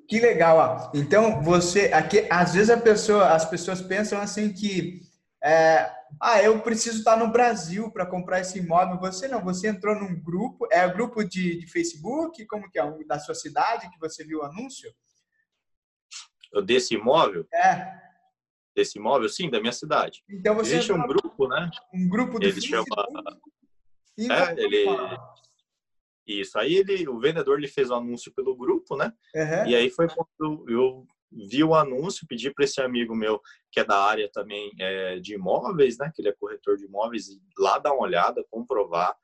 Que 0.08 0.18
legal, 0.18 0.56
ó. 0.58 0.90
Então 0.98 1.40
você 1.42 1.92
aqui, 1.92 2.26
às 2.28 2.54
vezes 2.54 2.70
a 2.70 2.76
pessoa, 2.76 3.28
as 3.28 3.44
pessoas 3.48 3.80
pensam 3.80 4.20
assim 4.20 4.52
que 4.52 5.00
é, 5.44 5.92
ah, 6.20 6.40
eu 6.40 6.60
preciso 6.62 6.98
estar 6.98 7.16
no 7.16 7.32
Brasil 7.32 7.90
para 7.90 8.06
comprar 8.06 8.40
esse 8.40 8.58
imóvel. 8.58 8.98
Você 9.00 9.26
não, 9.26 9.42
você 9.42 9.68
entrou 9.68 9.94
num 9.94 10.20
grupo, 10.20 10.68
é 10.70 10.86
o 10.86 10.92
grupo 10.92 11.24
de, 11.24 11.58
de 11.58 11.66
Facebook, 11.66 12.46
como 12.46 12.70
que 12.70 12.78
é, 12.78 13.04
da 13.04 13.18
sua 13.18 13.34
cidade 13.34 13.90
que 13.90 13.98
você 13.98 14.24
viu 14.24 14.38
o 14.38 14.44
anúncio? 14.44 14.92
Desse 16.64 16.94
imóvel? 16.94 17.46
É. 17.52 18.00
Desse 18.76 18.98
imóvel, 18.98 19.28
sim, 19.28 19.50
da 19.50 19.60
minha 19.60 19.72
cidade. 19.72 20.22
Então 20.30 20.54
você 20.54 20.74
Existe 20.74 20.92
um 20.92 21.06
grupo, 21.06 21.48
né? 21.48 21.70
Um 21.92 22.08
grupo 22.08 22.38
do 22.38 22.44
ele 22.44 22.52
Facebook? 22.52 22.88
Chama... 22.94 23.40
É, 24.18 24.62
ele... 24.62 24.86
Isso, 26.24 26.56
aí 26.56 26.76
ele, 26.76 27.08
o 27.08 27.18
vendedor 27.18 27.58
ele 27.58 27.66
fez 27.66 27.90
o 27.90 27.94
um 27.94 27.96
anúncio 27.96 28.32
pelo 28.32 28.54
grupo, 28.54 28.96
né? 28.96 29.12
Uhum. 29.34 29.66
E 29.66 29.74
aí 29.74 29.90
foi 29.90 30.06
quando 30.08 30.70
eu 30.70 31.04
vi 31.48 31.64
o 31.64 31.74
anúncio, 31.74 32.26
pedi 32.28 32.52
para 32.52 32.64
esse 32.64 32.80
amigo 32.80 33.14
meu, 33.14 33.40
que 33.70 33.80
é 33.80 33.84
da 33.84 33.98
área 33.98 34.30
também 34.32 34.70
é, 34.78 35.18
de 35.18 35.34
imóveis, 35.34 35.98
né, 35.98 36.10
que 36.14 36.20
ele 36.20 36.28
é 36.28 36.36
corretor 36.38 36.76
de 36.76 36.84
imóveis, 36.84 37.26
lá 37.58 37.78
dar 37.78 37.92
uma 37.92 38.02
olhada, 38.02 38.44
comprovar, 38.50 39.14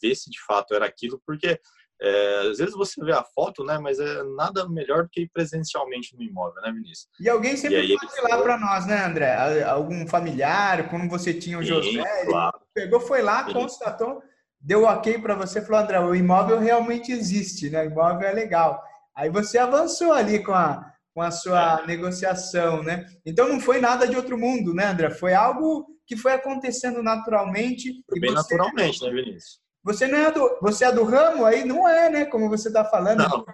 ver 0.00 0.14
se 0.14 0.30
de 0.30 0.42
fato 0.44 0.74
era 0.74 0.86
aquilo, 0.86 1.20
porque 1.26 1.60
é, 2.02 2.48
às 2.50 2.58
vezes 2.58 2.74
você 2.74 3.04
vê 3.04 3.12
a 3.12 3.22
foto, 3.22 3.62
né, 3.62 3.78
mas 3.78 3.98
é 4.00 4.22
nada 4.34 4.66
melhor 4.68 5.02
do 5.02 5.10
que 5.10 5.22
ir 5.22 5.30
presencialmente 5.32 6.16
no 6.16 6.22
imóvel, 6.22 6.62
né, 6.62 6.72
Vinícius? 6.72 7.08
E 7.20 7.28
alguém 7.28 7.56
sempre 7.56 7.78
e 7.78 7.80
aí, 7.80 7.90
ir 7.90 8.30
lá 8.30 8.42
para 8.42 8.58
nós, 8.58 8.86
né, 8.86 9.04
André? 9.04 9.62
Algum 9.64 10.06
familiar, 10.08 10.88
como 10.88 11.10
você 11.10 11.34
tinha 11.34 11.58
o 11.58 11.62
José, 11.62 12.02
Sim, 12.02 12.26
claro. 12.26 12.58
pegou, 12.72 13.00
foi 13.00 13.20
lá, 13.20 13.46
Sim. 13.46 13.52
constatou, 13.52 14.22
deu 14.58 14.84
ok 14.84 15.18
para 15.18 15.34
você, 15.34 15.60
falou, 15.60 15.82
André, 15.82 16.00
o 16.00 16.14
imóvel 16.14 16.58
realmente 16.58 17.12
existe, 17.12 17.68
né? 17.68 17.82
O 17.82 17.90
imóvel 17.90 18.26
é 18.26 18.32
legal. 18.32 18.82
Aí 19.14 19.28
você 19.28 19.58
avançou 19.58 20.12
ali 20.12 20.42
com 20.42 20.52
a, 20.52 20.90
com 21.14 21.22
a 21.22 21.30
sua 21.30 21.80
é. 21.82 21.86
negociação, 21.86 22.82
né? 22.82 23.06
Então 23.24 23.48
não 23.48 23.60
foi 23.60 23.80
nada 23.80 24.06
de 24.06 24.16
outro 24.16 24.38
mundo, 24.38 24.72
né, 24.74 24.86
André? 24.86 25.10
Foi 25.10 25.34
algo 25.34 25.86
que 26.06 26.16
foi 26.16 26.32
acontecendo 26.32 27.02
naturalmente. 27.02 28.02
Foi 28.08 28.20
bem 28.20 28.30
você, 28.30 28.56
naturalmente, 28.56 29.02
né, 29.02 29.10
Vinícius? 29.10 29.60
Você 29.82 30.06
não 30.06 30.18
é 30.18 30.30
do, 30.30 30.58
você 30.60 30.84
é 30.84 30.92
do 30.92 31.04
ramo 31.04 31.44
aí? 31.44 31.64
Não 31.64 31.88
é, 31.88 32.10
né? 32.10 32.24
Como 32.26 32.48
você 32.48 32.68
está 32.68 32.84
falando, 32.84 33.18
não. 33.18 33.44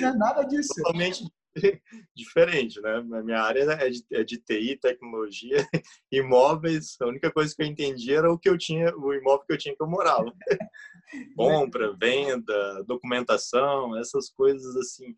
não 0.00 0.08
é 0.08 0.16
nada 0.16 0.42
disso. 0.42 0.74
Totalmente, 0.76 1.24
diferente, 2.14 2.80
né? 2.80 2.96
A 2.96 3.22
minha 3.22 3.40
área 3.40 3.60
é 3.60 3.88
de, 3.88 4.04
é 4.12 4.22
de 4.22 4.38
TI, 4.38 4.78
tecnologia, 4.80 5.66
imóveis. 6.12 6.96
A 7.00 7.06
única 7.06 7.30
coisa 7.30 7.54
que 7.54 7.62
eu 7.62 7.66
entendia 7.66 8.18
era 8.18 8.32
o 8.32 8.38
que 8.38 8.48
eu 8.48 8.58
tinha, 8.58 8.94
o 8.96 9.14
imóvel 9.14 9.46
que 9.46 9.52
eu 9.52 9.58
tinha 9.58 9.74
que 9.74 9.82
eu 9.82 9.88
morava. 9.88 10.32
Compra, 11.36 11.94
venda, 11.98 12.82
documentação, 12.86 13.98
essas 13.98 14.30
coisas 14.30 14.76
assim, 14.76 15.14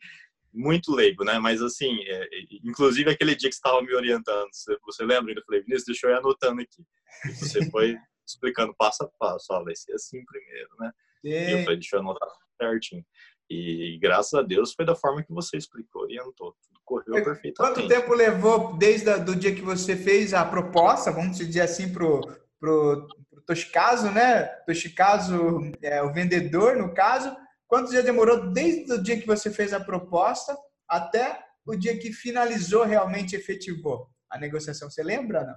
muito 0.54 0.94
leigo, 0.94 1.24
né? 1.24 1.38
Mas 1.38 1.60
assim, 1.60 1.98
é, 2.06 2.28
inclusive 2.62 3.10
aquele 3.10 3.34
dia 3.34 3.50
que 3.50 3.56
você 3.56 3.58
estava 3.58 3.82
me 3.82 3.92
orientando, 3.94 4.48
você, 4.52 4.76
você 4.86 5.04
lembra? 5.04 5.32
Eu 5.32 5.42
falei, 5.44 5.62
Vinícius, 5.62 5.86
deixa 5.86 6.06
eu 6.06 6.10
ir 6.12 6.18
anotando 6.18 6.62
aqui. 6.62 6.82
E 7.26 7.32
você 7.32 7.68
foi 7.70 7.96
explicando 8.26 8.74
passo 8.78 9.02
a 9.02 9.08
passo, 9.18 9.46
ó, 9.50 9.62
vai 9.62 9.74
ser 9.74 9.92
assim 9.94 10.24
primeiro, 10.24 10.70
né? 10.78 10.92
E 11.24 11.52
eu 11.52 11.64
falei, 11.64 11.78
deixa 11.78 11.96
eu 11.96 12.00
anotar 12.00 12.28
certinho. 12.60 13.04
E 13.50 13.98
graças 14.00 14.32
a 14.34 14.42
Deus 14.42 14.72
foi 14.72 14.86
da 14.86 14.94
forma 14.94 15.22
que 15.22 15.32
você 15.32 15.56
explicou, 15.56 16.02
orientou. 16.02 16.56
Tudo 16.62 16.80
correu 16.84 17.24
perfeitamente. 17.24 17.56
Quanto 17.56 17.88
tempo 17.88 18.14
levou 18.14 18.76
desde 18.76 19.10
o 19.10 19.36
dia 19.36 19.54
que 19.54 19.60
você 19.60 19.96
fez 19.96 20.32
a 20.32 20.44
proposta, 20.44 21.10
vamos 21.10 21.36
dizer 21.36 21.62
assim, 21.62 21.92
pro, 21.92 22.20
pro, 22.58 23.06
pro 23.46 24.12
né? 24.12 24.44
Toshikazu 24.66 25.72
é 25.82 26.02
o 26.02 26.12
vendedor, 26.12 26.76
no 26.76 26.94
caso. 26.94 27.34
Quanto 27.74 27.90
dia 27.90 28.04
demorou 28.04 28.52
desde 28.52 28.92
o 28.92 29.02
dia 29.02 29.20
que 29.20 29.26
você 29.26 29.50
fez 29.50 29.72
a 29.72 29.80
proposta 29.80 30.56
até 30.88 31.44
o 31.66 31.74
dia 31.74 31.98
que 31.98 32.12
finalizou, 32.12 32.84
realmente 32.84 33.34
efetivou 33.34 34.08
a 34.30 34.38
negociação? 34.38 34.88
Você 34.88 35.02
lembra, 35.02 35.42
não? 35.42 35.56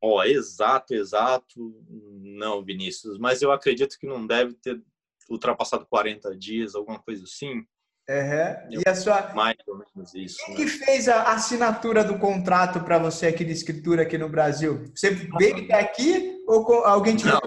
Ó, 0.00 0.18
oh, 0.18 0.22
exato, 0.22 0.94
exato. 0.94 1.84
Não, 1.90 2.64
Vinícius, 2.64 3.18
mas 3.18 3.42
eu 3.42 3.50
acredito 3.50 3.98
que 3.98 4.06
não 4.06 4.24
deve 4.24 4.54
ter 4.54 4.80
ultrapassado 5.28 5.84
40 5.84 6.36
dias, 6.36 6.76
alguma 6.76 7.02
coisa 7.02 7.24
assim. 7.24 7.66
Uhum. 8.08 8.70
E 8.70 8.88
a 8.88 8.94
sua. 8.94 9.34
Mais 9.34 9.56
ou 9.66 9.78
menos 9.78 10.14
isso. 10.14 10.36
Quem 10.46 10.54
né? 10.54 10.60
que 10.60 10.68
fez 10.68 11.08
a 11.08 11.32
assinatura 11.32 12.04
do 12.04 12.20
contrato 12.20 12.84
para 12.84 12.98
você 12.98 13.26
aqui 13.26 13.44
de 13.44 13.50
escritura 13.50 14.02
aqui 14.02 14.16
no 14.16 14.28
Brasil? 14.28 14.84
Você 14.94 15.10
veio 15.10 15.64
até 15.64 15.80
aqui 15.80 16.38
ou 16.46 16.84
alguém 16.84 17.16
te. 17.16 17.26
Não, 17.26 17.40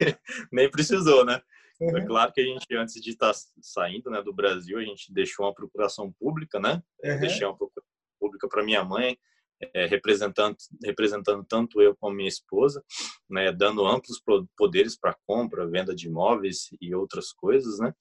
nem 0.52 0.70
precisou, 0.70 1.24
né? 1.24 1.40
Uhum. 1.80 1.96
É 1.96 2.06
claro 2.06 2.32
que 2.32 2.40
a 2.40 2.44
gente, 2.44 2.66
antes 2.76 3.00
de 3.00 3.10
estar 3.10 3.32
tá 3.32 3.38
saindo 3.62 4.10
né, 4.10 4.22
do 4.22 4.32
Brasil, 4.32 4.78
a 4.78 4.82
gente 4.82 5.12
deixou 5.12 5.46
uma 5.46 5.54
procuração 5.54 6.12
pública, 6.12 6.60
né? 6.60 6.82
Uhum. 7.02 7.20
Deixei 7.20 7.46
uma 7.46 7.56
procuração 7.56 7.90
pública 8.18 8.46
para 8.48 8.62
minha 8.62 8.84
mãe, 8.84 9.18
é, 9.74 9.86
representando, 9.86 10.56
representando 10.84 11.44
tanto 11.44 11.80
eu 11.80 11.96
como 11.96 12.16
minha 12.16 12.28
esposa, 12.28 12.82
né, 13.28 13.52
dando 13.52 13.86
amplos 13.86 14.22
poderes 14.56 14.98
para 14.98 15.16
compra, 15.26 15.68
venda 15.68 15.94
de 15.94 16.06
imóveis 16.08 16.68
e 16.80 16.94
outras 16.94 17.32
coisas, 17.32 17.78
né? 17.78 17.94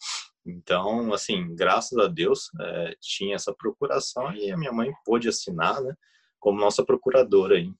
Então, 0.45 1.13
assim, 1.13 1.53
graças 1.55 1.97
a 1.97 2.07
Deus, 2.07 2.49
é, 2.59 2.95
tinha 3.01 3.35
essa 3.35 3.53
procuração 3.53 4.33
e 4.33 4.51
a 4.51 4.57
minha 4.57 4.71
mãe 4.71 4.91
pôde 5.05 5.27
assinar, 5.27 5.81
né, 5.81 5.93
como 6.39 6.59
nossa 6.59 6.83
procuradora 6.83 7.55
aí 7.55 7.71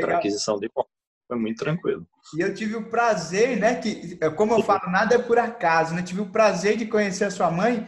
para 0.00 0.18
aquisição 0.18 0.58
de 0.58 0.66
imóveis. 0.66 0.93
Foi 1.26 1.38
muito 1.38 1.58
tranquilo. 1.58 2.06
E 2.36 2.40
eu 2.40 2.54
tive 2.54 2.76
o 2.76 2.88
prazer, 2.88 3.58
né, 3.58 3.76
que, 3.76 4.16
como 4.36 4.54
eu 4.54 4.62
falo, 4.62 4.90
nada 4.90 5.14
é 5.14 5.18
por 5.18 5.38
acaso, 5.38 5.94
né? 5.94 6.02
Tive 6.02 6.20
o 6.20 6.30
prazer 6.30 6.76
de 6.76 6.86
conhecer 6.86 7.24
a 7.24 7.30
sua 7.30 7.50
mãe 7.50 7.86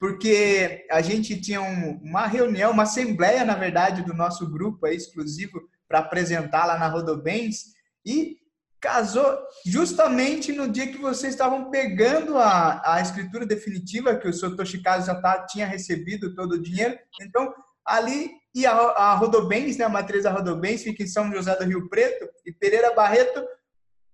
porque 0.00 0.86
a 0.90 1.02
gente 1.02 1.38
tinha 1.38 1.60
um, 1.60 2.00
uma 2.02 2.26
reunião, 2.26 2.70
uma 2.70 2.84
assembleia, 2.84 3.44
na 3.44 3.54
verdade, 3.54 4.02
do 4.02 4.14
nosso 4.14 4.50
grupo 4.50 4.86
aí, 4.86 4.96
exclusivo 4.96 5.60
para 5.86 5.98
apresentar 5.98 6.64
lá 6.64 6.78
na 6.78 6.88
Rodobens 6.88 7.74
e 8.04 8.38
casou 8.80 9.38
justamente 9.66 10.52
no 10.52 10.66
dia 10.66 10.90
que 10.90 10.96
vocês 10.96 11.34
estavam 11.34 11.70
pegando 11.70 12.38
a, 12.38 12.94
a 12.94 13.02
escritura 13.02 13.44
definitiva, 13.44 14.16
que 14.16 14.26
o 14.26 14.32
Sr. 14.32 14.56
Toshikazu 14.56 15.08
já 15.08 15.20
tá, 15.20 15.44
tinha 15.44 15.66
recebido 15.66 16.34
todo 16.34 16.52
o 16.52 16.62
dinheiro. 16.62 16.98
Então, 17.20 17.52
ali, 17.84 18.30
e 18.54 18.66
a, 18.66 18.72
a 18.72 19.14
Rodobens, 19.14 19.76
né, 19.76 19.84
a 19.84 19.88
matriz 19.88 20.24
da 20.24 20.30
Rodobens, 20.30 20.82
fica 20.82 21.02
em 21.02 21.06
São 21.06 21.30
José 21.32 21.54
do 21.56 21.64
Rio 21.64 21.88
Preto, 21.88 22.28
e 22.44 22.52
Pereira 22.52 22.92
Barreto, 22.92 23.44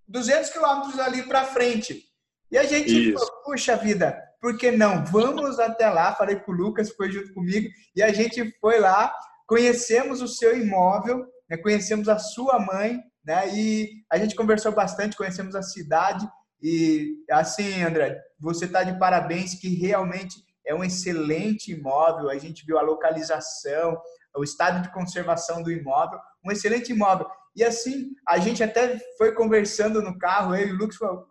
200 0.07 0.51
quilômetros 0.51 0.99
ali 0.99 1.22
para 1.22 1.44
frente. 1.44 2.05
E 2.51 2.59
a 2.59 2.64
gente, 2.64 3.12
Isso. 3.12 3.42
puxa 3.44 3.77
vida, 3.77 4.16
por 4.40 4.57
que 4.57 4.70
não? 4.70 5.05
Vamos 5.05 5.59
até 5.59 5.88
lá. 5.88 6.14
Falei 6.14 6.37
com 6.37 6.53
o 6.53 6.55
Lucas, 6.55 6.90
foi 6.90 7.11
junto 7.11 7.33
comigo, 7.33 7.68
e 7.94 8.03
a 8.03 8.12
gente 8.12 8.53
foi 8.61 8.79
lá, 8.79 9.12
conhecemos 9.46 10.20
o 10.20 10.29
seu 10.29 10.57
imóvel, 10.57 11.27
né, 11.49 11.57
conhecemos 11.57 12.09
a 12.09 12.18
sua 12.18 12.59
mãe, 12.59 13.01
né, 13.25 13.49
e 13.55 14.05
a 14.11 14.18
gente 14.18 14.37
conversou 14.37 14.72
bastante, 14.72 15.16
conhecemos 15.16 15.55
a 15.55 15.62
cidade. 15.62 16.29
E 16.62 17.25
assim, 17.31 17.83
André, 17.83 18.20
você 18.38 18.66
está 18.66 18.83
de 18.83 18.99
parabéns, 18.99 19.55
que 19.55 19.68
realmente 19.75 20.37
é 20.66 20.75
um 20.75 20.85
excelente 20.85 21.72
imóvel. 21.72 22.29
A 22.29 22.38
gente 22.38 22.66
viu 22.66 22.79
a 22.79 22.83
localização, 22.83 23.96
o 24.37 24.44
estado 24.44 24.83
de 24.83 24.92
conservação 24.92 25.62
do 25.62 25.70
imóvel, 25.70 26.18
um 26.44 26.51
excelente 26.51 26.92
imóvel. 26.92 27.27
E 27.55 27.64
assim, 27.64 28.11
a 28.29 28.38
gente 28.38 28.62
até 28.62 28.99
foi 29.16 29.33
conversando 29.33 30.03
no 30.03 30.18
carro, 30.18 30.55
eu 30.55 30.68
e 30.68 30.72
o 30.72 30.77
Lucas 30.77 30.96
falou, 30.96 31.27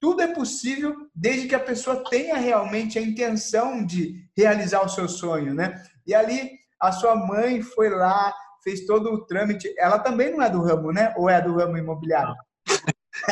tudo 0.00 0.22
é 0.22 0.28
possível 0.28 0.96
desde 1.14 1.46
que 1.46 1.54
a 1.54 1.60
pessoa 1.60 2.02
tenha 2.08 2.36
realmente 2.36 2.98
a 2.98 3.02
intenção 3.02 3.84
de 3.84 4.26
realizar 4.36 4.82
o 4.82 4.88
seu 4.88 5.06
sonho, 5.06 5.54
né? 5.54 5.74
E 6.06 6.14
ali 6.14 6.50
a 6.80 6.90
sua 6.90 7.14
mãe 7.14 7.60
foi 7.60 7.90
lá, 7.90 8.34
fez 8.64 8.86
todo 8.86 9.12
o 9.12 9.26
trâmite. 9.26 9.72
Ela 9.78 9.98
também 9.98 10.32
não 10.32 10.42
é 10.42 10.48
do 10.48 10.62
ramo, 10.62 10.90
né? 10.90 11.14
Ou 11.18 11.28
é 11.28 11.40
do 11.42 11.54
ramo 11.54 11.76
imobiliário? 11.76 12.34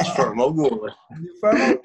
De 0.02 0.16
forma 0.16 0.42
alguma. 0.42 0.96
De 1.10 1.40
forma... 1.40 1.80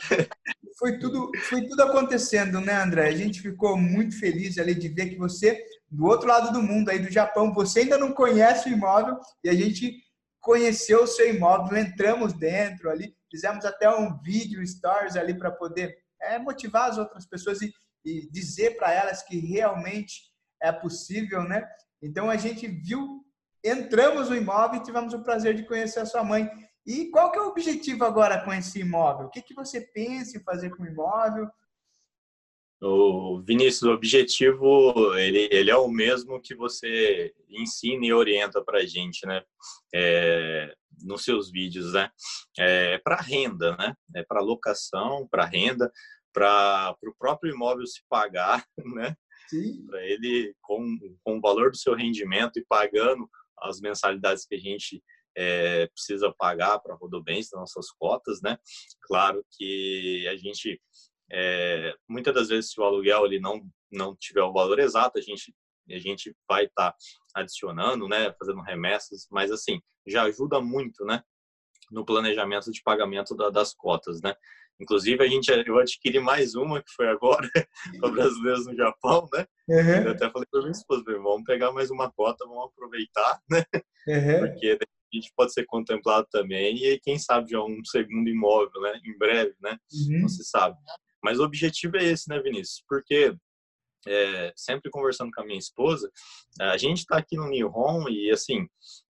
Foi 0.80 0.98
tudo, 0.98 1.32
foi 1.50 1.68
tudo 1.68 1.84
acontecendo, 1.84 2.60
né, 2.60 2.74
André? 2.74 3.08
A 3.08 3.16
gente 3.16 3.42
ficou 3.42 3.78
muito 3.78 4.20
feliz 4.20 4.58
ali 4.58 4.74
de 4.74 4.90
ver 4.90 5.10
que 5.10 5.18
você, 5.18 5.64
do 5.90 6.06
outro 6.06 6.28
lado 6.28 6.52
do 6.52 6.64
mundo, 6.64 6.90
aí 6.90 7.00
do 7.00 7.12
Japão, 7.12 7.54
você 7.54 7.82
ainda 7.82 7.98
não 7.98 8.12
conhece 8.12 8.68
o 8.68 8.74
imóvel 8.74 9.18
e 9.44 9.50
a 9.50 9.54
gente 9.54 9.96
conheceu 10.42 11.04
o 11.04 11.08
seu 11.08 11.30
imóvel, 11.34 11.78
entramos 11.78 12.34
dentro 12.34 12.90
ali, 12.90 13.16
Fizemos 13.34 13.66
até 13.66 13.90
um 13.90 14.16
vídeo, 14.22 14.64
stories 14.64 15.16
ali 15.16 15.34
para 15.34 15.50
poder 15.50 15.98
é, 16.22 16.38
motivar 16.38 16.92
as 16.92 17.00
outras 17.00 17.26
pessoas 17.26 17.64
e, 17.64 17.74
e 18.06 18.30
dizer 18.30 18.78
para 18.78 18.94
elas 18.94 19.24
que 19.24 19.40
realmente 19.40 20.22
é 20.62 20.72
possível, 20.72 21.42
né? 21.42 21.68
Então 22.00 22.30
a 22.30 22.38
gente 22.38 22.68
viu, 22.68 23.26
entramos 23.66 24.30
no 24.30 24.36
imóvel 24.36 24.80
e 24.80 24.84
tivemos 24.84 25.16
o 25.16 25.24
prazer 25.24 25.56
de 25.56 25.66
conhecer 25.66 26.02
a 26.02 26.06
sua 26.06 26.24
mãe. 26.24 26.48
E 26.86 27.10
qual 27.10 27.32
que 27.32 27.38
é 27.38 27.42
o 27.42 27.48
objetivo 27.48 28.04
agora 28.04 28.44
com 28.44 28.54
esse 28.54 28.80
imóvel? 28.80 29.28
O 29.28 29.30
que, 29.30 29.42
que 29.42 29.54
você 29.54 29.82
pensa 29.82 30.38
em 30.38 30.44
fazer 30.44 30.70
com 30.72 30.84
o 30.84 30.88
imóvel? 30.88 31.50
O 32.82 33.42
Vinícius, 33.42 33.84
o 33.84 33.94
objetivo 33.94 35.16
ele, 35.16 35.48
ele 35.50 35.72
é 35.72 35.78
o 35.78 35.88
mesmo 35.88 36.42
que 36.42 36.54
você 36.54 37.34
ensina 37.50 38.06
e 38.06 38.12
orienta 38.12 38.62
para 38.62 38.80
a 38.80 38.86
gente, 38.86 39.26
né? 39.26 39.42
É, 39.96 40.76
nos 41.02 41.24
seus 41.24 41.50
vídeos, 41.50 41.94
né? 41.94 42.10
É 42.60 42.98
para 42.98 43.22
renda, 43.22 43.78
né? 43.78 43.94
É 44.14 44.24
para 44.24 44.42
locação, 44.42 45.26
para 45.32 45.46
renda, 45.46 45.90
para 46.34 46.94
o 47.04 47.16
próprio 47.18 47.54
imóvel 47.54 47.88
se 47.88 48.02
pagar, 48.10 48.66
né? 48.78 49.16
Para 49.88 50.04
ele, 50.06 50.54
com, 50.62 50.84
com 51.24 51.38
o 51.38 51.42
valor 51.42 51.72
do 51.72 51.78
seu 51.78 51.96
rendimento 51.96 52.58
e 52.58 52.66
pagando 52.68 53.30
as 53.60 53.80
mensalidades 53.80 54.46
que 54.46 54.56
a 54.56 54.60
gente 54.60 55.02
é, 55.36 55.88
precisa 55.88 56.34
pagar 56.38 56.80
para 56.80 56.96
Rodobens, 56.96 57.50
nossas 57.54 57.92
cotas, 57.92 58.42
né? 58.42 58.58
Claro 59.02 59.44
que 59.52 60.28
a 60.28 60.36
gente, 60.36 60.82
é, 61.32 61.94
muitas 62.08 62.34
das 62.34 62.50
vezes, 62.50 62.72
se 62.72 62.80
o 62.80 62.84
aluguel 62.84 63.26
ele 63.26 63.40
não, 63.40 63.62
não 63.92 64.16
tiver 64.16 64.44
o 64.44 64.54
valor 64.54 64.80
exato, 64.80 65.18
a 65.18 65.22
gente 65.22 65.54
a 65.92 66.00
gente 66.00 66.34
vai 66.48 66.64
estar 66.66 66.92
tá 66.92 66.98
adicionando, 67.36 68.08
né, 68.08 68.34
fazendo 68.40 68.62
remessas, 68.62 69.28
mas 69.30 69.52
assim, 69.52 69.82
já 70.08 70.24
ajuda 70.24 70.62
muito, 70.62 71.04
né, 71.04 71.22
no 71.92 72.06
planejamento 72.06 72.72
de 72.72 72.82
pagamento 72.82 73.36
da, 73.36 73.50
das 73.50 73.74
cotas, 73.74 74.22
né. 74.22 74.34
Inclusive, 74.80 75.24
a 75.24 75.28
gente, 75.28 75.50
eu 75.50 75.78
adquiri 75.78 76.20
mais 76.20 76.56
uma, 76.56 76.82
que 76.82 76.92
foi 76.96 77.08
agora, 77.08 77.48
para 78.00 78.12
brasileiros 78.12 78.66
no 78.66 78.76
Japão, 78.76 79.30
né? 79.32 79.46
Uhum. 79.70 80.08
Eu 80.08 80.12
até 80.12 80.30
falei 80.32 80.48
para 80.52 80.62
minha 80.62 80.72
esposa, 80.72 81.04
vamos 81.06 81.44
pegar 81.44 81.72
mais 81.72 81.92
uma 81.92 82.12
cota, 82.12 82.46
vamos 82.46 82.66
aproveitar, 82.66 83.40
né? 83.50 83.64
Uhum. 84.08 84.40
Porque 84.40 84.80
a 85.14 85.22
gente 85.22 85.34
pode 85.36 85.54
ser 85.54 85.66
contemplado 85.66 86.28
também 86.32 86.76
e 86.76 87.00
quem 87.00 87.18
sabe 87.18 87.52
já 87.52 87.62
um 87.62 87.84
segundo 87.86 88.30
imóvel, 88.30 88.82
né? 88.82 89.00
Em 89.06 89.18
breve, 89.18 89.56
né? 89.62 89.78
Uhum. 89.92 90.22
Não 90.22 90.28
se 90.28 90.44
sabe. 90.44 90.78
Mas 91.24 91.40
o 91.40 91.44
objetivo 91.44 91.98
é 91.98 92.04
esse, 92.04 92.30
né, 92.30 92.40
Vinícius? 92.42 92.84
Porque 92.88 93.36
é, 94.08 94.54
sempre 94.56 94.92
conversando 94.92 95.32
com 95.32 95.42
a 95.42 95.46
minha 95.46 95.60
esposa, 95.60 96.12
a 96.60 96.78
gente 96.78 97.00
está 97.00 97.18
aqui 97.18 97.38
no 97.38 97.48
Nihon 97.48 98.10
e 98.10 98.32
assim 98.32 98.68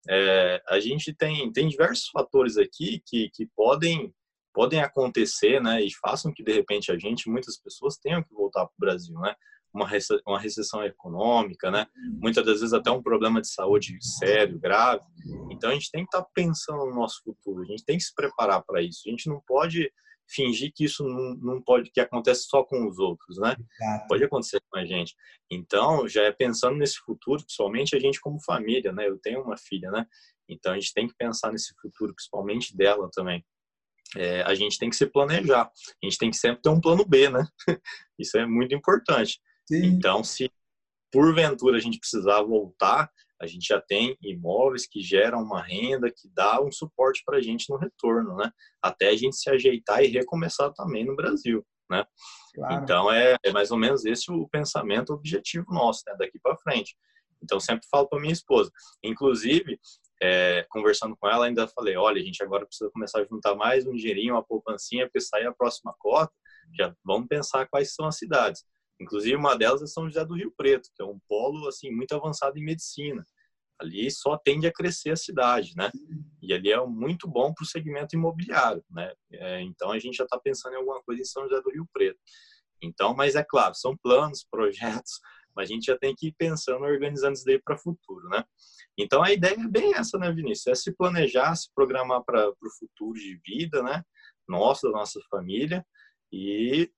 é, 0.09 0.61
a 0.69 0.79
gente 0.79 1.13
tem 1.13 1.51
tem 1.51 1.67
diversos 1.67 2.07
fatores 2.09 2.57
aqui 2.57 3.01
que, 3.05 3.29
que 3.33 3.47
podem 3.55 4.13
podem 4.53 4.81
acontecer, 4.81 5.59
né, 5.59 5.83
e 5.83 5.89
façam 5.95 6.31
que 6.31 6.43
de 6.43 6.53
repente 6.53 6.91
a 6.91 6.97
gente 6.97 7.27
muitas 7.27 7.57
pessoas 7.57 7.97
tenham 7.97 8.21
que 8.21 8.31
voltar 8.31 8.67
para 8.67 8.73
o 8.77 8.79
Brasil, 8.79 9.19
né, 9.19 9.33
uma 9.73 9.89
uma 10.27 10.39
recessão 10.39 10.83
econômica, 10.83 11.71
né, 11.71 11.88
muitas 12.21 12.45
das 12.45 12.59
vezes 12.59 12.73
até 12.73 12.91
um 12.91 13.01
problema 13.01 13.41
de 13.41 13.51
saúde 13.51 13.97
sério, 14.01 14.59
grave. 14.59 15.03
Então 15.51 15.69
a 15.69 15.73
gente 15.73 15.89
tem 15.91 16.03
que 16.03 16.15
estar 16.15 16.23
tá 16.23 16.29
pensando 16.33 16.86
no 16.86 16.95
nosso 16.95 17.21
futuro, 17.23 17.63
a 17.63 17.65
gente 17.65 17.83
tem 17.83 17.97
que 17.97 18.03
se 18.03 18.13
preparar 18.13 18.63
para 18.63 18.81
isso. 18.81 19.01
A 19.07 19.09
gente 19.09 19.27
não 19.27 19.41
pode 19.45 19.91
fingir 20.29 20.71
que 20.73 20.86
isso 20.86 21.03
não, 21.03 21.36
não 21.36 21.62
pode, 21.62 21.91
que 21.91 21.99
acontece 21.99 22.45
só 22.49 22.63
com 22.63 22.88
os 22.88 22.97
outros, 22.97 23.38
né? 23.38 23.55
Exato. 23.81 24.07
Pode 24.07 24.23
acontecer 24.23 24.62
com 24.69 24.79
a 24.79 24.86
gente. 24.86 25.15
Então, 25.51 26.07
já 26.07 26.23
é 26.23 26.31
pensando 26.31 26.77
nesse 26.77 26.97
futuro, 26.97 27.43
principalmente 27.43 27.95
a 27.95 27.99
gente 27.99 28.19
como 28.19 28.43
família, 28.43 28.91
né? 28.91 29.07
Eu 29.07 29.19
tenho 29.19 29.41
uma 29.41 29.57
filha, 29.57 29.91
né? 29.91 30.05
Então, 30.49 30.73
a 30.73 30.75
gente 30.75 30.93
tem 30.93 31.07
que 31.07 31.15
pensar 31.15 31.51
nesse 31.51 31.73
futuro, 31.81 32.13
principalmente 32.13 32.75
dela 32.75 33.09
também. 33.12 33.43
É, 34.15 34.41
a 34.43 34.53
gente 34.53 34.77
tem 34.77 34.89
que 34.89 34.95
se 34.95 35.07
planejar. 35.07 35.63
A 35.63 36.05
gente 36.05 36.17
tem 36.17 36.29
que 36.29 36.38
sempre 36.38 36.62
ter 36.62 36.69
um 36.69 36.81
plano 36.81 37.05
B, 37.05 37.29
né? 37.29 37.45
Isso 38.19 38.38
é 38.38 38.45
muito 38.45 38.75
importante. 38.75 39.39
Sim. 39.67 39.86
Então, 39.86 40.23
se 40.23 40.52
porventura 41.12 41.78
a 41.78 41.80
gente 41.80 41.99
precisar 41.99 42.41
voltar, 42.41 43.10
a 43.39 43.45
gente 43.45 43.67
já 43.67 43.80
tem 43.80 44.17
imóveis 44.21 44.88
que 44.88 45.02
geram 45.02 45.43
uma 45.43 45.62
renda, 45.62 46.10
que 46.10 46.30
dá 46.34 46.62
um 46.62 46.71
suporte 46.71 47.21
para 47.26 47.38
a 47.38 47.41
gente 47.41 47.69
no 47.69 47.78
retorno, 47.78 48.36
né? 48.36 48.49
Até 48.82 49.10
a 49.10 49.15
gente 49.15 49.36
se 49.36 49.49
ajeitar 49.49 50.04
e 50.04 50.08
recomeçar 50.08 50.73
também 50.73 51.06
no 51.06 51.15
Brasil, 51.15 51.65
né? 51.89 52.06
Claro. 52.56 52.84
Então 52.84 53.12
é, 53.12 53.36
é, 53.43 53.52
mais 53.52 53.69
ou 53.69 53.78
menos 53.78 54.06
esse 54.06 54.32
o 54.32 54.47
pensamento 54.47 55.12
o 55.12 55.15
objetivo 55.15 55.65
nosso, 55.69 56.04
né? 56.08 56.15
Daqui 56.17 56.39
para 56.41 56.58
frente. 56.58 56.95
Então 57.43 57.60
sempre 57.60 57.86
falo 57.91 58.08
para 58.08 58.21
minha 58.21 58.34
esposa, 58.34 58.71
inclusive 59.04 59.78
é, 60.21 60.65
conversando 60.69 61.17
com 61.17 61.28
ela 61.28 61.45
ainda 61.45 61.67
falei, 61.67 61.97
olha, 61.97 62.21
a 62.21 62.23
gente 62.23 62.41
agora 62.41 62.65
precisa 62.65 62.89
começar 62.91 63.19
a 63.19 63.26
juntar 63.26 63.56
mais 63.56 63.86
um 63.86 63.93
dinheirinho, 63.93 64.36
uma 64.36 64.43
poupancinha 64.43 65.10
para 65.10 65.19
sair 65.21 65.45
a 65.45 65.54
próxima 65.54 65.93
cota. 65.99 66.32
Já 66.80 66.95
vamos 67.04 67.28
pensar 67.28 67.67
quais 67.67 67.93
são 67.93 68.06
as 68.06 68.17
cidades. 68.17 68.63
Inclusive, 68.99 69.36
uma 69.36 69.58
delas 69.58 69.82
é 69.82 69.88
São 69.88 70.08
José 70.08 70.23
do 70.25 70.36
Rio 70.36 70.53
Preto, 70.56 70.89
que 70.95 71.01
é 71.01 71.06
um 71.06 71.19
polo 71.27 71.67
assim 71.67 71.91
muito 71.91 72.13
avançado 72.15 72.58
em 72.58 72.63
medicina. 72.63 73.25
Ali 73.79 74.10
só 74.12 74.38
tende 74.38 74.67
a 74.67 74.71
crescer 74.71 75.12
a 75.12 75.15
cidade, 75.15 75.73
né? 75.75 75.91
E 76.41 76.53
ali 76.53 76.71
é 76.71 76.86
muito 76.86 77.27
bom 77.27 77.53
para 77.53 77.63
o 77.63 77.67
segmento 77.67 78.15
imobiliário, 78.15 78.84
né? 78.89 79.13
É, 79.32 79.62
então, 79.62 79.91
a 79.91 79.99
gente 79.99 80.15
já 80.15 80.23
está 80.23 80.39
pensando 80.39 80.73
em 80.73 80.77
alguma 80.77 81.01
coisa 81.03 81.21
em 81.21 81.25
São 81.25 81.43
José 81.43 81.62
do 81.62 81.71
Rio 81.71 81.88
Preto. 81.91 82.19
Então, 82.82 83.15
mas 83.15 83.36
é 83.36 83.43
claro, 83.43 83.73
são 83.75 83.97
planos, 83.97 84.45
projetos, 84.49 85.19
mas 85.56 85.69
a 85.69 85.73
gente 85.73 85.86
já 85.86 85.97
tem 85.97 86.15
que 86.15 86.27
ir 86.27 86.36
pensando, 86.38 86.84
organizando 86.84 87.34
isso 87.34 87.45
daí 87.45 87.62
para 87.62 87.75
o 87.75 87.79
futuro, 87.79 88.29
né? 88.29 88.43
Então, 88.97 89.23
a 89.23 89.32
ideia 89.32 89.56
é 89.56 89.67
bem 89.67 89.95
essa, 89.95 90.17
né, 90.17 90.32
Vinícius? 90.32 90.67
É 90.67 90.75
se 90.75 90.95
planejar, 90.95 91.56
se 91.56 91.69
programar 91.73 92.23
para 92.23 92.49
o 92.49 92.69
futuro 92.79 93.19
de 93.19 93.39
vida, 93.45 93.82
né? 93.82 94.03
Nossa, 94.47 94.88
da 94.88 94.93
nossa 94.93 95.19
família 95.29 95.86
e 96.32 96.91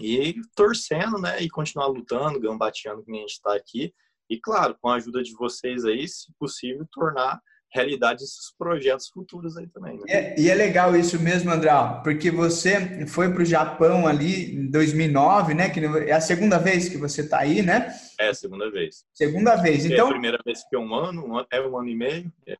e 0.00 0.34
torcendo, 0.54 1.18
né? 1.18 1.42
E 1.42 1.48
continuar 1.48 1.86
lutando, 1.86 2.40
gambateando 2.40 3.02
que 3.02 3.10
a 3.10 3.14
gente 3.14 3.30
está 3.30 3.54
aqui. 3.54 3.92
E 4.28 4.38
claro, 4.38 4.76
com 4.80 4.88
a 4.88 4.96
ajuda 4.96 5.22
de 5.22 5.32
vocês 5.34 5.84
aí, 5.84 6.06
se 6.06 6.32
possível, 6.38 6.86
tornar 6.92 7.40
realidade 7.72 8.22
esses 8.22 8.52
projetos 8.56 9.08
futuros 9.08 9.56
aí 9.56 9.66
também. 9.68 9.98
Né? 9.98 10.04
É, 10.08 10.40
e 10.40 10.50
é 10.50 10.54
legal 10.54 10.96
isso 10.96 11.20
mesmo, 11.20 11.50
André, 11.50 11.70
porque 12.02 12.30
você 12.30 13.06
foi 13.06 13.32
para 13.32 13.42
o 13.42 13.46
Japão 13.46 14.06
ali 14.06 14.54
em 14.54 14.70
2009, 14.70 15.54
né? 15.54 15.68
Que 15.68 15.80
é 15.80 16.12
a 16.12 16.20
segunda 16.20 16.58
vez 16.58 16.88
que 16.88 16.96
você 16.96 17.22
está 17.22 17.40
aí, 17.40 17.62
né? 17.62 17.94
É 18.18 18.28
a 18.28 18.34
segunda 18.34 18.70
vez. 18.70 19.04
Segunda 19.12 19.56
vez, 19.56 19.84
então. 19.84 20.06
É 20.06 20.10
a 20.10 20.12
primeira 20.12 20.38
vez 20.44 20.64
que 20.68 20.74
é 20.74 20.78
um 20.78 20.94
ano, 20.94 21.26
um 21.26 21.36
ano 21.36 21.46
é 21.50 21.60
um 21.60 21.78
ano 21.78 21.88
e 21.88 21.94
meio. 21.94 22.32
É. 22.46 22.56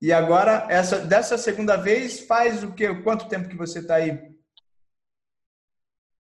E 0.00 0.12
agora 0.12 0.66
essa 0.70 0.98
dessa 0.98 1.36
segunda 1.36 1.76
vez 1.76 2.20
faz 2.20 2.62
o 2.62 2.72
quê? 2.72 2.94
Quanto 3.02 3.28
tempo 3.28 3.48
que 3.48 3.56
você 3.56 3.80
está 3.80 3.96
aí? 3.96 4.16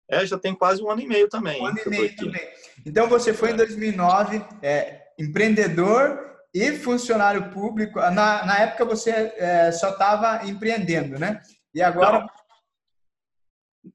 É, 0.09 0.25
já 0.25 0.39
tem 0.39 0.55
quase 0.55 0.81
um 0.81 0.89
ano 0.89 1.01
e 1.01 1.07
meio 1.07 1.29
também. 1.29 1.61
Um 1.61 1.67
ano 1.67 1.77
e 1.85 1.89
meio 1.89 2.15
também. 2.15 2.41
Então 2.85 3.07
você 3.07 3.33
foi 3.33 3.51
em 3.51 3.55
2009, 3.55 4.43
é, 4.61 5.11
empreendedor 5.19 6.29
e 6.53 6.71
funcionário 6.77 7.51
público. 7.51 7.99
Na, 7.99 8.45
na 8.45 8.59
época 8.59 8.85
você 8.85 9.11
é, 9.11 9.71
só 9.71 9.91
estava 9.91 10.45
empreendendo, 10.47 11.19
né? 11.19 11.41
E 11.73 11.81
agora. 11.81 12.25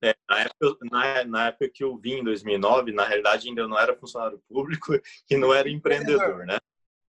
É, 0.03 0.15
na, 0.29 0.41
época, 0.41 0.77
na, 0.91 1.25
na, 1.25 1.47
época 1.49 1.71
que 1.73 1.83
eu 1.83 1.97
vim 1.99 2.21
em 2.21 2.25
2009, 2.25 2.93
na 2.93 3.05
realidade 3.05 3.49
ainda 3.49 3.63
eu 3.63 3.69
não 3.69 3.79
era 3.79 3.97
funcionário 3.97 4.41
público 4.49 4.93
e 5.31 5.37
não 5.37 5.53
era 5.53 5.69
empreendedor, 5.69 6.47
né? 6.47 6.59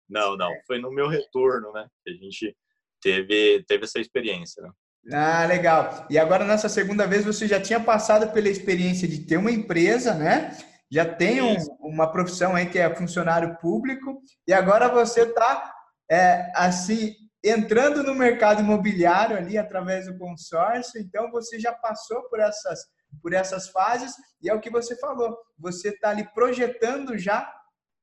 Não, 0.09 0.35
não. 0.35 0.51
Foi 0.65 0.79
no 0.79 0.91
meu 0.91 1.07
retorno, 1.07 1.71
né? 1.71 1.87
Que 2.03 2.11
a 2.11 2.13
gente 2.13 2.55
teve, 3.01 3.63
teve 3.67 3.83
essa 3.85 3.99
experiência, 3.99 4.63
né? 4.63 4.71
Ah, 5.11 5.45
legal. 5.45 6.07
E 6.09 6.17
agora, 6.17 6.43
nessa 6.43 6.67
segunda 6.67 7.05
vez, 7.05 7.23
você 7.23 7.47
já 7.47 7.61
tinha 7.61 7.79
passado 7.79 8.31
pela 8.31 8.49
experiência 8.49 9.07
de 9.07 9.19
ter 9.19 9.37
uma 9.37 9.51
empresa, 9.51 10.13
né? 10.13 10.57
Já 10.91 11.05
tem 11.05 11.41
um, 11.41 11.55
uma 11.79 12.11
profissão 12.11 12.55
aí 12.55 12.67
que 12.67 12.79
é 12.79 12.93
funcionário 12.95 13.55
público, 13.57 14.19
e 14.47 14.53
agora 14.53 14.87
você 14.87 15.21
está, 15.21 15.73
é, 16.09 16.51
assim, 16.55 17.13
entrando 17.43 18.01
no 18.01 18.15
mercado 18.15 18.61
imobiliário 18.61 19.37
ali 19.37 19.57
através 19.57 20.07
do 20.07 20.17
consórcio, 20.17 20.99
então 20.99 21.29
você 21.29 21.59
já 21.59 21.71
passou 21.71 22.27
por 22.29 22.39
essas, 22.39 22.79
por 23.21 23.33
essas 23.33 23.69
fases, 23.69 24.15
e 24.41 24.49
é 24.49 24.53
o 24.53 24.59
que 24.59 24.69
você 24.69 24.95
falou, 24.97 25.37
você 25.57 25.89
está 25.89 26.09
ali 26.09 26.27
projetando 26.33 27.17
já 27.17 27.51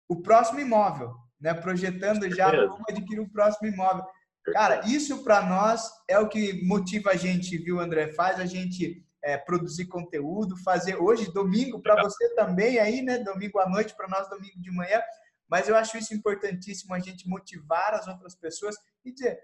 o 0.08 0.20
próximo 0.22 0.60
imóvel, 0.60 1.12
né? 1.40 1.52
Projetando 1.54 2.30
já 2.30 2.50
como 2.68 2.84
adquirir 2.88 3.20
o 3.20 3.30
próximo 3.30 3.66
imóvel. 3.68 4.04
Cara, 4.44 4.80
isso 4.86 5.22
para 5.22 5.42
nós 5.42 5.88
é 6.08 6.18
o 6.18 6.28
que 6.28 6.64
motiva 6.64 7.10
a 7.10 7.16
gente, 7.16 7.56
viu, 7.58 7.78
André? 7.78 8.12
Faz 8.14 8.40
a 8.40 8.46
gente 8.46 9.04
é, 9.22 9.38
produzir 9.38 9.86
conteúdo, 9.86 10.56
fazer 10.64 10.96
hoje, 10.96 11.32
domingo, 11.32 11.80
para 11.80 12.02
você 12.02 12.34
também 12.34 12.78
aí, 12.78 13.02
né? 13.02 13.18
Domingo 13.18 13.60
à 13.60 13.68
noite, 13.68 13.94
para 13.94 14.08
nós, 14.08 14.28
domingo 14.28 14.60
de 14.60 14.70
manhã. 14.70 15.00
Mas 15.48 15.68
eu 15.68 15.76
acho 15.76 15.96
isso 15.96 16.14
importantíssimo, 16.14 16.94
a 16.94 16.98
gente 16.98 17.28
motivar 17.28 17.94
as 17.94 18.08
outras 18.08 18.34
pessoas 18.34 18.74
e 19.04 19.12
dizer, 19.12 19.38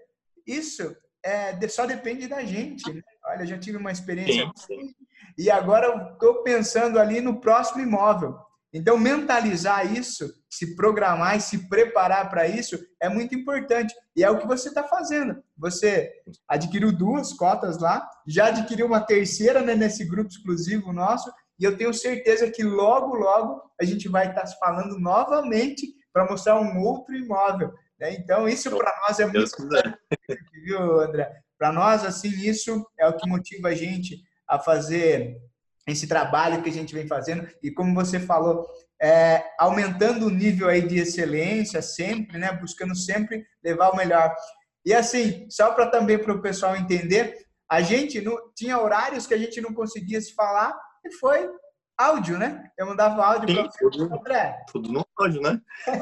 isso 0.45 0.95
é, 1.23 1.67
só 1.67 1.85
depende 1.85 2.27
da 2.27 2.43
gente. 2.43 2.91
Né? 2.91 3.01
Olha, 3.25 3.45
já 3.45 3.57
tive 3.57 3.77
uma 3.77 3.91
experiência 3.91 4.51
sim, 4.55 4.65
sim. 4.65 4.95
e 5.37 5.49
agora 5.51 5.87
eu 5.87 6.13
estou 6.13 6.43
pensando 6.43 6.99
ali 6.99 7.21
no 7.21 7.39
próximo 7.39 7.81
imóvel. 7.81 8.37
Então, 8.71 8.97
mentalizar 8.97 9.91
isso, 9.91 10.31
se 10.49 10.75
programar 10.75 11.37
e 11.37 11.41
se 11.41 11.67
preparar 11.67 12.29
para 12.29 12.47
isso 12.47 12.79
é 13.01 13.09
muito 13.09 13.33
importante. 13.33 13.93
E 14.15 14.23
é 14.23 14.29
o 14.29 14.37
que 14.37 14.45
você 14.45 14.69
está 14.69 14.83
fazendo. 14.83 15.41
Você 15.57 16.11
adquiriu 16.47 16.91
duas 16.91 17.33
cotas 17.33 17.79
lá, 17.79 18.07
já 18.27 18.47
adquiriu 18.47 18.85
uma 18.85 19.01
terceira 19.01 19.61
né, 19.61 19.75
nesse 19.75 20.05
grupo 20.05 20.29
exclusivo 20.29 20.93
nosso, 20.93 21.31
e 21.59 21.63
eu 21.63 21.75
tenho 21.75 21.93
certeza 21.93 22.49
que 22.49 22.63
logo, 22.63 23.15
logo 23.15 23.61
a 23.79 23.83
gente 23.83 24.07
vai 24.07 24.29
estar 24.29 24.43
tá 24.43 24.51
falando 24.59 24.99
novamente 24.99 25.87
para 26.13 26.25
mostrar 26.25 26.59
um 26.59 26.79
outro 26.79 27.15
imóvel. 27.15 27.73
Né? 27.99 28.13
Então, 28.13 28.47
isso 28.47 28.69
para 28.69 28.93
nós 29.01 29.19
é 29.19 29.25
muito 29.25 29.63
importante, 29.63 29.97
viu, 30.63 30.99
André? 31.01 31.29
Para 31.57 31.73
nós, 31.73 32.05
assim, 32.05 32.29
isso 32.29 32.85
é 32.97 33.07
o 33.07 33.17
que 33.17 33.27
motiva 33.27 33.69
a 33.69 33.75
gente 33.75 34.23
a 34.47 34.57
fazer 34.57 35.37
esse 35.91 36.07
trabalho 36.07 36.61
que 36.61 36.69
a 36.69 36.73
gente 36.73 36.93
vem 36.93 37.07
fazendo 37.07 37.47
e 37.61 37.71
como 37.71 37.93
você 37.93 38.19
falou, 38.19 38.65
é, 39.01 39.43
aumentando 39.59 40.27
o 40.27 40.29
nível 40.29 40.67
aí 40.67 40.81
de 40.81 40.99
excelência 40.99 41.81
sempre, 41.81 42.37
né? 42.37 42.51
Buscando 42.51 42.95
sempre 42.95 43.45
levar 43.63 43.89
o 43.89 43.95
melhor. 43.95 44.33
E 44.85 44.93
assim, 44.93 45.47
só 45.49 45.71
para 45.73 45.87
também 45.87 46.17
para 46.17 46.33
o 46.33 46.41
pessoal 46.41 46.75
entender, 46.75 47.37
a 47.69 47.81
gente 47.81 48.19
não 48.19 48.35
tinha 48.55 48.79
horários 48.79 49.27
que 49.27 49.33
a 49.33 49.37
gente 49.37 49.61
não 49.61 49.73
conseguia 49.73 50.19
se 50.19 50.33
falar 50.33 50.73
e 51.05 51.13
foi 51.13 51.49
áudio, 51.99 52.37
né? 52.37 52.71
Eu 52.77 52.85
mandava 52.85 53.25
áudio 53.25 53.53
para 53.53 53.69
tudo, 53.77 54.13
André. 54.13 54.65
Tudo 54.71 54.89
no 54.89 55.05
áudio, 55.17 55.41
né? 55.41 55.61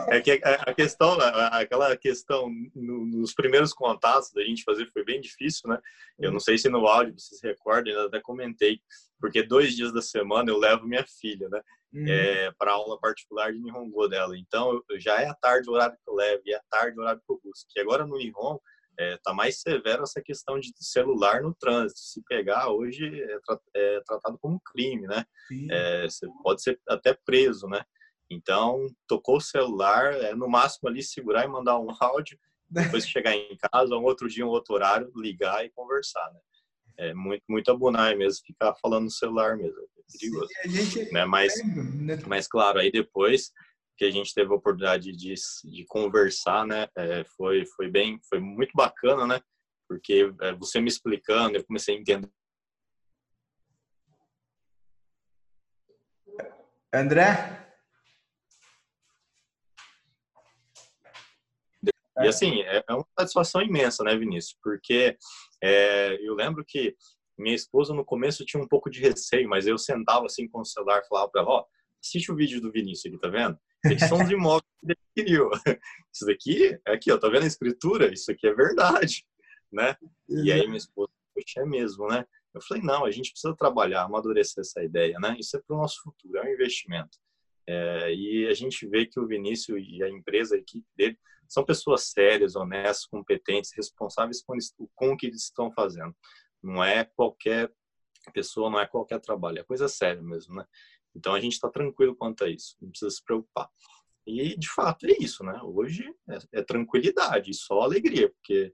É 0.09 0.21
que 0.21 0.39
a 0.43 0.73
questão, 0.73 1.17
aquela 1.51 1.97
questão 1.97 2.51
nos 2.75 3.33
primeiros 3.33 3.73
contatos 3.73 4.31
da 4.31 4.43
gente 4.43 4.63
fazer 4.63 4.87
foi 4.91 5.03
bem 5.03 5.19
difícil, 5.19 5.67
né? 5.69 5.79
Eu 6.19 6.31
não 6.31 6.39
sei 6.39 6.57
se 6.59 6.69
no 6.69 6.85
áudio 6.85 7.17
vocês 7.17 7.39
se 7.39 7.47
recordam, 7.47 7.93
eu 7.93 8.05
até 8.05 8.21
comentei, 8.21 8.79
porque 9.19 9.41
dois 9.41 9.75
dias 9.75 9.91
da 9.91 10.01
semana 10.01 10.51
eu 10.51 10.57
levo 10.59 10.85
minha 10.85 11.05
filha, 11.19 11.49
né? 11.49 11.61
Uhum. 11.91 12.05
É, 12.07 12.51
para 12.59 12.73
aula 12.73 12.99
particular 12.99 13.51
de 13.51 13.59
Nihongo 13.59 14.07
dela. 14.07 14.37
Então, 14.37 14.79
já 14.99 15.19
é 15.21 15.27
a 15.27 15.33
tarde 15.33 15.67
o 15.67 15.73
horário 15.73 15.95
que 15.95 16.09
eu 16.09 16.13
levo 16.13 16.43
e 16.45 16.53
é 16.53 16.57
a 16.57 16.63
tarde 16.69 16.99
o 16.99 17.01
horário 17.01 17.21
que 17.25 17.33
eu 17.33 17.39
busco. 17.43 17.69
E 17.75 17.79
agora 17.79 18.05
no 18.05 18.17
Nihon, 18.17 18.59
é, 18.99 19.17
tá 19.23 19.33
mais 19.33 19.61
severo 19.61 20.03
essa 20.03 20.21
questão 20.21 20.59
de 20.59 20.71
celular 20.79 21.41
no 21.41 21.53
trânsito. 21.53 21.99
Se 21.99 22.21
pegar 22.27 22.69
hoje 22.69 23.21
é, 23.21 23.39
tra 23.45 23.59
é 23.75 24.01
tratado 24.05 24.37
como 24.39 24.59
crime, 24.59 25.05
né? 25.07 25.23
É, 25.69 26.03
você 26.03 26.27
pode 26.43 26.61
ser 26.63 26.79
até 26.87 27.13
preso, 27.13 27.67
né? 27.67 27.83
Então 28.29 28.87
tocou 29.07 29.37
o 29.37 29.41
celular, 29.41 30.13
é 30.13 30.33
no 30.35 30.49
máximo 30.49 30.89
ali 30.89 31.03
segurar 31.03 31.45
e 31.45 31.47
mandar 31.47 31.79
um 31.79 31.87
áudio. 32.01 32.37
Depois 32.69 33.05
que 33.05 33.11
chegar 33.11 33.33
em 33.33 33.55
casa, 33.71 33.95
um 33.95 34.03
outro 34.03 34.27
dia, 34.27 34.45
um 34.45 34.49
outro 34.49 34.75
horário, 34.75 35.09
ligar 35.15 35.65
e 35.65 35.69
conversar, 35.69 36.29
né? 36.33 36.39
É 36.99 37.13
muito 37.13 37.43
muito 37.47 37.71
abunai 37.71 38.15
mesmo 38.15 38.43
ficar 38.45 38.73
falando 38.81 39.03
no 39.03 39.11
celular 39.11 39.55
mesmo, 39.55 39.77
é 39.79 40.17
perigoso, 40.19 40.49
Sim, 40.63 40.69
gente... 40.69 41.13
né? 41.13 41.25
Mas 41.25 41.53
né? 41.63 42.17
mas 42.25 42.47
claro, 42.47 42.79
aí 42.79 42.91
depois 42.91 43.51
que 43.97 44.05
a 44.05 44.11
gente 44.11 44.33
teve 44.33 44.51
a 44.51 44.55
oportunidade 44.55 45.11
de, 45.11 45.33
de 45.65 45.85
conversar, 45.85 46.65
né? 46.65 46.87
É, 46.95 47.23
foi, 47.35 47.65
foi 47.75 47.89
bem, 47.89 48.19
foi 48.29 48.39
muito 48.39 48.71
bacana, 48.75 49.25
né? 49.25 49.41
Porque 49.87 50.31
é, 50.41 50.53
você 50.53 50.79
me 50.79 50.87
explicando, 50.87 51.57
eu 51.57 51.65
comecei 51.65 51.95
a 51.95 51.99
entender. 51.99 52.29
André? 56.93 57.65
E 62.19 62.27
assim, 62.27 62.61
é, 62.61 62.83
é 62.87 62.93
uma 62.93 63.05
satisfação 63.19 63.61
imensa, 63.61 64.03
né, 64.03 64.15
Vinícius? 64.15 64.57
Porque 64.63 65.15
é, 65.63 66.17
eu 66.27 66.33
lembro 66.33 66.63
que 66.65 66.95
Minha 67.37 67.55
esposa 67.55 67.93
no 67.93 68.03
começo 68.03 68.45
tinha 68.45 68.61
um 68.61 68.67
pouco 68.67 68.89
de 68.89 68.99
receio, 68.99 69.47
mas 69.47 69.67
eu 69.67 69.77
sentava 69.77 70.25
assim 70.25 70.47
com 70.49 70.61
o 70.61 70.65
celular 70.65 70.99
e 70.99 71.07
falava 71.07 71.29
para 71.29 71.41
ela, 71.41 71.49
ó, 71.51 71.59
oh, 71.61 71.65
assiste 72.03 72.31
o 72.31 72.35
vídeo 72.35 72.61
do 72.61 72.71
Vinícius 72.71 73.13
aqui, 73.13 73.21
tá 73.21 73.29
vendo? 73.29 73.57
Esses 73.85 74.09
são 74.09 74.21
os 74.21 74.29
imóveis 74.29 74.63
que 74.79 74.85
ele 74.85 74.97
adquiriu. 75.07 75.49
Isso 76.13 76.25
daqui, 76.25 76.79
é 76.85 76.93
aqui, 76.93 77.11
ó, 77.11 77.17
tá 77.17 77.29
vendo 77.29 77.43
a 77.43 77.47
escritura? 77.47 78.13
Isso 78.13 78.31
aqui 78.31 78.47
é 78.47 78.53
verdade, 78.53 79.25
né? 79.71 79.95
E 80.27 80.51
aí 80.51 80.65
minha 80.65 80.77
esposa, 80.77 81.11
poxa, 81.33 81.61
é 81.61 81.65
mesmo, 81.65 82.07
né? 82.07 82.25
Eu 82.53 82.61
falei, 82.61 82.81
não, 82.83 83.05
a 83.05 83.11
gente 83.11 83.31
precisa 83.31 83.55
trabalhar, 83.55 84.03
amadurecer 84.03 84.61
essa 84.61 84.83
ideia, 84.83 85.19
né? 85.19 85.35
Isso 85.39 85.55
é 85.55 85.61
para 85.61 85.75
o 85.75 85.79
nosso 85.79 86.01
futuro, 86.01 86.37
é 86.37 86.43
um 86.43 86.53
investimento. 86.53 87.17
É, 87.67 88.13
e 88.13 88.47
a 88.47 88.53
gente 88.53 88.87
vê 88.87 89.05
que 89.05 89.19
o 89.19 89.27
Vinícius 89.27 89.83
e 89.87 90.01
a 90.01 90.09
empresa, 90.09 90.55
a 90.55 90.57
equipe 90.57 90.87
dele, 90.95 91.19
são 91.47 91.63
pessoas 91.63 92.09
sérias, 92.09 92.55
honestas, 92.55 93.05
competentes, 93.05 93.71
responsáveis 93.75 94.41
com, 94.41 94.55
com 94.95 95.11
o 95.11 95.17
que 95.17 95.27
eles 95.27 95.43
estão 95.43 95.71
fazendo. 95.71 96.15
Não 96.63 96.83
é 96.83 97.03
qualquer 97.03 97.71
pessoa, 98.33 98.69
não 98.69 98.79
é 98.79 98.87
qualquer 98.87 99.19
trabalho, 99.19 99.59
é 99.59 99.63
coisa 99.63 99.87
séria 99.87 100.21
mesmo, 100.21 100.55
né? 100.55 100.65
Então 101.17 101.33
a 101.33 101.39
gente 101.39 101.53
está 101.53 101.69
tranquilo 101.69 102.15
quanto 102.15 102.43
a 102.43 102.49
isso, 102.49 102.75
não 102.81 102.89
precisa 102.89 103.09
se 103.11 103.23
preocupar. 103.23 103.67
E 104.25 104.57
de 104.57 104.69
fato 104.69 105.05
é 105.05 105.15
isso, 105.19 105.43
né? 105.43 105.59
Hoje 105.63 106.03
é, 106.29 106.59
é 106.59 106.61
tranquilidade, 106.61 107.53
só 107.53 107.81
alegria, 107.81 108.29
porque 108.29 108.73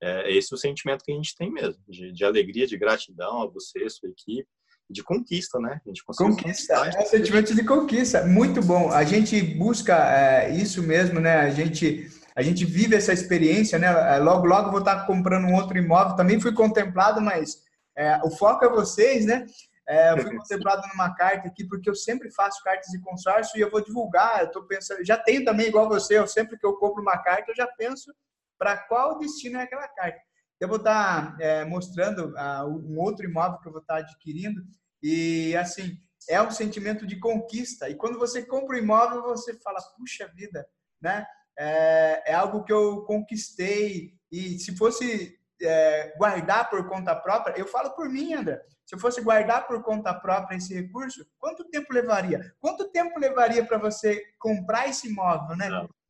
é 0.00 0.32
esse 0.32 0.52
o 0.54 0.58
sentimento 0.58 1.04
que 1.04 1.12
a 1.12 1.14
gente 1.14 1.36
tem 1.36 1.50
mesmo, 1.50 1.82
de, 1.88 2.12
de 2.12 2.24
alegria, 2.24 2.66
de 2.66 2.76
gratidão 2.76 3.42
a 3.42 3.46
você, 3.46 3.88
sua 3.88 4.08
equipe, 4.08 4.48
de 4.90 5.02
conquista, 5.02 5.58
né? 5.58 5.80
A 5.84 5.88
gente 5.88 6.02
conquista, 6.04 6.74
é 6.86 7.04
sentimento 7.04 7.54
de 7.54 7.64
conquista, 7.64 8.26
muito 8.26 8.60
bom. 8.60 8.90
A 8.90 9.04
gente 9.04 9.40
busca 9.40 9.94
é, 9.94 10.54
isso 10.54 10.82
mesmo, 10.82 11.20
né? 11.20 11.36
A 11.36 11.50
gente 11.50 12.10
a 12.34 12.42
gente 12.42 12.64
vive 12.64 12.96
essa 12.96 13.12
experiência, 13.12 13.78
né? 13.78 13.86
É, 14.14 14.18
logo 14.18 14.46
logo 14.46 14.70
vou 14.70 14.80
estar 14.80 15.06
comprando 15.06 15.46
um 15.46 15.54
outro 15.54 15.76
imóvel. 15.76 16.16
Também 16.16 16.40
fui 16.40 16.52
contemplado, 16.52 17.20
mas 17.20 17.62
é, 17.96 18.20
o 18.24 18.30
foco 18.30 18.64
é 18.64 18.68
vocês, 18.68 19.26
né? 19.26 19.46
É, 19.88 20.12
eu 20.12 20.18
fui 20.18 20.36
contemplado 20.36 20.86
numa 20.88 21.14
carta 21.14 21.48
aqui 21.48 21.66
porque 21.66 21.90
eu 21.90 21.94
sempre 21.94 22.30
faço 22.30 22.62
cartas 22.62 22.90
de 22.90 23.00
consórcio 23.00 23.58
e 23.58 23.60
eu 23.60 23.70
vou 23.70 23.84
divulgar. 23.84 24.40
Eu 24.40 24.46
estou 24.46 24.64
pensando, 24.64 25.04
já 25.04 25.18
tenho 25.18 25.44
também 25.44 25.66
igual 25.66 25.88
você. 25.88 26.18
Eu 26.18 26.26
sempre 26.26 26.58
que 26.58 26.66
eu 26.66 26.76
compro 26.76 27.02
uma 27.02 27.18
carta 27.18 27.50
eu 27.50 27.56
já 27.56 27.66
penso 27.66 28.14
para 28.58 28.76
qual 28.76 29.18
destino 29.18 29.58
é 29.58 29.62
aquela 29.62 29.88
carta. 29.88 30.20
Eu 30.60 30.68
vou 30.68 30.76
estar 30.76 31.36
tá, 31.36 31.36
é, 31.42 31.64
mostrando 31.64 32.32
uh, 32.36 32.66
um 32.68 33.00
outro 33.00 33.24
imóvel 33.24 33.58
que 33.58 33.66
eu 33.66 33.72
vou 33.72 33.80
estar 33.80 33.94
tá 33.94 34.00
adquirindo 34.00 34.62
e 35.02 35.56
assim 35.56 35.98
é 36.28 36.40
um 36.40 36.50
sentimento 36.52 37.04
de 37.04 37.18
conquista. 37.18 37.88
E 37.88 37.96
quando 37.96 38.18
você 38.18 38.44
compra 38.44 38.76
um 38.76 38.78
imóvel, 38.78 39.22
você 39.22 39.58
fala, 39.58 39.80
puxa 39.96 40.30
vida, 40.34 40.64
né? 41.00 41.26
É, 41.58 42.30
é 42.32 42.34
algo 42.34 42.64
que 42.64 42.72
eu 42.72 43.02
conquistei 43.02 44.14
e 44.30 44.58
se 44.58 44.76
fosse 44.76 45.36
é, 45.62 46.14
guardar 46.16 46.68
por 46.68 46.88
conta 46.88 47.14
própria, 47.14 47.58
eu 47.58 47.66
falo 47.66 47.90
por 47.90 48.08
mim, 48.08 48.34
André. 48.34 48.62
Se 48.84 48.94
eu 48.94 48.98
fosse 48.98 49.20
guardar 49.22 49.66
por 49.66 49.82
conta 49.82 50.12
própria 50.12 50.56
esse 50.56 50.74
recurso, 50.74 51.26
quanto 51.38 51.64
tempo 51.64 51.92
levaria? 51.92 52.54
Quanto 52.60 52.90
tempo 52.90 53.18
levaria 53.18 53.64
para 53.64 53.78
você 53.78 54.22
comprar 54.38 54.88
esse 54.88 55.08
imóvel, 55.08 55.56
né? 55.56 55.68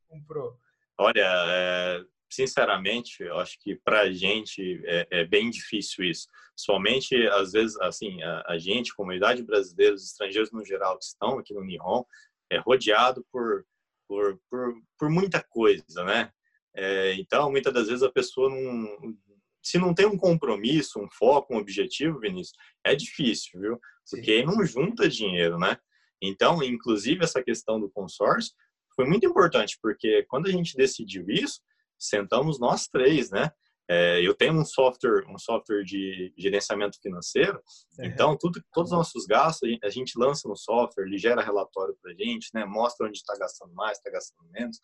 Comprou? 0.09 0.57
Olha, 0.97 1.25
é, 1.47 2.03
sinceramente, 2.29 3.23
eu 3.23 3.37
acho 3.39 3.59
que 3.59 3.75
para 3.75 4.01
a 4.01 4.11
gente 4.11 4.81
é, 4.85 5.07
é, 5.11 5.25
bem 5.25 5.49
difícil 5.49 6.03
isso. 6.03 6.27
Somente, 6.55 7.15
às 7.27 7.51
vezes, 7.51 7.79
assim, 7.79 8.21
a, 8.21 8.43
a, 8.47 8.57
gente, 8.57 8.95
comunidade 8.95 9.43
brasileira, 9.43 9.95
os 9.95 10.03
estrangeiros 10.03 10.51
no 10.51 10.65
geral 10.65 10.97
que 10.97 11.05
estão 11.05 11.39
aqui 11.39 11.53
no 11.53 11.63
Nihon, 11.63 12.03
é 12.51 12.57
rodeado 12.57 13.25
por, 13.31 13.65
por, 14.07 14.39
por, 14.49 14.73
por 14.97 15.09
muita 15.09 15.41
coisa, 15.41 16.03
né? 16.03 16.31
É, 16.75 17.13
então, 17.15 17.51
muitas 17.51 17.71
das 17.71 17.87
vezes 17.87 18.03
a 18.03 18.11
pessoa 18.11 18.49
não, 18.49 19.15
se 19.63 19.77
não 19.79 19.93
tem 19.93 20.05
um 20.05 20.17
compromisso, 20.17 20.99
um 20.99 21.07
foco, 21.09 21.55
um 21.55 21.57
objetivo, 21.57 22.19
Vinícius, 22.19 22.55
é 22.85 22.93
difícil, 22.93 23.59
viu? 23.59 23.79
Porque 24.09 24.31
aí 24.31 24.45
não 24.45 24.65
junta 24.65 25.07
dinheiro, 25.07 25.57
né? 25.57 25.77
Então, 26.21 26.61
inclusive, 26.61 27.23
essa 27.23 27.41
questão 27.41 27.79
do 27.79 27.89
consórcio 27.89 28.53
foi 28.95 29.05
muito 29.05 29.25
importante, 29.25 29.77
porque 29.81 30.23
quando 30.29 30.47
a 30.47 30.51
gente 30.51 30.75
decidiu 30.75 31.25
isso, 31.29 31.61
sentamos 31.97 32.59
nós 32.59 32.87
três, 32.87 33.31
né? 33.31 33.51
É, 33.89 34.25
eu 34.25 34.33
tenho 34.33 34.53
um 34.53 34.63
software, 34.63 35.25
um 35.27 35.37
software 35.37 35.83
de 35.83 36.33
gerenciamento 36.37 36.97
financeiro, 37.01 37.61
é. 37.99 38.07
então 38.07 38.37
tudo, 38.37 38.63
todos 38.71 38.91
os 38.91 38.97
nossos 38.97 39.25
gastos 39.25 39.69
a 39.83 39.89
gente 39.89 40.17
lança 40.17 40.47
no 40.47 40.55
software, 40.55 41.05
ele 41.05 41.17
gera 41.17 41.43
relatório 41.43 41.95
para 42.01 42.11
a 42.11 42.15
gente, 42.15 42.49
né? 42.53 42.65
Mostra 42.65 43.07
onde 43.07 43.17
está 43.17 43.35
gastando 43.37 43.73
mais, 43.73 43.97
está 43.97 44.09
gastando 44.09 44.49
menos. 44.51 44.79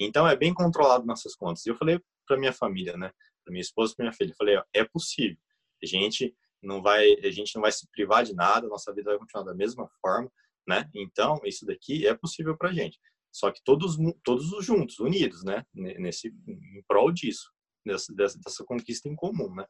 Então 0.00 0.26
é 0.26 0.34
bem 0.36 0.52
controlado 0.52 1.06
nossas 1.06 1.36
contas. 1.36 1.64
E 1.64 1.68
eu 1.68 1.76
falei 1.76 2.00
para 2.26 2.38
minha 2.38 2.52
família, 2.52 2.96
né? 2.96 3.12
Para 3.50 3.52
minha 3.52 3.60
esposa, 3.62 3.94
para 3.96 4.04
minha 4.04 4.12
filha, 4.12 4.30
eu 4.30 4.36
falei, 4.36 4.56
ó, 4.56 4.64
é 4.72 4.84
possível. 4.84 5.36
A 5.82 5.86
gente 5.86 6.34
não 6.62 6.80
vai, 6.80 7.14
a 7.14 7.30
gente 7.32 7.54
não 7.54 7.62
vai 7.62 7.72
se 7.72 7.88
privar 7.90 8.22
de 8.22 8.32
nada, 8.32 8.68
nossa 8.68 8.94
vida 8.94 9.10
vai 9.10 9.18
continuar 9.18 9.44
da 9.44 9.54
mesma 9.54 9.90
forma, 10.00 10.30
né? 10.68 10.88
Então 10.94 11.40
isso 11.44 11.66
daqui 11.66 12.06
é 12.06 12.14
possível 12.14 12.56
para 12.56 12.72
gente. 12.72 12.98
Só 13.32 13.50
que 13.50 13.60
todos, 13.64 13.96
todos 14.22 14.64
juntos, 14.64 15.00
unidos, 15.00 15.42
né? 15.42 15.64
Nesse, 15.74 16.28
em 16.46 16.82
prol 16.86 17.10
disso, 17.10 17.50
dessa, 17.84 18.14
dessa, 18.14 18.38
dessa 18.38 18.64
conquista 18.64 19.08
em 19.08 19.16
comum, 19.16 19.52
né? 19.52 19.66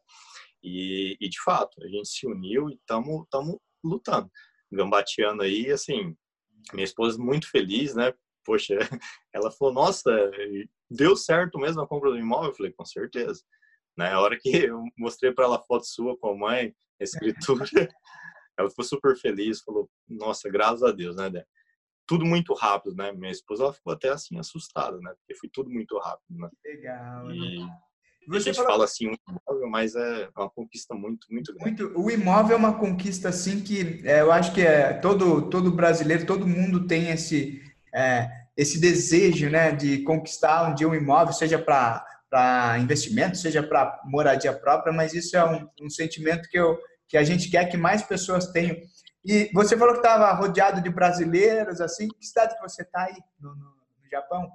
E, 0.62 1.16
e, 1.18 1.28
de 1.28 1.40
fato, 1.42 1.82
a 1.82 1.88
gente 1.88 2.08
se 2.08 2.26
uniu 2.26 2.68
e 2.68 2.74
estamos 2.74 3.24
lutando, 3.82 4.30
gambateando 4.70 5.42
aí, 5.42 5.70
assim, 5.70 6.14
minha 6.74 6.84
esposa 6.84 7.18
muito 7.18 7.50
feliz, 7.50 7.94
né? 7.94 8.12
Poxa, 8.44 8.74
ela 9.32 9.50
falou, 9.50 9.72
nossa, 9.72 10.10
deu 10.90 11.16
certo 11.16 11.58
mesmo 11.58 11.80
a 11.80 11.88
compra 11.88 12.10
do 12.10 12.18
imóvel? 12.18 12.50
Eu 12.50 12.56
falei, 12.56 12.72
com 12.72 12.84
certeza. 12.84 13.42
Né? 14.00 14.10
A 14.10 14.20
hora 14.20 14.38
que 14.38 14.48
eu 14.48 14.82
mostrei 14.96 15.30
para 15.30 15.44
ela 15.44 15.56
a 15.56 15.62
foto 15.62 15.84
sua 15.84 16.16
com 16.16 16.30
a 16.30 16.34
mãe, 16.34 16.74
a 16.98 17.04
escritura, 17.04 17.64
ela 18.58 18.70
ficou 18.70 18.84
super 18.84 19.14
feliz, 19.14 19.60
falou, 19.60 19.90
nossa, 20.08 20.48
graças 20.48 20.82
a 20.82 20.90
Deus, 20.90 21.16
né, 21.16 21.28
Dé? 21.28 21.44
tudo 22.06 22.24
muito 22.24 22.52
rápido, 22.54 22.96
né? 22.96 23.12
Minha 23.12 23.30
esposa 23.30 23.62
ela 23.62 23.72
ficou 23.72 23.92
até 23.92 24.08
assim 24.08 24.36
assustada, 24.36 24.98
né? 24.98 25.12
Porque 25.18 25.38
foi 25.38 25.48
tudo 25.52 25.70
muito 25.70 25.96
rápido, 25.96 26.40
né? 26.40 26.48
Legal. 26.64 27.30
E 27.30 27.58
né? 27.60 27.68
a 28.32 28.38
gente 28.40 28.56
falou... 28.56 28.70
fala 28.72 28.84
assim 28.84 29.06
um 29.06 29.14
imóvel, 29.28 29.70
mas 29.70 29.94
é 29.94 30.28
uma 30.36 30.50
conquista 30.50 30.92
muito, 30.92 31.28
muito 31.30 31.54
grande. 31.54 31.84
Muito. 31.84 32.00
O 32.00 32.10
imóvel 32.10 32.56
é 32.56 32.58
uma 32.58 32.76
conquista 32.80 33.28
assim 33.28 33.60
que 33.62 34.02
é, 34.04 34.22
eu 34.22 34.32
acho 34.32 34.52
que 34.52 34.60
é 34.60 34.94
todo 34.94 35.48
todo 35.48 35.70
brasileiro, 35.70 36.26
todo 36.26 36.48
mundo 36.48 36.88
tem 36.88 37.10
esse 37.10 37.62
é, 37.94 38.28
esse 38.56 38.80
desejo, 38.80 39.48
né, 39.48 39.70
de 39.70 40.02
conquistar 40.02 40.68
um 40.68 40.74
dia 40.74 40.88
um 40.88 40.94
imóvel, 40.96 41.32
seja 41.32 41.60
para 41.60 42.04
para 42.30 42.78
investimento, 42.78 43.36
seja 43.36 43.62
para 43.62 44.00
moradia 44.04 44.52
própria, 44.52 44.92
mas 44.92 45.12
isso 45.12 45.36
é 45.36 45.44
um, 45.44 45.68
um 45.82 45.90
sentimento 45.90 46.48
que 46.48 46.58
eu 46.58 46.78
que 47.08 47.16
a 47.16 47.24
gente 47.24 47.50
quer 47.50 47.64
que 47.64 47.76
mais 47.76 48.04
pessoas 48.04 48.52
tenham 48.52 48.76
e 49.24 49.50
você 49.52 49.76
falou 49.76 49.92
que 49.92 50.00
estava 50.00 50.32
rodeado 50.32 50.82
de 50.82 50.88
brasileiros, 50.88 51.80
assim. 51.80 52.08
Que 52.08 52.24
cidade 52.24 52.54
que 52.54 52.62
você 52.62 52.82
está 52.82 53.04
aí 53.04 53.16
no, 53.38 53.50
no, 53.50 53.64
no, 53.64 54.10
Japão? 54.10 54.50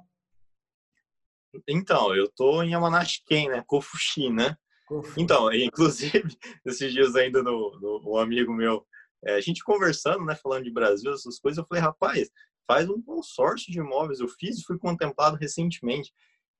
Então, 1.68 2.16
eu 2.16 2.26
estou 2.26 2.64
em 2.64 2.72
Yamanashi-ken, 2.72 3.50
né? 3.50 3.64
Kofushi, 3.66 4.30
né? 4.30 4.58
Kofushi. 4.88 5.22
Então, 5.22 5.52
inclusive, 5.54 6.36
esses 6.66 6.92
dias 6.92 7.16
ainda 7.16 7.44
no, 7.44 7.80
no 7.80 8.14
um 8.14 8.18
amigo 8.18 8.52
meu, 8.52 8.86
é, 9.24 9.36
a 9.36 9.42
gente 9.42 9.64
conversando, 9.64 10.26
né? 10.26 10.36
Falando 10.36 10.64
de 10.64 10.74
Brasil, 10.74 11.14
essas 11.14 11.40
coisas, 11.40 11.60
eu 11.60 11.68
falei, 11.68 11.84
rapaz, 11.84 12.30
faz 12.68 12.90
um 12.90 13.02
consórcio 13.02 13.72
de 13.72 13.80
imóveis. 13.80 14.20
Eu 14.20 14.28
fiz 14.28 14.58
e 14.58 14.64
fui 14.64 14.80
contemplado 14.80 15.38
recentemente. 15.38 16.12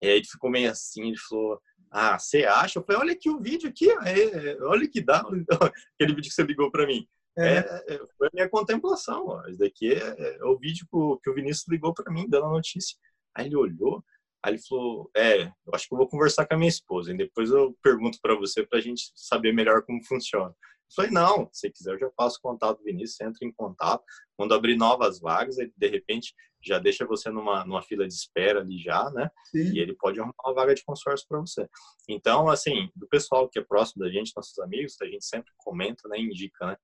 E 0.02 0.08
aí 0.08 0.18
ele 0.18 0.26
ficou 0.26 0.50
meio 0.50 0.70
assim, 0.70 1.08
ele 1.08 1.18
falou, 1.18 1.60
ah, 1.92 2.20
você 2.20 2.44
acha? 2.44 2.80
Eu 2.80 2.84
falei, 2.84 3.02
olha 3.02 3.14
aqui 3.14 3.30
o 3.30 3.40
vídeo 3.40 3.70
aqui, 3.70 3.90
é, 3.90 4.58
olha 4.64 4.88
que 4.88 5.02
dá. 5.02 5.20
Aquele 5.20 6.14
vídeo 6.16 6.30
que 6.30 6.34
você 6.34 6.44
ligou 6.44 6.70
para 6.70 6.86
mim. 6.86 7.08
É, 7.38 7.58
é, 7.88 8.00
foi 8.18 8.28
a 8.28 8.32
minha 8.34 8.50
contemplação. 8.50 9.28
Ó. 9.28 9.48
Isso 9.48 9.60
daqui 9.60 9.94
é, 9.94 10.38
é, 10.38 10.44
o 10.44 10.58
vídeo 10.58 10.88
que 10.90 10.96
o, 10.96 11.18
que 11.18 11.30
o 11.30 11.34
Vinícius 11.34 11.68
ligou 11.68 11.94
para 11.94 12.12
mim, 12.12 12.28
dando 12.30 12.46
a 12.46 12.50
notícia. 12.50 12.98
Aí 13.36 13.48
ele 13.48 13.58
olhou, 13.58 14.04
aí 14.44 14.54
ele 14.54 14.62
falou: 14.62 15.10
É, 15.16 15.44
eu 15.44 15.74
acho 15.74 15.88
que 15.88 15.94
eu 15.94 15.98
vou 15.98 16.08
conversar 16.08 16.46
com 16.46 16.54
a 16.54 16.58
minha 16.58 16.70
esposa. 16.70 17.12
E 17.12 17.18
depois 17.18 17.50
eu 17.50 17.76
pergunto 17.84 18.20
para 18.22 18.36
você 18.36 18.66
para 18.66 18.80
a 18.80 18.82
gente 18.82 19.12
saber 19.16 19.54
melhor 19.54 19.82
como 19.84 20.04
funciona. 20.06 20.56
Eu 20.90 20.96
falei: 20.96 21.12
Não, 21.12 21.50
se 21.52 21.70
quiser, 21.70 21.94
eu 21.94 22.00
já 22.00 22.10
passo 22.10 22.38
o 22.38 22.42
contato 22.42 22.78
do 22.78 22.84
Vinícius, 22.84 23.20
entra 23.22 23.46
em 23.48 23.52
contato. 23.52 24.04
Quando 24.38 24.54
abrir 24.54 24.76
novas 24.76 25.20
vagas, 25.20 25.58
ele 25.58 25.74
de 25.76 25.88
repente 25.88 26.34
já 26.62 26.80
deixa 26.80 27.06
você 27.06 27.30
numa, 27.30 27.66
numa 27.66 27.82
fila 27.82 28.08
de 28.08 28.14
espera 28.14 28.62
ali 28.62 28.78
já, 28.78 29.10
né? 29.12 29.30
Sim. 29.52 29.74
E 29.74 29.80
ele 29.80 29.96
pode 29.96 30.20
arrumar 30.20 30.34
uma 30.44 30.54
vaga 30.54 30.74
de 30.74 30.84
consórcio 30.84 31.28
para 31.28 31.40
você. 31.40 31.68
Então, 32.10 32.50
assim, 32.50 32.90
do 32.96 33.08
pessoal 33.08 33.48
que 33.50 33.60
é 33.60 33.64
próximo 33.64 34.04
da 34.04 34.12
gente, 34.12 34.34
nossos 34.36 34.58
amigos, 34.60 34.96
a 35.02 35.06
gente 35.06 35.26
sempre 35.26 35.52
comenta, 35.58 36.08
né? 36.10 36.20
Indica, 36.20 36.66
né? 36.68 36.78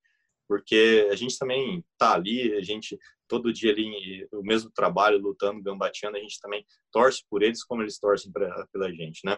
porque 0.52 1.08
a 1.10 1.16
gente 1.16 1.39
também 1.39 1.82
tá 1.97 2.14
ali, 2.14 2.54
a 2.56 2.62
gente 2.62 2.99
todo 3.26 3.54
dia 3.54 3.72
ali 3.72 4.28
o 4.34 4.43
mesmo 4.43 4.70
trabalho, 4.70 5.18
lutando, 5.18 5.64
gambateando, 5.64 6.18
a 6.18 6.20
gente 6.20 6.41
também 6.41 6.66
torce 6.91 7.24
por 7.30 7.41
eles 7.41 7.64
como 7.64 7.82
eles 7.82 7.97
torcem 7.97 8.30
pra, 8.34 8.68
pela 8.68 8.91
gente, 8.91 9.22
né? 9.24 9.38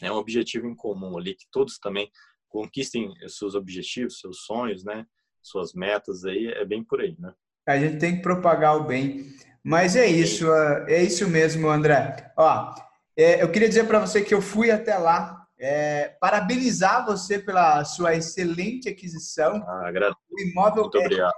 É 0.00 0.10
um 0.10 0.16
objetivo 0.16 0.66
em 0.66 0.74
comum 0.74 1.18
ali 1.18 1.34
que 1.34 1.44
todos 1.52 1.78
também 1.78 2.10
conquistem 2.48 3.12
seus 3.28 3.54
objetivos, 3.54 4.20
seus 4.20 4.44
sonhos, 4.44 4.84
né? 4.84 5.06
Suas 5.42 5.72
metas 5.72 6.24
aí, 6.24 6.48
é 6.48 6.64
bem 6.64 6.82
por 6.82 7.00
aí, 7.00 7.16
né? 7.18 7.32
A 7.66 7.78
gente 7.78 7.98
tem 7.98 8.16
que 8.16 8.22
propagar 8.22 8.76
o 8.76 8.84
bem. 8.84 9.26
Mas 9.62 9.96
é 9.96 10.06
isso, 10.06 10.50
é 10.86 11.02
isso 11.02 11.28
mesmo, 11.28 11.68
André. 11.68 12.32
Ó, 12.36 12.74
é, 13.16 13.42
eu 13.42 13.50
queria 13.50 13.68
dizer 13.68 13.86
para 13.86 13.98
você 13.98 14.22
que 14.22 14.32
eu 14.32 14.40
fui 14.40 14.70
até 14.70 14.96
lá 14.96 15.46
é, 15.58 16.16
parabenizar 16.20 17.04
você 17.04 17.38
pela 17.38 17.84
sua 17.84 18.14
excelente 18.14 18.88
aquisição. 18.88 19.56
Ah, 19.66 19.90
o 20.30 20.40
imóvel 20.40 20.84
Muito 20.84 20.98
é 20.98 21.00
obrigado. 21.00 21.34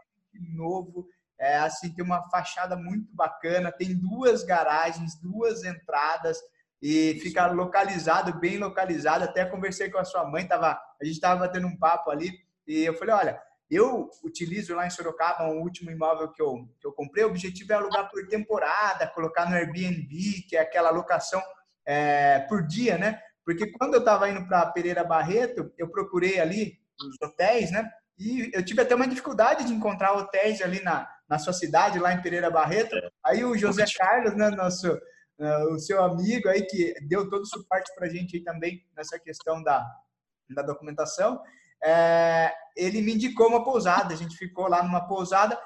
novo, 0.54 1.08
é, 1.38 1.56
assim, 1.56 1.92
tem 1.92 2.04
uma 2.04 2.28
fachada 2.28 2.76
muito 2.76 3.08
bacana, 3.14 3.72
tem 3.72 3.96
duas 3.96 4.44
garagens, 4.44 5.18
duas 5.20 5.64
entradas 5.64 6.38
e 6.82 7.18
fica 7.20 7.46
localizado, 7.46 8.38
bem 8.38 8.58
localizado. 8.58 9.24
Até 9.24 9.44
conversei 9.44 9.90
com 9.90 9.98
a 9.98 10.04
sua 10.04 10.24
mãe, 10.24 10.46
tava, 10.46 10.80
a 11.00 11.04
gente 11.04 11.14
estava 11.14 11.40
batendo 11.40 11.66
um 11.66 11.76
papo 11.76 12.10
ali 12.10 12.30
e 12.66 12.84
eu 12.84 12.94
falei, 12.94 13.14
olha, 13.14 13.42
eu 13.70 14.10
utilizo 14.24 14.74
lá 14.74 14.86
em 14.86 14.90
Sorocaba 14.90 15.44
um 15.44 15.60
último 15.60 15.90
imóvel 15.90 16.32
que 16.32 16.42
eu, 16.42 16.68
que 16.80 16.86
eu 16.86 16.92
comprei. 16.92 17.24
O 17.24 17.28
objetivo 17.28 17.72
é 17.72 17.76
alugar 17.76 18.10
por 18.10 18.26
temporada, 18.26 19.06
colocar 19.06 19.48
no 19.48 19.54
Airbnb, 19.54 20.08
que 20.48 20.56
é 20.56 20.60
aquela 20.60 20.90
locação 20.90 21.40
é, 21.86 22.40
por 22.40 22.66
dia, 22.66 22.98
né? 22.98 23.20
Porque 23.44 23.70
quando 23.72 23.94
eu 23.94 24.00
estava 24.00 24.28
indo 24.28 24.46
para 24.46 24.66
Pereira 24.66 25.04
Barreto, 25.04 25.72
eu 25.78 25.88
procurei 25.88 26.40
ali 26.40 26.78
os 27.00 27.16
hotéis, 27.28 27.70
né? 27.70 27.88
E 28.18 28.50
eu 28.52 28.62
tive 28.64 28.82
até 28.82 28.94
uma 28.94 29.06
dificuldade 29.06 29.64
de 29.64 29.72
encontrar 29.72 30.12
hotéis 30.12 30.60
ali 30.60 30.82
na, 30.82 31.08
na 31.28 31.38
sua 31.38 31.52
cidade, 31.52 31.98
lá 31.98 32.12
em 32.12 32.20
Pereira 32.20 32.50
Barreto. 32.50 32.94
É. 32.94 33.08
Aí 33.24 33.44
o 33.44 33.56
José 33.56 33.84
Carlos, 33.96 34.36
né, 34.36 34.50
nosso, 34.50 35.00
o 35.70 35.78
seu 35.78 36.02
amigo 36.02 36.48
aí, 36.48 36.62
que 36.62 36.94
deu 37.08 37.28
todo 37.28 37.42
o 37.42 37.46
suporte 37.46 37.90
para 37.94 38.06
a 38.06 38.10
gente 38.10 38.36
aí 38.36 38.42
também 38.42 38.84
nessa 38.96 39.18
questão 39.18 39.62
da, 39.62 39.86
da 40.50 40.62
documentação, 40.62 41.40
é, 41.82 42.52
ele 42.76 43.00
me 43.00 43.14
indicou 43.14 43.48
uma 43.48 43.64
pousada. 43.64 44.12
A 44.12 44.16
gente 44.16 44.36
ficou 44.36 44.68
lá 44.68 44.82
numa 44.82 45.06
pousada. 45.06 45.58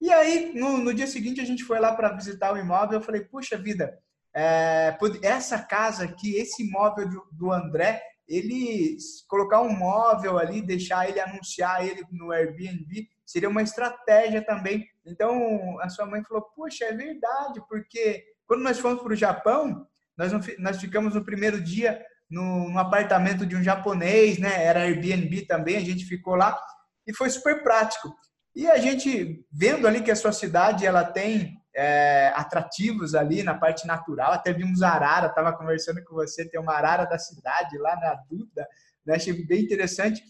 E 0.00 0.12
aí, 0.12 0.52
no, 0.54 0.78
no 0.78 0.92
dia 0.92 1.06
seguinte, 1.06 1.40
a 1.40 1.44
gente 1.44 1.64
foi 1.64 1.78
lá 1.78 1.94
para 1.94 2.12
visitar 2.12 2.52
o 2.52 2.58
imóvel. 2.58 2.98
Eu 2.98 3.04
falei, 3.04 3.22
puxa 3.22 3.56
vida, 3.56 3.98
é, 4.34 4.96
essa 5.22 5.58
casa 5.58 6.04
aqui, 6.04 6.36
esse 6.36 6.62
imóvel 6.62 7.08
do, 7.08 7.28
do 7.32 7.52
André, 7.52 8.02
ele 8.26 8.96
colocar 9.28 9.60
um 9.60 9.76
móvel 9.76 10.38
ali, 10.38 10.62
deixar 10.62 11.08
ele 11.08 11.20
anunciar 11.20 11.86
ele 11.86 12.04
no 12.10 12.32
Airbnb, 12.32 13.08
seria 13.24 13.48
uma 13.48 13.62
estratégia 13.62 14.44
também. 14.44 14.86
Então, 15.04 15.78
a 15.80 15.88
sua 15.88 16.06
mãe 16.06 16.22
falou, 16.24 16.42
puxa, 16.54 16.84
é 16.84 16.92
verdade, 16.92 17.60
porque 17.68 18.24
quando 18.46 18.62
nós 18.62 18.78
fomos 18.78 19.02
para 19.02 19.12
o 19.12 19.16
Japão, 19.16 19.86
nós, 20.16 20.32
nós 20.58 20.80
ficamos 20.80 21.14
no 21.14 21.24
primeiro 21.24 21.60
dia 21.60 22.02
no, 22.30 22.70
no, 22.70 22.78
apartamento 22.78 23.44
de 23.44 23.56
um 23.56 23.62
japonês, 23.62 24.38
né? 24.38 24.64
Era 24.64 24.80
Airbnb 24.80 25.46
também, 25.46 25.76
a 25.76 25.80
gente 25.80 26.04
ficou 26.04 26.34
lá 26.34 26.58
e 27.06 27.14
foi 27.14 27.28
super 27.30 27.62
prático. 27.62 28.14
E 28.54 28.68
a 28.68 28.78
gente 28.78 29.44
vendo 29.50 29.86
ali 29.86 30.02
que 30.02 30.10
a 30.10 30.16
sua 30.16 30.32
cidade 30.32 30.86
ela 30.86 31.04
tem 31.04 31.58
é, 31.74 32.32
atrativos 32.34 33.14
ali 33.14 33.42
na 33.42 33.54
parte 33.54 33.86
natural, 33.86 34.32
até 34.32 34.52
vimos 34.52 34.82
arara, 34.82 35.28
estava 35.28 35.56
conversando 35.56 36.02
com 36.04 36.14
você, 36.14 36.48
tem 36.48 36.60
uma 36.60 36.74
arara 36.74 37.04
da 37.04 37.18
cidade 37.18 37.78
lá 37.78 37.96
na 37.96 38.14
Duda, 38.28 38.66
né? 39.06 39.14
achei 39.16 39.32
bem 39.46 39.62
interessante. 39.62 40.22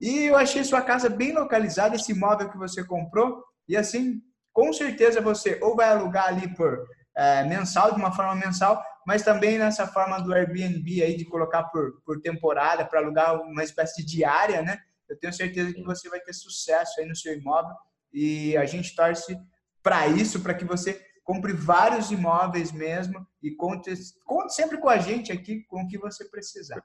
E 0.00 0.24
eu 0.24 0.36
achei 0.36 0.64
sua 0.64 0.82
casa 0.82 1.08
bem 1.08 1.32
localizada, 1.32 1.96
esse 1.96 2.12
imóvel 2.12 2.50
que 2.50 2.58
você 2.58 2.84
comprou, 2.84 3.42
e 3.68 3.76
assim, 3.76 4.20
com 4.52 4.72
certeza 4.72 5.20
você 5.20 5.58
ou 5.62 5.76
vai 5.76 5.88
alugar 5.88 6.26
ali 6.26 6.54
por 6.54 6.84
é, 7.16 7.44
mensal, 7.44 7.92
de 7.92 7.98
uma 7.98 8.12
forma 8.12 8.34
mensal, 8.34 8.82
mas 9.06 9.22
também 9.22 9.58
nessa 9.58 9.86
forma 9.86 10.20
do 10.20 10.32
Airbnb 10.32 11.02
aí 11.02 11.16
de 11.16 11.24
colocar 11.24 11.64
por, 11.64 12.00
por 12.02 12.20
temporada 12.20 12.84
para 12.84 13.00
alugar 13.00 13.40
uma 13.42 13.64
espécie 13.64 14.04
de 14.04 14.16
diária, 14.16 14.62
né? 14.62 14.78
Eu 15.08 15.18
tenho 15.18 15.32
certeza 15.32 15.72
que 15.74 15.82
você 15.82 16.08
vai 16.08 16.20
ter 16.20 16.32
sucesso 16.32 17.00
aí 17.00 17.06
no 17.06 17.14
seu 17.14 17.34
imóvel 17.34 17.74
e 18.12 18.56
a 18.56 18.64
gente 18.64 18.94
torce 18.94 19.36
para 19.82 20.06
isso, 20.06 20.40
para 20.40 20.54
que 20.54 20.64
você 20.64 21.04
compre 21.24 21.52
vários 21.52 22.10
imóveis 22.10 22.72
mesmo 22.72 23.26
e 23.42 23.50
conte, 23.50 23.92
conte 24.24 24.54
sempre 24.54 24.78
com 24.78 24.88
a 24.88 24.98
gente 24.98 25.32
aqui 25.32 25.62
com 25.64 25.82
o 25.82 25.88
que 25.88 25.98
você 25.98 26.24
precisar. 26.28 26.82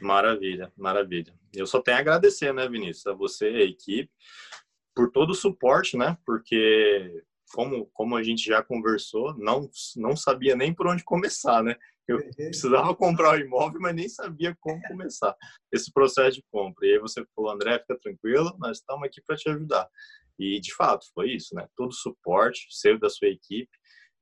Maravilha, 0.00 0.72
maravilha. 0.76 1.34
Eu 1.54 1.66
só 1.66 1.80
tenho 1.80 1.96
a 1.96 2.00
agradecer, 2.00 2.52
né, 2.52 2.68
Vinícius, 2.68 3.06
a 3.06 3.12
você 3.12 3.50
e 3.50 3.62
a 3.62 3.64
equipe 3.64 4.10
por 4.94 5.10
todo 5.10 5.30
o 5.30 5.34
suporte, 5.34 5.96
né? 5.96 6.18
Porque 6.26 7.22
como, 7.52 7.86
como 7.92 8.16
a 8.16 8.22
gente 8.22 8.44
já 8.44 8.62
conversou, 8.62 9.36
não, 9.38 9.68
não 9.96 10.16
sabia 10.16 10.56
nem 10.56 10.74
por 10.74 10.86
onde 10.86 11.04
começar, 11.04 11.62
né? 11.62 11.76
Eu 12.08 12.16
uhum. 12.16 12.30
precisava 12.30 12.94
comprar 12.96 13.34
o 13.34 13.40
imóvel, 13.40 13.80
mas 13.80 13.94
nem 13.94 14.08
sabia 14.08 14.56
como 14.60 14.82
começar 14.82 15.36
esse 15.72 15.92
processo 15.92 16.36
de 16.36 16.44
compra. 16.50 16.86
E 16.86 16.94
aí 16.94 16.98
você 16.98 17.24
falou, 17.34 17.50
André, 17.50 17.78
fica 17.78 17.98
tranquilo, 17.98 18.56
nós 18.58 18.78
estamos 18.78 19.04
aqui 19.04 19.22
para 19.24 19.36
te 19.36 19.48
ajudar. 19.48 19.88
E 20.38 20.58
de 20.60 20.74
fato 20.74 21.06
foi 21.14 21.30
isso, 21.32 21.54
né? 21.54 21.66
Todo 21.76 21.90
o 21.90 21.94
suporte 21.94 22.66
seu 22.70 22.98
da 22.98 23.08
sua 23.08 23.28
equipe. 23.28 23.70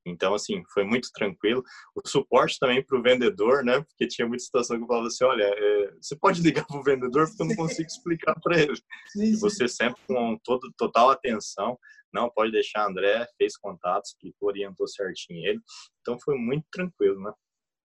Então, 0.07 0.35
assim, 0.35 0.63
foi 0.73 0.85
muito 0.85 1.11
tranquilo. 1.13 1.63
O 1.95 2.07
suporte 2.09 2.59
também 2.59 2.85
para 2.85 2.99
o 2.99 3.03
vendedor, 3.03 3.65
né? 3.65 3.81
Porque 3.83 4.07
tinha 4.07 4.27
muita 4.27 4.43
situação 4.43 4.77
que 4.77 4.83
eu 4.83 4.87
falava 4.87 5.07
assim: 5.07 5.25
olha, 5.25 5.45
é, 5.45 5.95
você 6.01 6.17
pode 6.17 6.41
ligar 6.43 6.67
para 6.67 6.79
o 6.79 6.83
vendedor 6.83 7.27
porque 7.29 7.43
eu 7.43 7.47
não 7.47 7.57
consigo 7.57 7.87
explicar 7.87 8.35
para 8.41 8.59
ele. 8.59 8.77
Sim, 9.09 9.35
sim. 9.35 9.41
Você 9.41 9.69
sempre 9.69 10.01
com 10.07 10.39
todo, 10.43 10.73
total 10.77 11.11
atenção. 11.11 11.79
Não, 12.13 12.29
pode 12.29 12.51
deixar, 12.51 12.89
André, 12.89 13.27
fez 13.39 13.57
contatos, 13.57 14.11
explicou, 14.11 14.49
orientou 14.49 14.89
certinho 14.89 15.47
ele. 15.47 15.61
Então 16.01 16.19
foi 16.19 16.37
muito 16.37 16.67
tranquilo, 16.73 17.21
né? 17.21 17.33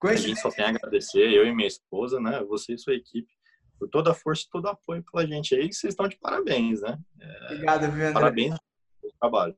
A 0.04 0.16
gente 0.16 0.40
só 0.40 0.50
tem 0.50 0.66
a 0.66 0.70
agradecer, 0.70 1.32
eu 1.32 1.46
e 1.46 1.56
minha 1.56 1.68
esposa, 1.68 2.20
né? 2.20 2.44
Você 2.44 2.74
e 2.74 2.78
sua 2.78 2.94
equipe, 2.94 3.32
por 3.80 3.90
toda 3.90 4.12
a 4.12 4.14
força 4.14 4.44
e 4.44 4.50
todo 4.50 4.66
o 4.66 4.70
apoio 4.70 5.04
pela 5.12 5.26
gente 5.26 5.56
aí, 5.56 5.68
que 5.68 5.74
vocês 5.74 5.94
estão 5.94 6.08
de 6.08 6.18
parabéns, 6.18 6.82
né? 6.82 6.98
É, 7.20 7.46
Obrigado, 7.46 7.82
viu, 7.92 8.08
André? 8.08 8.14
Parabéns 8.14 8.56
pelo 9.02 9.14
trabalho. 9.20 9.58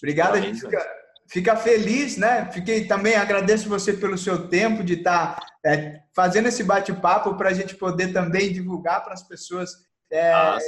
Obrigado, 0.00 0.30
parabéns, 0.30 0.44
a 0.44 0.54
gente 0.54 0.60
fica, 0.62 1.09
fica, 1.30 1.56
feliz, 1.56 2.16
né? 2.16 2.50
Fiquei 2.52 2.86
também, 2.86 3.14
agradeço 3.14 3.68
você 3.68 3.92
pelo 3.92 4.18
seu 4.18 4.48
tempo 4.48 4.82
de 4.82 4.94
estar 4.94 5.36
tá, 5.36 5.46
é, 5.64 6.02
fazendo 6.14 6.48
esse 6.48 6.64
bate-papo 6.64 7.36
para 7.36 7.50
a 7.50 7.54
gente 7.54 7.76
poder 7.76 8.12
também 8.12 8.52
divulgar 8.52 9.04
para 9.04 9.14
as 9.14 9.22
pessoas. 9.22 9.70
É, 10.10 10.32
ah, 10.32 10.58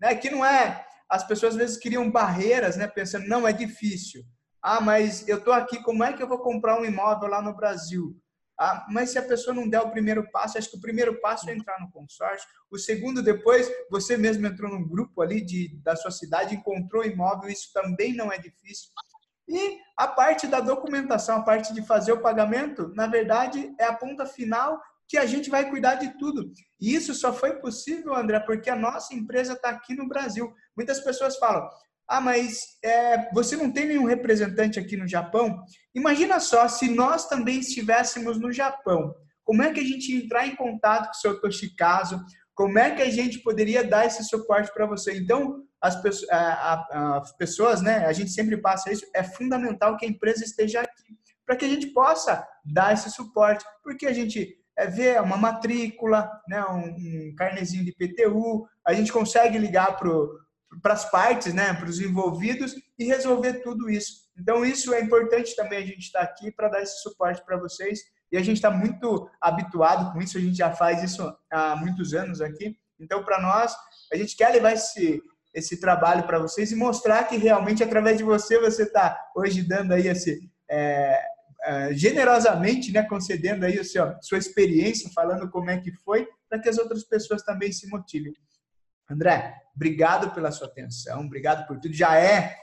né, 0.00 0.14
que 0.14 0.30
não 0.30 0.44
é 0.44 0.84
as 1.08 1.26
pessoas 1.26 1.54
às 1.54 1.58
vezes 1.58 1.76
criam 1.76 2.10
barreiras, 2.10 2.76
né? 2.76 2.86
Pensando, 2.86 3.26
não, 3.26 3.46
é 3.46 3.52
difícil. 3.52 4.22
Ah, 4.62 4.80
mas 4.80 5.26
eu 5.28 5.38
estou 5.38 5.52
aqui, 5.52 5.82
como 5.82 6.02
é 6.02 6.12
que 6.12 6.22
eu 6.22 6.28
vou 6.28 6.38
comprar 6.38 6.80
um 6.80 6.84
imóvel 6.84 7.28
lá 7.28 7.40
no 7.40 7.54
Brasil? 7.54 8.16
Ah, 8.58 8.86
mas 8.88 9.10
se 9.10 9.18
a 9.18 9.22
pessoa 9.22 9.54
não 9.54 9.68
der 9.68 9.80
o 9.80 9.90
primeiro 9.90 10.28
passo, 10.30 10.56
acho 10.56 10.70
que 10.70 10.78
o 10.78 10.80
primeiro 10.80 11.20
passo 11.20 11.48
é 11.50 11.54
entrar 11.54 11.78
no 11.78 11.90
consórcio. 11.90 12.48
O 12.70 12.78
segundo, 12.78 13.22
depois, 13.22 13.70
você 13.90 14.16
mesmo 14.16 14.46
entrou 14.46 14.70
num 14.70 14.88
grupo 14.88 15.20
ali 15.20 15.44
de, 15.44 15.76
da 15.82 15.94
sua 15.94 16.10
cidade, 16.10 16.54
encontrou 16.54 17.04
imóvel, 17.04 17.50
isso 17.50 17.70
também 17.72 18.14
não 18.14 18.32
é 18.32 18.38
difícil. 18.38 18.90
E 19.48 19.78
a 19.96 20.08
parte 20.08 20.46
da 20.46 20.60
documentação, 20.60 21.36
a 21.36 21.42
parte 21.42 21.72
de 21.72 21.82
fazer 21.86 22.12
o 22.12 22.20
pagamento, 22.20 22.92
na 22.94 23.06
verdade, 23.06 23.72
é 23.78 23.84
a 23.84 23.94
ponta 23.94 24.26
final 24.26 24.80
que 25.08 25.16
a 25.16 25.24
gente 25.24 25.48
vai 25.48 25.70
cuidar 25.70 25.94
de 25.94 26.18
tudo. 26.18 26.50
E 26.80 26.94
isso 26.94 27.14
só 27.14 27.32
foi 27.32 27.54
possível, 27.60 28.14
André, 28.14 28.40
porque 28.40 28.68
a 28.68 28.76
nossa 28.76 29.14
empresa 29.14 29.52
está 29.52 29.70
aqui 29.70 29.94
no 29.94 30.08
Brasil. 30.08 30.52
Muitas 30.76 31.00
pessoas 31.00 31.36
falam: 31.36 31.68
ah, 32.08 32.20
mas 32.20 32.78
é, 32.84 33.32
você 33.32 33.56
não 33.56 33.70
tem 33.70 33.86
nenhum 33.86 34.04
representante 34.04 34.78
aqui 34.78 34.96
no 34.96 35.08
Japão? 35.08 35.62
Imagina 35.94 36.38
só 36.40 36.68
se 36.68 36.88
nós 36.88 37.28
também 37.28 37.60
estivéssemos 37.60 38.38
no 38.38 38.52
Japão. 38.52 39.14
Como 39.44 39.62
é 39.62 39.72
que 39.72 39.80
a 39.80 39.84
gente 39.84 40.12
ia 40.12 40.24
entrar 40.24 40.46
em 40.46 40.56
contato 40.56 41.06
com 41.06 41.12
o 41.12 41.20
seu 41.20 41.40
Toshikazu? 41.40 42.20
Como 42.54 42.78
é 42.78 42.90
que 42.90 43.02
a 43.02 43.10
gente 43.10 43.40
poderia 43.40 43.84
dar 43.84 44.06
esse 44.06 44.24
suporte 44.24 44.72
para 44.72 44.86
você? 44.86 45.16
Então, 45.16 45.62
as 45.86 46.02
pessoas, 46.02 46.30
as 46.30 47.32
pessoas, 47.36 47.80
né? 47.80 48.06
A 48.06 48.12
gente 48.12 48.30
sempre 48.30 48.56
passa 48.56 48.92
isso. 48.92 49.06
É 49.14 49.22
fundamental 49.22 49.96
que 49.96 50.04
a 50.04 50.08
empresa 50.08 50.44
esteja 50.44 50.80
aqui 50.80 51.16
para 51.46 51.56
que 51.56 51.64
a 51.64 51.68
gente 51.68 51.86
possa 51.88 52.46
dar 52.64 52.92
esse 52.92 53.08
suporte, 53.10 53.64
porque 53.82 54.06
a 54.06 54.12
gente 54.12 54.58
é 54.76 54.86
ver 54.86 55.22
uma 55.22 55.36
matrícula, 55.36 56.28
né, 56.48 56.62
um, 56.64 57.30
um 57.30 57.34
carnezinho 57.36 57.84
de 57.84 57.92
PTU, 57.92 58.66
a 58.84 58.92
gente 58.92 59.12
consegue 59.12 59.56
ligar 59.56 59.96
para 59.96 60.92
as 60.92 61.10
partes, 61.10 61.54
né, 61.54 61.72
para 61.72 61.88
os 61.88 62.00
envolvidos 62.00 62.74
e 62.98 63.04
resolver 63.04 63.62
tudo 63.62 63.88
isso. 63.88 64.26
Então, 64.36 64.64
isso 64.64 64.92
é 64.92 65.00
importante 65.00 65.56
também 65.56 65.78
a 65.78 65.86
gente 65.86 66.00
estar 66.00 66.18
tá 66.18 66.24
aqui 66.26 66.50
para 66.50 66.68
dar 66.68 66.82
esse 66.82 67.00
suporte 67.00 67.42
para 67.46 67.56
vocês 67.56 68.00
e 68.30 68.36
a 68.36 68.42
gente 68.42 68.56
está 68.56 68.70
muito 68.70 69.30
habituado 69.40 70.12
com 70.12 70.20
isso, 70.20 70.36
a 70.36 70.40
gente 70.40 70.56
já 70.56 70.72
faz 70.72 71.02
isso 71.02 71.32
há 71.50 71.76
muitos 71.76 72.12
anos 72.12 72.40
aqui. 72.40 72.76
Então, 72.98 73.22
para 73.22 73.40
nós, 73.40 73.74
a 74.12 74.16
gente 74.16 74.36
quer 74.36 74.50
levar 74.50 74.72
esse, 74.72 75.22
esse 75.56 75.80
trabalho 75.80 76.24
para 76.24 76.38
vocês 76.38 76.70
e 76.70 76.76
mostrar 76.76 77.24
que 77.24 77.38
realmente, 77.38 77.82
através 77.82 78.18
de 78.18 78.22
você, 78.22 78.60
você 78.60 78.82
está 78.82 79.18
hoje 79.34 79.62
dando 79.62 79.92
aí 79.92 80.06
esse, 80.06 80.38
é, 80.70 81.18
uh, 81.66 81.94
generosamente, 81.94 82.92
né, 82.92 83.02
concedendo 83.04 83.64
aí 83.64 83.78
o 83.78 83.84
seu, 83.84 84.14
sua 84.20 84.36
experiência, 84.36 85.10
falando 85.14 85.50
como 85.50 85.70
é 85.70 85.78
que 85.78 85.90
foi, 85.90 86.28
para 86.46 86.58
que 86.58 86.68
as 86.68 86.76
outras 86.76 87.04
pessoas 87.04 87.42
também 87.42 87.72
se 87.72 87.88
motivem. 87.88 88.34
André, 89.10 89.54
obrigado 89.74 90.30
pela 90.34 90.50
sua 90.50 90.66
atenção, 90.66 91.24
obrigado 91.24 91.66
por 91.66 91.80
tudo. 91.80 91.94
Já 91.94 92.20
é, 92.20 92.54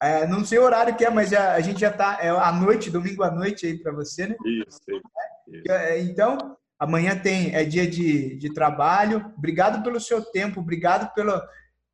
é 0.00 0.24
não 0.28 0.44
sei 0.44 0.60
o 0.60 0.62
horário 0.62 0.94
que 0.94 1.04
é, 1.04 1.10
mas 1.10 1.30
já, 1.30 1.54
a 1.54 1.60
gente 1.60 1.80
já 1.80 1.90
está 1.90 2.18
é 2.22 2.28
à 2.28 2.52
noite, 2.52 2.88
domingo 2.88 3.24
à 3.24 3.32
noite 3.32 3.66
aí 3.66 3.76
para 3.76 3.90
você, 3.90 4.28
né? 4.28 4.36
Isso, 4.46 4.78
isso. 4.86 5.72
É, 5.72 5.98
então, 6.02 6.56
amanhã 6.78 7.18
tem 7.18 7.52
é 7.52 7.64
dia 7.64 7.88
de, 7.90 8.36
de 8.36 8.52
trabalho. 8.52 9.32
Obrigado 9.36 9.82
pelo 9.82 9.98
seu 9.98 10.22
tempo, 10.22 10.60
obrigado 10.60 11.12
pelo, 11.14 11.32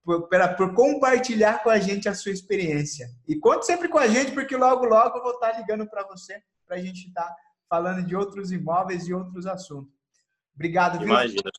por, 0.05 0.28
por, 0.28 0.74
compartilhar 0.74 1.62
com 1.62 1.70
a 1.70 1.78
gente 1.78 2.09
a 2.09 2.14
sua 2.14 2.30
experiência. 2.30 3.09
E 3.26 3.36
conte 3.36 3.64
sempre 3.64 3.88
com 3.88 3.98
a 3.98 4.07
gente, 4.07 4.32
porque 4.32 4.57
logo, 4.57 4.84
logo 4.84 5.18
eu 5.18 5.22
vou 5.22 5.32
estar 5.32 5.59
ligando 5.59 5.88
para 5.88 6.07
você, 6.07 6.42
para 6.66 6.76
a 6.76 6.80
gente 6.80 7.09
estar 7.09 7.34
falando 7.68 8.05
de 8.05 8.14
outros 8.14 8.52
imóveis 8.52 9.09
e 9.09 9.14
outros 9.14 9.46
assuntos. 9.46 9.92
Obrigado, 10.55 10.98
viu? 10.98 11.09
Imagina, 11.09 11.50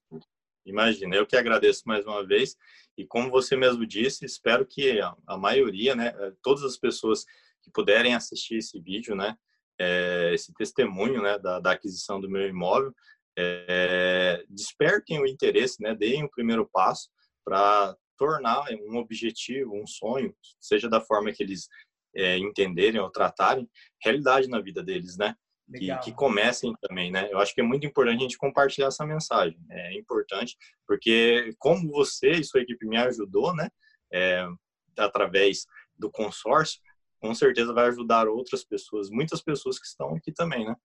imagina. 0.65 1.15
Eu 1.15 1.25
que 1.25 1.35
agradeço 1.35 1.83
mais 1.85 2.05
uma 2.05 2.25
vez. 2.25 2.55
E 2.97 3.05
como 3.05 3.29
você 3.29 3.55
mesmo 3.55 3.85
disse, 3.85 4.23
espero 4.23 4.65
que 4.65 5.01
a, 5.01 5.37
maioria, 5.37 5.95
né, 5.95 6.13
todas 6.41 6.63
as 6.63 6.77
pessoas 6.77 7.25
que 7.61 7.71
puderem 7.71 8.15
assistir 8.15 8.57
esse 8.57 8.79
vídeo, 8.79 9.15
né, 9.15 9.35
é, 9.79 10.31
esse 10.33 10.53
testemunho, 10.53 11.21
né, 11.21 11.37
da, 11.39 11.59
da, 11.59 11.71
aquisição 11.71 12.21
do 12.21 12.29
meu 12.29 12.47
imóvel, 12.47 12.93
é, 13.37 14.45
despertem 14.49 15.19
o 15.19 15.27
interesse, 15.27 15.81
né, 15.81 15.93
deem 15.93 16.23
o 16.23 16.29
primeiro 16.29 16.65
passo 16.71 17.09
para 17.43 17.95
tornar 18.17 18.65
um 18.87 18.97
objetivo, 18.97 19.75
um 19.75 19.87
sonho, 19.87 20.35
seja 20.59 20.89
da 20.89 21.01
forma 21.01 21.31
que 21.31 21.43
eles 21.43 21.67
é, 22.15 22.37
entenderem 22.37 22.99
ou 22.99 23.09
tratarem, 23.09 23.69
realidade 24.01 24.47
na 24.47 24.61
vida 24.61 24.83
deles, 24.83 25.17
né? 25.17 25.35
Que, 25.77 25.97
que, 25.97 26.11
comecem 26.13 26.75
também, 26.79 27.11
né? 27.11 27.27
Eu 27.31 27.39
acho 27.39 27.53
que 27.53 27.59
é 27.59 27.63
muito 27.63 27.87
importante 27.87 28.19
a 28.19 28.21
gente 28.21 28.37
compartilhar 28.37 28.87
essa 28.87 29.03
mensagem. 29.03 29.59
É 29.69 29.97
importante, 29.97 30.55
porque 30.87 31.55
como 31.57 31.89
você 31.89 32.33
e 32.33 32.43
sua 32.43 32.61
equipe 32.61 32.85
me 32.85 32.97
ajudou, 32.97 33.53
né? 33.55 33.69
É, 34.13 34.47
através 34.95 35.65
do 35.97 36.09
consórcio, 36.11 36.79
com 37.19 37.33
certeza 37.33 37.73
vai 37.73 37.87
ajudar 37.87 38.27
outras 38.27 38.63
pessoas, 38.63 39.09
muitas 39.09 39.41
pessoas 39.41 39.79
que 39.79 39.87
estão 39.87 40.15
aqui 40.15 40.31
também, 40.31 40.65
né? 40.65 40.75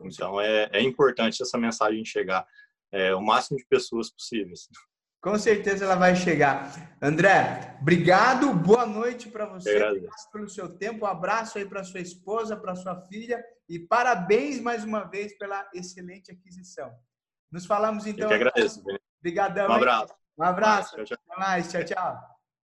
Então 0.00 0.40
é, 0.40 0.68
é 0.72 0.80
importante 0.80 1.42
essa 1.42 1.58
mensagem 1.58 2.04
chegar 2.04 2.46
é, 2.92 3.14
o 3.14 3.20
máximo 3.20 3.58
de 3.58 3.66
pessoas 3.66 4.10
possíveis. 4.10 4.68
Com 5.20 5.38
certeza 5.38 5.84
ela 5.84 5.96
vai 5.96 6.14
chegar. 6.14 6.70
André, 7.02 7.76
obrigado, 7.80 8.52
boa 8.52 8.86
noite 8.86 9.28
para 9.28 9.46
você. 9.46 9.82
Obrigado 9.82 10.30
pelo 10.32 10.48
seu 10.48 10.68
tempo. 10.68 11.04
Um 11.04 11.08
abraço 11.08 11.58
aí 11.58 11.64
para 11.64 11.82
sua 11.84 12.00
esposa, 12.00 12.56
para 12.56 12.76
sua 12.76 13.00
filha 13.02 13.44
e 13.68 13.78
parabéns 13.78 14.60
mais 14.60 14.84
uma 14.84 15.04
vez 15.04 15.36
pela 15.36 15.68
excelente 15.74 16.30
aquisição. 16.30 16.92
Nos 17.50 17.66
falamos 17.66 18.06
então. 18.06 18.24
Eu 18.24 18.28
que 18.28 18.34
agradeço. 18.34 18.82
Obrigadão. 19.20 19.68
Um 19.68 19.72
abraço. 19.72 20.14
Um 20.38 20.42
abraço. 20.44 20.96
Tchau, 20.96 21.04
tchau. 21.04 21.18
Até 21.28 21.40
mais. 21.40 21.70
Tchau, 21.70 21.84
tchau. 21.84 22.37